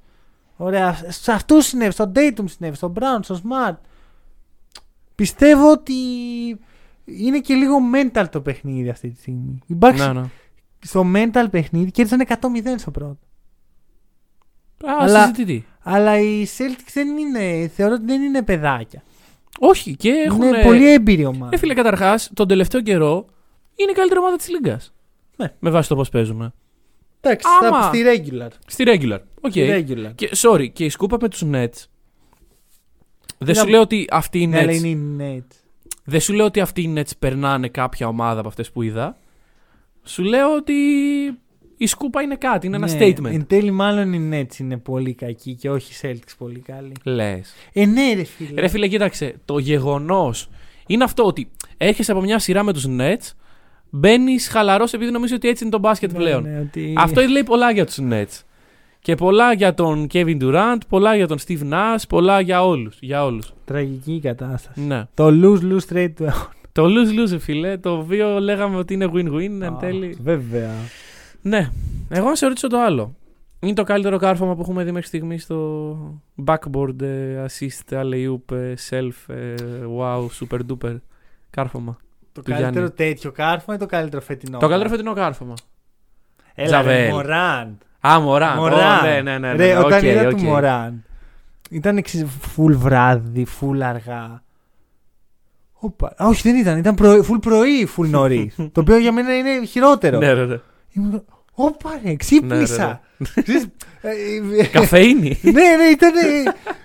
Ωραία. 0.57 0.99
Σε 1.09 1.33
αυτού 1.33 1.61
συνέβη, 1.63 1.93
στον 1.93 2.13
Dayton 2.17 2.45
συνέβη, 2.45 2.77
στον 2.77 2.93
Brown, 3.01 3.19
στον 3.21 3.43
Smart. 3.43 3.77
Πιστεύω 5.15 5.71
ότι 5.71 5.95
είναι 7.05 7.39
και 7.41 7.55
λίγο 7.55 7.77
mental 7.95 8.25
το 8.31 8.41
παιχνίδι 8.41 8.89
αυτή 8.89 9.09
τη 9.11 9.19
στιγμή. 9.21 9.59
Οι 9.67 9.77
Bucks 9.81 9.95
Ναι, 9.97 10.13
ναι. 10.21 10.23
στο 10.79 11.07
mental 11.15 11.47
παιχνίδι 11.51 11.91
κέρδισαν 11.91 12.21
100-0 12.29 12.75
στο 12.79 12.91
πρώτο. 12.91 13.19
Α, 14.87 14.97
Αλλά- 15.01 15.21
συζητητή. 15.21 15.67
Αλλά 15.83 16.19
οι 16.19 16.47
Celtics 16.59 16.91
δεν 16.93 17.17
είναι, 17.17 17.69
θεωρώ 17.75 17.95
ότι 17.95 18.05
δεν 18.05 18.23
είναι 18.23 18.43
παιδάκια. 18.43 19.03
Όχι, 19.65 19.97
και 19.97 20.11
έχουν. 20.27 20.43
Είναι 20.43 20.63
πολύ 20.63 20.93
έμπειρη 20.93 21.25
ομάδα. 21.25 21.51
Ε, 21.53 21.57
φίλε, 21.57 21.75
καταρχάς, 21.75 22.31
τον 22.35 22.49
τελευταίο 22.49 22.81
καιρό 22.81 23.27
είναι 23.77 23.91
η 23.91 23.95
καλύτερη 23.95 24.21
ομάδα 24.21 24.37
της 24.37 24.49
Λίγκας. 24.49 24.93
Ναι. 25.37 25.53
Με 25.59 25.71
βάση 25.71 25.89
το 25.89 25.95
πώς 25.95 26.09
παίζουμε. 26.09 26.53
Εντάξει, 27.21 27.47
Άμα- 27.63 27.81
θα- 27.83 27.89
στη 27.89 28.03
regular. 28.07 28.49
Στη 28.67 28.85
regular. 28.87 29.19
Οκ. 29.41 29.51
Στη 29.51 29.67
regular. 29.89 30.13
Και, 30.15 30.31
sorry, 30.37 30.69
και 30.73 30.85
η 30.85 30.89
σκούπα 30.89 31.17
με 31.21 31.29
τους 31.29 31.43
Nets. 31.45 31.87
Δεν 33.39 33.55
Είναι- 33.55 33.55
σου 33.55 33.69
λέω 33.69 33.81
ότι 33.81 34.07
αυτοί 34.11 34.41
οι 34.41 34.47
Ναι, 34.47 34.59
αλλά 34.59 34.73
Nets. 34.73 34.83
είναι 34.85 34.89
οι 34.89 35.43
Nets. 35.49 35.57
Δεν 36.05 36.21
σου 36.21 36.33
λέω 36.33 36.45
ότι 36.47 36.61
αυτοί 36.61 36.83
οι 36.83 36.95
Nets 36.97 37.11
περνάνε 37.19 37.69
κάποια 37.69 38.07
ομάδα 38.09 38.39
από 38.41 38.49
αυτές 38.49 38.71
που 38.71 38.83
είδα. 38.83 39.17
Σου 40.05 40.23
λέω 40.23 40.55
ότι 40.55 40.75
η 41.83 41.87
σκούπα 41.87 42.23
είναι 42.23 42.37
κάτι, 42.37 42.67
είναι 42.67 42.79
Ναι, 42.79 42.91
ένα 42.91 43.01
statement. 43.01 43.33
Εν 43.33 43.47
τέλει, 43.47 43.71
μάλλον 43.71 44.13
οι 44.13 44.29
Nets 44.33 44.59
είναι 44.59 44.77
πολύ 44.77 45.15
κακοί 45.15 45.55
και 45.55 45.71
όχι 45.71 45.93
οι 45.93 45.97
Celtics 46.17 46.33
πολύ 46.39 46.59
καλοί. 46.59 46.93
Λες. 47.05 47.55
Ε, 47.73 47.87
ναι, 47.87 48.13
ρε 48.17 48.25
φίλε. 48.25 48.61
Ρε 48.61 48.69
φίλε, 48.69 48.89
κοίταξε. 48.89 49.35
Το 49.45 49.59
γεγονός 49.59 50.49
είναι 50.87 51.05
αυτό 51.05 51.25
ότι 51.25 51.51
έρχεσαι 51.77 52.13
από 52.13 52.21
μια 52.21 52.39
σειρά 52.39 52.63
με 52.63 52.73
τους 52.73 52.87
Nets, 52.89 53.31
μπαίνεις 53.91 54.49
χαλαρός 54.49 54.93
επειδή 54.93 55.11
νομίζεις 55.11 55.37
ότι 55.37 55.49
έτσι 55.49 55.63
είναι 55.65 55.73
το 55.73 55.79
μπάσκετ 55.79 56.13
Ναι, 56.13 56.19
πλέον. 56.19 56.43
ναι, 56.43 56.59
ότι- 56.61 56.95
Αυτό 56.97 57.21
λέει 57.21 57.43
πολλά 57.43 57.71
για 57.73 57.87
τους 57.87 57.99
Nets. 58.11 58.41
Και 59.01 59.15
πολλά 59.15 59.53
για 59.53 59.75
τον 59.75 60.07
Kevin 60.13 60.43
Durant, 60.43 60.77
πολλά 60.89 61.17
για 61.17 61.27
τον 61.27 61.39
Steve 61.47 61.63
Nash, 61.73 62.03
πολλά 62.09 62.41
για 62.41 62.65
όλους. 62.67 62.97
Για 63.01 63.25
όλους. 63.25 63.53
Τραγική 63.65 64.13
η 64.13 64.21
κατάσταση. 64.21 64.81
Ναι. 64.81 65.05
Το 65.15 65.27
lose-lose 65.27 65.93
trade 65.95 66.11
του 66.17 66.23
αιώνα. 66.25 66.51
Το 66.73 66.85
lose-lose, 66.87 67.37
φίλε, 67.41 67.77
το 67.77 67.91
οποίο 67.97 68.41
λέγαμε 68.41 68.77
ότι 68.77 68.95
είναι 68.95 69.11
win-win 69.15 69.51
εν 69.61 69.63
Α, 69.63 69.77
τέλει. 69.81 70.17
Βέβαια. 70.23 70.71
Ναι. 71.43 71.71
Εγώ 72.09 72.29
να 72.29 72.35
σε 72.35 72.47
ρωτήσω 72.47 72.69
το 72.69 72.81
άλλο. 72.81 73.15
Είναι 73.61 73.75
το 73.75 73.83
καλύτερο 73.83 74.19
κάρφωμα 74.19 74.55
που 74.55 74.61
έχουμε 74.61 74.85
δει 74.85 74.93
μέχρι 74.93 75.07
στιγμή 75.07 75.39
στο 75.39 75.97
backboard, 76.45 77.03
ε, 77.03 77.45
assist, 77.47 77.95
alley-oop, 78.01 78.55
ε, 78.57 78.75
self, 78.91 79.35
ε, 79.35 79.55
wow, 79.99 80.21
super 80.41 80.59
duper 80.71 80.97
κάρφωμα. 81.51 81.97
Το 82.33 82.43
Του 82.43 82.51
καλύτερο 82.51 82.71
Γιάννη. 82.87 82.91
τέτοιο 82.91 83.33
κάρφωμα 83.33 83.77
ή 83.77 83.79
το 83.79 83.87
καλύτερο 83.87 84.23
φετινό; 84.23 84.59
Το 84.59 84.69
καλύτερο 84.69 84.91
φετινό 84.91 85.13
κάρφωμα. 85.13 85.55
Έλα, 86.55 86.83
ρε, 86.83 86.83
Τζαβέλ. 86.83 87.11
Μωράν. 87.11 87.79
Α, 88.01 88.21
Morant. 88.21 88.57
Morant. 88.57 88.99
Ω, 88.99 89.03
ναι, 89.03 89.21
ναι, 89.21 89.39
ναι. 89.39 89.39
ναι, 89.39 89.53
Ρε, 89.67 89.73
ναι. 89.73 89.79
όταν 89.79 89.93
οκ, 89.99 90.03
είδα 90.03 90.29
οκ. 90.29 90.31
του 90.37 90.43
Μωράν. 90.43 91.05
Ήταν 91.71 91.97
εξι- 91.97 92.27
full 92.57 92.73
βράδυ, 92.73 93.47
full 93.61 93.81
αργά. 93.83 94.43
Οπα. 95.73 96.07
Α, 96.17 96.27
όχι, 96.27 96.43
δεν 96.43 96.61
ήταν. 96.61 96.79
Ήταν 96.79 96.95
πρωί, 96.95 97.23
full 97.31 97.39
πρωί, 97.41 97.89
full 97.97 98.07
νωρίς. 98.09 98.55
το 98.73 98.81
οποίο 98.81 98.99
για 98.99 99.13
μένα 99.13 99.37
είναι 99.37 99.65
χειρότερο. 99.67 100.19
Ναι, 100.19 100.33
ρε, 100.33 100.45
ρε. 100.45 100.61
Ήμουν, 100.93 101.25
Όπα 101.55 102.01
ρε, 102.05 102.15
ξύπνησα. 102.15 103.01
Ξέρεις, 103.43 103.67
ε, 104.01 104.11
ε, 104.61 104.67
Καφέινη. 104.67 105.39
ναι, 105.43 105.53
ναι, 105.53 105.85
ήταν. 105.91 106.13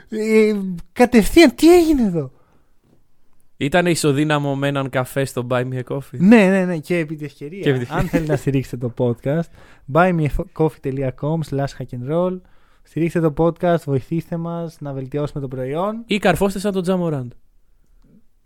ε, 0.10 0.48
ε, 0.50 0.56
κατευθείαν, 0.94 1.56
τι 1.56 1.76
έγινε 1.76 2.02
εδώ; 2.04 2.32
Ήταν 3.58 3.86
ισοδύναμο 3.86 4.56
με 4.56 4.68
έναν 4.68 4.90
καφέ 4.90 5.26
στο 5.26 5.48
Buy 5.50 5.64
Me 5.64 5.80
a 5.80 5.84
Coffee. 5.96 6.18
Ναι, 6.18 6.48
ναι, 6.50 6.66
ναι, 6.66 6.78
και 6.78 6.98
επί 6.98 7.16
τη 7.16 7.26
ευκαιρία. 7.26 7.62
Και 7.62 7.70
επί 7.70 7.80
της 7.80 7.90
αν 7.90 8.08
θέλετε 8.08 8.32
να 8.32 8.38
στηρίξετε 8.38 8.88
το 8.88 8.94
podcast, 9.24 9.50
buymeacoffee.com 9.94 11.40
slash 11.50 11.74
hackandroll. 11.78 12.40
Στηρίξτε 12.84 13.20
το 13.20 13.34
podcast, 13.38 13.82
βοηθήστε 13.86 14.38
μας 14.38 14.78
να 14.80 14.94
βελτιώσουμε 14.94 15.42
το 15.42 15.48
προϊόν. 15.48 16.04
Ή 16.06 16.18
καρφώστε 16.18 16.60
σαν 16.60 16.72
τον 16.72 16.82
Τζαμοράντ. 16.82 17.32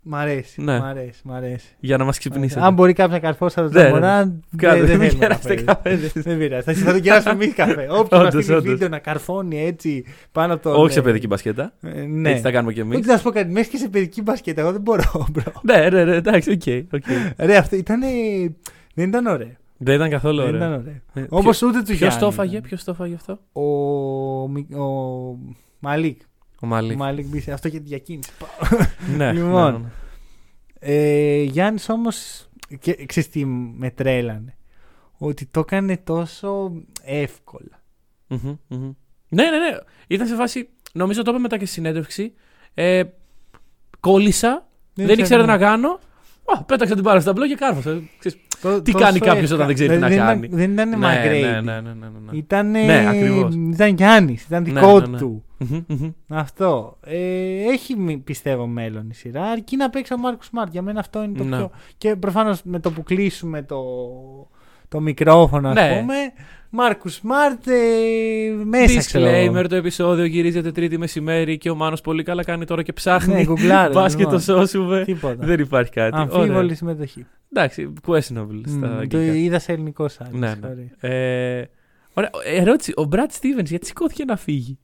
Μ' 0.04 0.14
αρέσει, 0.14 0.62
Ναι. 0.62 0.78
μ' 0.78 0.82
αρέσει, 0.82 1.20
μ' 1.24 1.32
αρέσει. 1.32 1.66
Για 1.80 1.96
να 1.96 2.04
μας 2.04 2.18
ξυπνήσετε. 2.18 2.60
Αν 2.60 2.74
μπορεί 2.74 2.92
κάποιος 2.92 3.14
να 3.14 3.26
καρφώσει 3.26 3.60
από 3.60 3.68
τον 3.70 3.76
Ναι, 3.76 3.82
ναι. 3.82 3.90
Τζαμοράν, 3.90 4.42
Κάντε, 4.56 4.80
δεν 4.84 4.98
μην 4.98 5.08
θέλουμε 5.08 5.18
κεράσετε 5.26 5.54
καφέ. 5.54 5.64
καφέδες. 5.64 6.12
Δεν 6.12 6.38
πειράζει. 6.38 6.62
Θα, 6.64 6.72
θα 6.74 6.92
τον 6.92 7.00
κεράσουμε 7.00 7.32
εμείς 7.32 7.54
καφέ. 7.54 7.86
Όποιος 7.98 8.08
μα 8.20 8.26
Όντως, 8.26 8.42
στείλει 8.44 8.56
όντως. 8.58 8.72
βίντεο 8.72 8.88
να 8.88 8.98
καρφώνει 8.98 9.64
έτσι 9.66 10.04
πάνω 10.32 10.54
από 10.54 10.62
το. 10.62 10.70
Όχι 10.80 10.92
σε 10.92 11.02
παιδική 11.02 11.26
μπασκέτα. 11.26 11.72
Ε, 11.82 12.00
ναι. 12.02 12.30
Έτσι 12.30 12.42
θα 12.42 12.50
κάνουμε 12.50 12.72
κι 12.72 12.80
εμείς. 12.80 12.98
Όχι 12.98 13.06
να 13.06 13.16
σου 13.16 13.22
πω 13.22 13.30
κάτι, 13.30 13.50
μέχρι 13.52 13.70
και 13.70 13.76
σε 13.76 13.88
παιδική 13.88 14.22
μπασκέτα, 14.22 14.60
εγώ 14.60 14.72
δεν 14.72 14.80
μπορώ, 14.80 15.26
bro. 15.32 15.52
Ναι, 15.62 15.88
ναι, 15.90 16.04
ναι, 16.04 16.14
εντάξει, 16.16 16.50
οκ. 16.50 16.94
οκ. 16.94 17.04
Ρε, 17.36 17.56
αυτό 17.56 17.76
ήταν. 17.76 18.00
Δεν 18.94 19.08
ήταν 19.08 19.26
ωραίο. 19.26 19.50
Δεν 19.76 19.94
ήταν 19.94 20.10
καθόλου 20.10 20.36
Δεν 20.36 20.46
ωραίο. 20.46 20.56
ήταν 20.58 20.72
ωραίο. 20.72 20.94
Ε, 21.14 21.26
Όπως 21.28 21.62
ούτε 21.62 21.78
του 21.78 21.84
Ποιος 21.84 21.98
Γιάννη. 21.98 22.18
το 22.18 22.26
έφαγε, 22.26 22.56
ήταν. 22.56 22.62
ποιος 22.68 22.84
το 22.84 22.90
έφαγε 22.90 23.14
αυτό; 23.14 23.38
Ο, 23.52 23.62
Μι- 24.48 24.74
ο 24.74 25.38
Μαλίκ. 25.78 26.20
Ο 26.62 26.66
Μαλίκ. 26.66 26.92
Ο 26.94 26.98
Μαλίκ 26.98 27.26
μπήσε. 27.26 27.52
Αυτό 27.52 27.68
και 27.68 27.78
τη 27.78 27.84
διακίνηση. 27.88 28.30
Ναι, 29.16 29.32
Λοιπόν. 29.42 29.72
ναι, 29.72 29.78
ναι. 29.78 29.88
Ε, 30.78 31.42
Γιάννης 31.42 31.88
όμως. 31.88 32.48
Και 32.80 33.06
ξέρεις 33.06 33.30
τι 33.30 33.44
με 33.76 33.90
τρέλανε; 33.90 34.54
Ότι 35.18 35.46
το 35.46 35.60
έκανε 35.60 35.96
τόσο 35.96 36.72
εύκολα. 37.04 37.82
Μμμ, 38.28 38.56
μμμ. 38.68 38.90
Ναι, 39.28 39.42
ναι, 39.42 39.50
ναι. 39.50 39.76
Ήταν 40.06 40.26
σε 40.26 40.34
φάση. 40.34 40.68
Νομίζω 40.92 41.22
το 41.22 41.30
είπε 41.30 41.40
μετά 41.40 41.56
και 41.58 41.64
στη 41.64 41.74
συνέντευξη. 41.74 42.32
Ε, 42.74 43.02
κόλλησα. 44.00 44.66
Δεν, 44.94 45.04
ξέρω, 45.06 45.20
ήξερα 45.20 45.40
τι 45.42 45.46
ναι. 45.46 45.52
να 45.52 45.58
κάνω. 45.58 45.98
Α, 46.44 46.64
πέταξα 46.64 46.94
την 46.94 47.02
μπάλα 47.02 47.20
στο 47.20 47.30
ταμπλό 47.32 47.48
και 47.48 47.54
κάρφωσα. 47.54 48.02
Ξέρεις, 48.18 48.38
Το- 48.62 48.82
Τι 48.82 48.92
τόσο 48.92 49.04
κάνει 49.04 49.18
κάποιος 49.18 49.42
εύκολα. 49.50 49.54
όταν 49.54 49.66
δεν 49.66 49.74
ξέρει 49.74 49.88
τι 49.90 49.94
Δηλαδή, 49.94 50.16
να 50.16 50.24
δεν 50.26 50.34
κάνει. 50.34 50.46
Ήταν, 50.46 50.58
δεν 50.58 50.72
ήταν 50.72 50.88
ναι, 50.88 50.96
Μαγκρέιντι. 50.96 51.48
ναι, 51.48 51.60
ναι, 51.60 51.80
ναι, 51.80 51.92
ναι, 51.92 52.08
ναι. 52.30 52.36
Ήταν, 52.38 52.70
Ναι, 52.70 53.08
ακριβώς. 53.08 53.54
ήταν 53.54 53.94
Γιάννης, 53.94 54.44
ήταν 54.44 54.62
Ναι, 54.62 54.72
δικό 54.72 55.00
ναι, 55.00 55.06
ναι. 55.06 55.18
του. 55.18 55.44
Μμμ, 55.68 55.84
μμμ. 55.86 56.10
Αυτό. 56.28 56.98
Ε, 57.04 57.16
έχει 57.72 57.96
μη- 57.96 58.18
πιστεύω 58.18 58.66
μέλλον 58.66 59.10
η 59.10 59.14
σειρά. 59.14 59.42
Αρκεί 59.42 59.76
να 59.76 59.90
παίξει 59.90 60.14
ο 60.14 60.18
Μάρκο 60.18 60.42
Σμαρτ. 60.42 60.72
Για 60.72 60.82
μένα 60.82 61.00
αυτό 61.00 61.22
είναι 61.22 61.38
το 61.38 61.44
Ναι. 61.44 61.56
πιο. 61.56 61.70
Και 61.98 62.16
προφανώς 62.16 62.62
με 62.62 62.80
το 62.80 62.90
που 62.90 63.02
κλείσουμε 63.02 63.62
το, 63.62 63.82
το 64.88 65.00
μικρόφωνο, 65.00 65.68
ας 65.68 65.74
Ναι. 65.74 65.98
πούμε. 66.00 66.14
Μάρκο 66.74 67.08
Σμαρτ 67.08 67.66
ε, 67.66 67.72
μέσα 68.64 68.98
ξέρω. 68.98 69.26
εγώ. 69.26 69.52
Disclaimer, 69.58 69.68
το 69.68 69.74
επεισόδιο 69.76 70.24
γυρίζεται 70.24 70.72
τρίτη 70.72 70.98
μεσημέρι 70.98 71.58
και 71.58 71.70
ο 71.70 71.74
Μάνος 71.74 72.00
πολύ 72.00 72.22
καλά 72.22 72.44
κάνει 72.44 72.64
τώρα 72.64 72.82
και 72.82 72.92
ψάχνει. 72.92 73.34
Ναι, 73.34 73.42
γκουγκλάρω, 73.44 73.92
Μπας 74.00 74.12
και 74.14 74.18
λοιπόν. 74.18 74.34
το 74.34 74.40
σώσουμε. 74.40 75.04
Τίποτα. 75.04 75.46
Δεν 75.46 75.60
υπάρχει 75.60 75.90
κάτι. 75.90 76.16
Αμφίβολη 76.16 76.50
Ωραία. 76.56 76.74
συμμετοχή. 76.74 77.26
Εντάξει, 77.52 77.92
questionable 78.06 78.60
στα 78.66 78.76
Μμ, 78.76 78.80
το 78.80 78.86
αγγλικά. 78.86 79.18
είδα 79.36 79.58
σε 79.58 79.72
ελληνικό 79.72 80.04
site. 80.18 80.30
Ναι, 80.32 80.52
sorry. 80.52 80.76
ναι. 81.00 81.08
Ε, 81.08 81.68
ωραία, 82.14 82.30
ερώτηση. 82.44 82.92
Ο 82.96 83.08
Brad 83.12 83.16
Stevens 83.40 83.64
γιατί 83.64 83.86
σηκώθηκε 83.86 84.24
να 84.24 84.36
φύγει; 84.36 84.78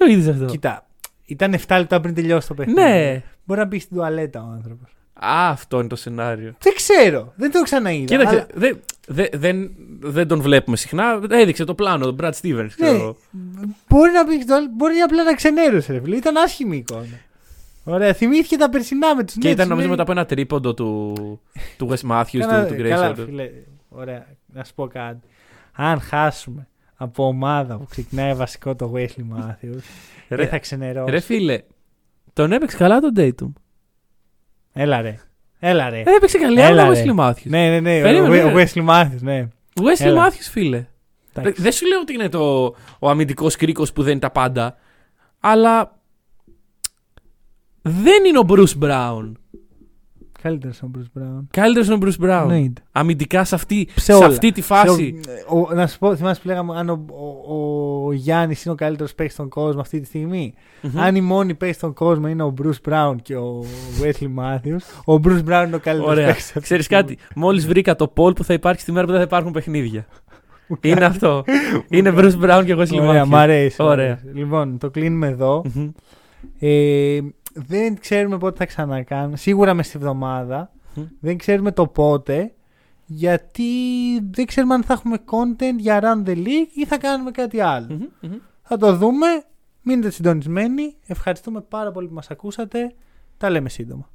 Το 0.00 0.06
είδες 0.06 0.28
αυτό; 0.28 0.44
Κοίτα, 0.44 0.86
ήταν 1.24 1.54
7 1.66 1.76
λεπτά 1.78 2.00
πριν 2.00 2.14
τελειώσει 2.14 2.48
το 2.48 2.54
παιχνίδι. 2.54 2.80
Ναι. 2.80 3.22
Μπορεί 3.44 3.60
να 3.60 3.66
μπει 3.66 3.78
στην 3.78 3.96
τουαλέτα 3.96 4.42
ο 4.42 4.50
άνθρωπος. 4.54 4.90
Α, 5.12 5.48
αυτό 5.50 5.78
είναι 5.78 5.88
το 5.88 5.96
σενάριο. 5.96 6.54
Δεν 6.58 6.74
ξέρω. 6.74 7.32
Δεν 7.36 7.50
το 7.52 7.62
ξαναείδα. 7.62 8.04
Κοίταξε, 8.16 8.34
αλλά- 8.36 8.46
δε- 8.54 8.72
δε- 9.08 9.28
δεν, 9.38 9.70
δεν 10.00 10.28
τον 10.28 10.40
βλέπουμε 10.40 10.76
συχνά. 10.76 11.20
Έδειξε 11.30 11.64
το 11.64 11.74
πλάνο, 11.74 12.04
τον 12.04 12.16
Brad 12.20 12.30
Stevens. 12.40 12.66
ξέρω 12.76 12.92
Ναι, 12.92 12.98
εγώ. 12.98 13.16
μπορεί 13.88 14.10
να 14.12 14.24
μπει 14.26 14.34
στην 14.34 14.46
τουαλέτα. 14.46 14.72
Μπορεί 14.76 14.98
απλά 14.98 15.22
να 15.24 15.34
ξενέρωσε. 15.34 15.92
Ρε, 15.92 16.00
φίλε. 16.00 16.16
Ήταν 16.16 16.36
άσχημη 16.36 16.76
η 16.76 16.78
εικόνα. 16.78 17.04
Ωραία, 17.84 18.12
θυμήθηκε 18.12 18.56
τα 18.56 18.68
περσινά 18.70 19.16
με 19.16 19.24
τους 19.24 19.34
Και 19.38 19.50
ήταν 19.50 19.68
νομίζω 19.68 19.88
μετά 19.88 20.02
από 20.02 20.12
ένα 20.12 20.24
τρίποντο 20.26 20.74
του, 20.74 21.14
του 21.76 21.88
Wes 21.90 22.10
Matthews, 22.10 22.38
Καλά, 22.38 22.66
του, 22.66 22.74
του 22.74 22.82
καλά, 22.88 23.12
Grayson. 23.12 23.24
φίλε. 23.26 23.50
Ωραία, 23.88 24.26
να 24.46 24.64
σου 24.64 24.74
πω 24.74 24.86
κάτι. 24.86 25.26
Αν 25.72 26.00
χάσουμε 26.00 26.68
από 27.02 27.26
ομάδα 27.26 27.76
που 27.76 27.86
ξεκινάει 27.90 28.34
βασικό 28.34 28.74
το 28.74 28.92
Wesley 28.94 29.36
Matthews, 29.36 29.80
Ρε- 30.28 30.36
δεν 30.36 30.48
θα 30.48 30.58
ξενερώσει. 30.58 31.10
Ρε 31.10 31.20
φίλε, 31.20 31.62
τον 32.32 32.52
έπαιξε 32.52 32.76
καλά 32.76 33.00
τον 33.00 33.12
Dayton. 33.16 33.52
Έλα 34.72 35.00
ρε. 35.00 35.18
Έλα 35.58 35.90
ρε. 35.90 36.00
Ε, 36.00 36.14
έπαιξε 36.16 36.38
καλή 36.38 36.60
Έλα, 36.60 36.82
άλλο 36.82 36.90
ο 36.90 36.94
ρε. 36.94 37.04
Wesley 37.04 37.18
Matthews. 37.18 37.42
Ναι, 37.42 37.68
ναι, 37.68 37.80
ναι. 37.80 38.00
Περίμενε, 38.00 38.42
ο, 38.42 38.48
ο 38.48 38.50
ναι. 38.50 38.64
Wesley 38.64 38.88
Matthews, 38.88 39.20
ναι. 39.20 39.48
Wesley 39.74 40.04
Έλα. 40.04 40.28
Matthews, 40.28 40.48
φίλε. 40.50 40.86
Εντάξει. 41.34 41.62
Δεν 41.62 41.72
σου 41.72 41.86
λέω 41.86 42.00
ότι 42.00 42.12
είναι 42.12 42.28
το, 42.28 42.64
ο 42.98 43.10
αμυντικός 43.10 43.56
κρίκος 43.56 43.92
που 43.92 44.02
δεν 44.02 44.10
είναι 44.10 44.20
τα 44.20 44.30
πάντα, 44.30 44.76
αλλά 45.40 45.98
δεν 47.82 48.24
είναι 48.24 48.38
ο 48.38 48.44
Bruce 48.48 48.78
Brown. 48.82 49.32
Καλύτερος 50.42 50.82
ο 50.82 50.90
Bruce 50.96 51.20
Brown. 51.20 51.40
Καλύτερος 51.50 51.86
είναι 51.86 51.94
ο 51.94 51.98
Bruce 52.02 52.24
Brown. 52.24 52.40
Εννοείται. 52.42 52.82
Αμυντικά 52.92 53.44
σε 53.44 53.54
αυτή, 53.54 53.88
Σε 53.94 54.00
σε 54.00 54.12
όλα. 54.12 54.26
αυτή 54.26 54.52
τη 54.52 54.62
φάση. 54.62 55.20
Σε 55.24 55.30
ο- 55.48 55.58
ο- 55.58 55.74
να 55.74 55.86
σου 55.86 55.98
πω, 55.98 56.16
θυμάσαι 56.16 56.40
που 56.40 56.46
λέγαμε 56.48 56.76
αν 56.78 56.88
ο, 56.88 57.04
ο, 57.48 58.06
ο 58.06 58.12
Γιάννης 58.12 58.64
είναι 58.64 58.72
ο 58.72 58.76
καλύτερος 58.76 59.14
παίκτης 59.14 59.34
στον 59.34 59.48
κόσμο 59.48 59.80
αυτή 59.80 60.00
τη 60.00 60.06
στιγμή. 60.06 60.54
Μμμ. 60.82 61.00
Αν 61.00 61.16
η 61.16 61.20
μόνη 61.20 61.54
παίκτης 61.54 61.76
στον 61.76 61.92
κόσμο 61.92 62.28
είναι 62.28 62.42
ο 62.42 62.54
Bruce 62.62 62.90
Brown 62.90 63.14
και 63.22 63.36
ο 63.36 63.64
Wesley 64.02 64.26
Matthews, 64.40 65.14
ο 65.14 65.20
Bruce 65.24 65.44
Brown 65.48 65.64
είναι 65.66 65.76
ο 65.76 65.80
καλύτερος 65.80 66.10
Ωραία. 66.10 66.26
παίκτης. 66.26 66.52
Ξέρεις 66.60 66.86
κάτι, 66.86 67.18
μόλις 67.34 67.66
βρήκα 67.66 67.96
το 67.96 68.12
poll 68.16 68.36
που 68.36 68.44
θα 68.44 68.52
υπάρχει 68.54 68.80
στη 68.80 68.92
μέρα 68.92 69.04
που 69.06 69.10
δεν 69.12 69.20
θα 69.20 69.26
υπάρχουν 69.26 69.52
παιχνίδια. 69.52 70.06
είναι 70.80 71.04
αυτό. 71.04 71.44
είναι 71.90 72.12
Bruce 72.16 72.40
Brown 72.42 72.62
και 72.66 72.74
Wesley 72.74 73.00
Ωραία, 73.00 73.24
Matthews. 73.24 73.28
μ' 73.28 73.34
αρέσει. 73.36 73.82
μ' 73.82 73.84
Ωραία. 73.84 74.04
αρέσει. 74.12 74.26
Λοιπόν, 74.38 74.78
το 74.78 74.90
κλείνουμε 74.90 75.26
εδώ. 75.26 75.62
Μμμ. 75.74 75.88
Ε, 76.58 77.18
δεν 77.54 77.98
ξέρουμε 77.98 78.38
πότε 78.38 78.56
θα 78.56 78.66
ξανακάνουμε. 78.66 79.36
Σίγουρα 79.36 79.74
μες 79.74 79.86
στη 79.86 79.98
βδομάδα. 79.98 80.70
Μμ. 80.94 81.02
Δεν 81.20 81.36
ξέρουμε 81.38 81.72
το 81.72 81.86
πότε. 81.86 82.54
Γιατί 83.06 83.64
δεν 84.30 84.46
ξέρουμε 84.46 84.74
αν 84.74 84.82
θα 84.82 84.92
έχουμε 84.92 85.18
content 85.24 85.76
για 85.76 86.00
Around 86.02 86.28
the 86.28 86.36
League 86.36 86.68
ή 86.74 86.86
θα 86.86 86.98
κάνουμε 86.98 87.30
κάτι 87.30 87.60
άλλο. 87.60 87.86
Μμμ, 87.90 88.06
μμμ. 88.20 88.38
Θα 88.62 88.76
το 88.76 88.96
δούμε. 88.96 89.26
Μείνετε 89.82 90.10
συντονισμένοι. 90.10 90.96
Ευχαριστούμε 91.06 91.60
πάρα 91.60 91.92
πολύ 91.92 92.08
που 92.08 92.14
μας 92.14 92.30
ακούσατε. 92.30 92.94
Τα 93.36 93.50
λέμε 93.50 93.68
σύντομα. 93.68 94.10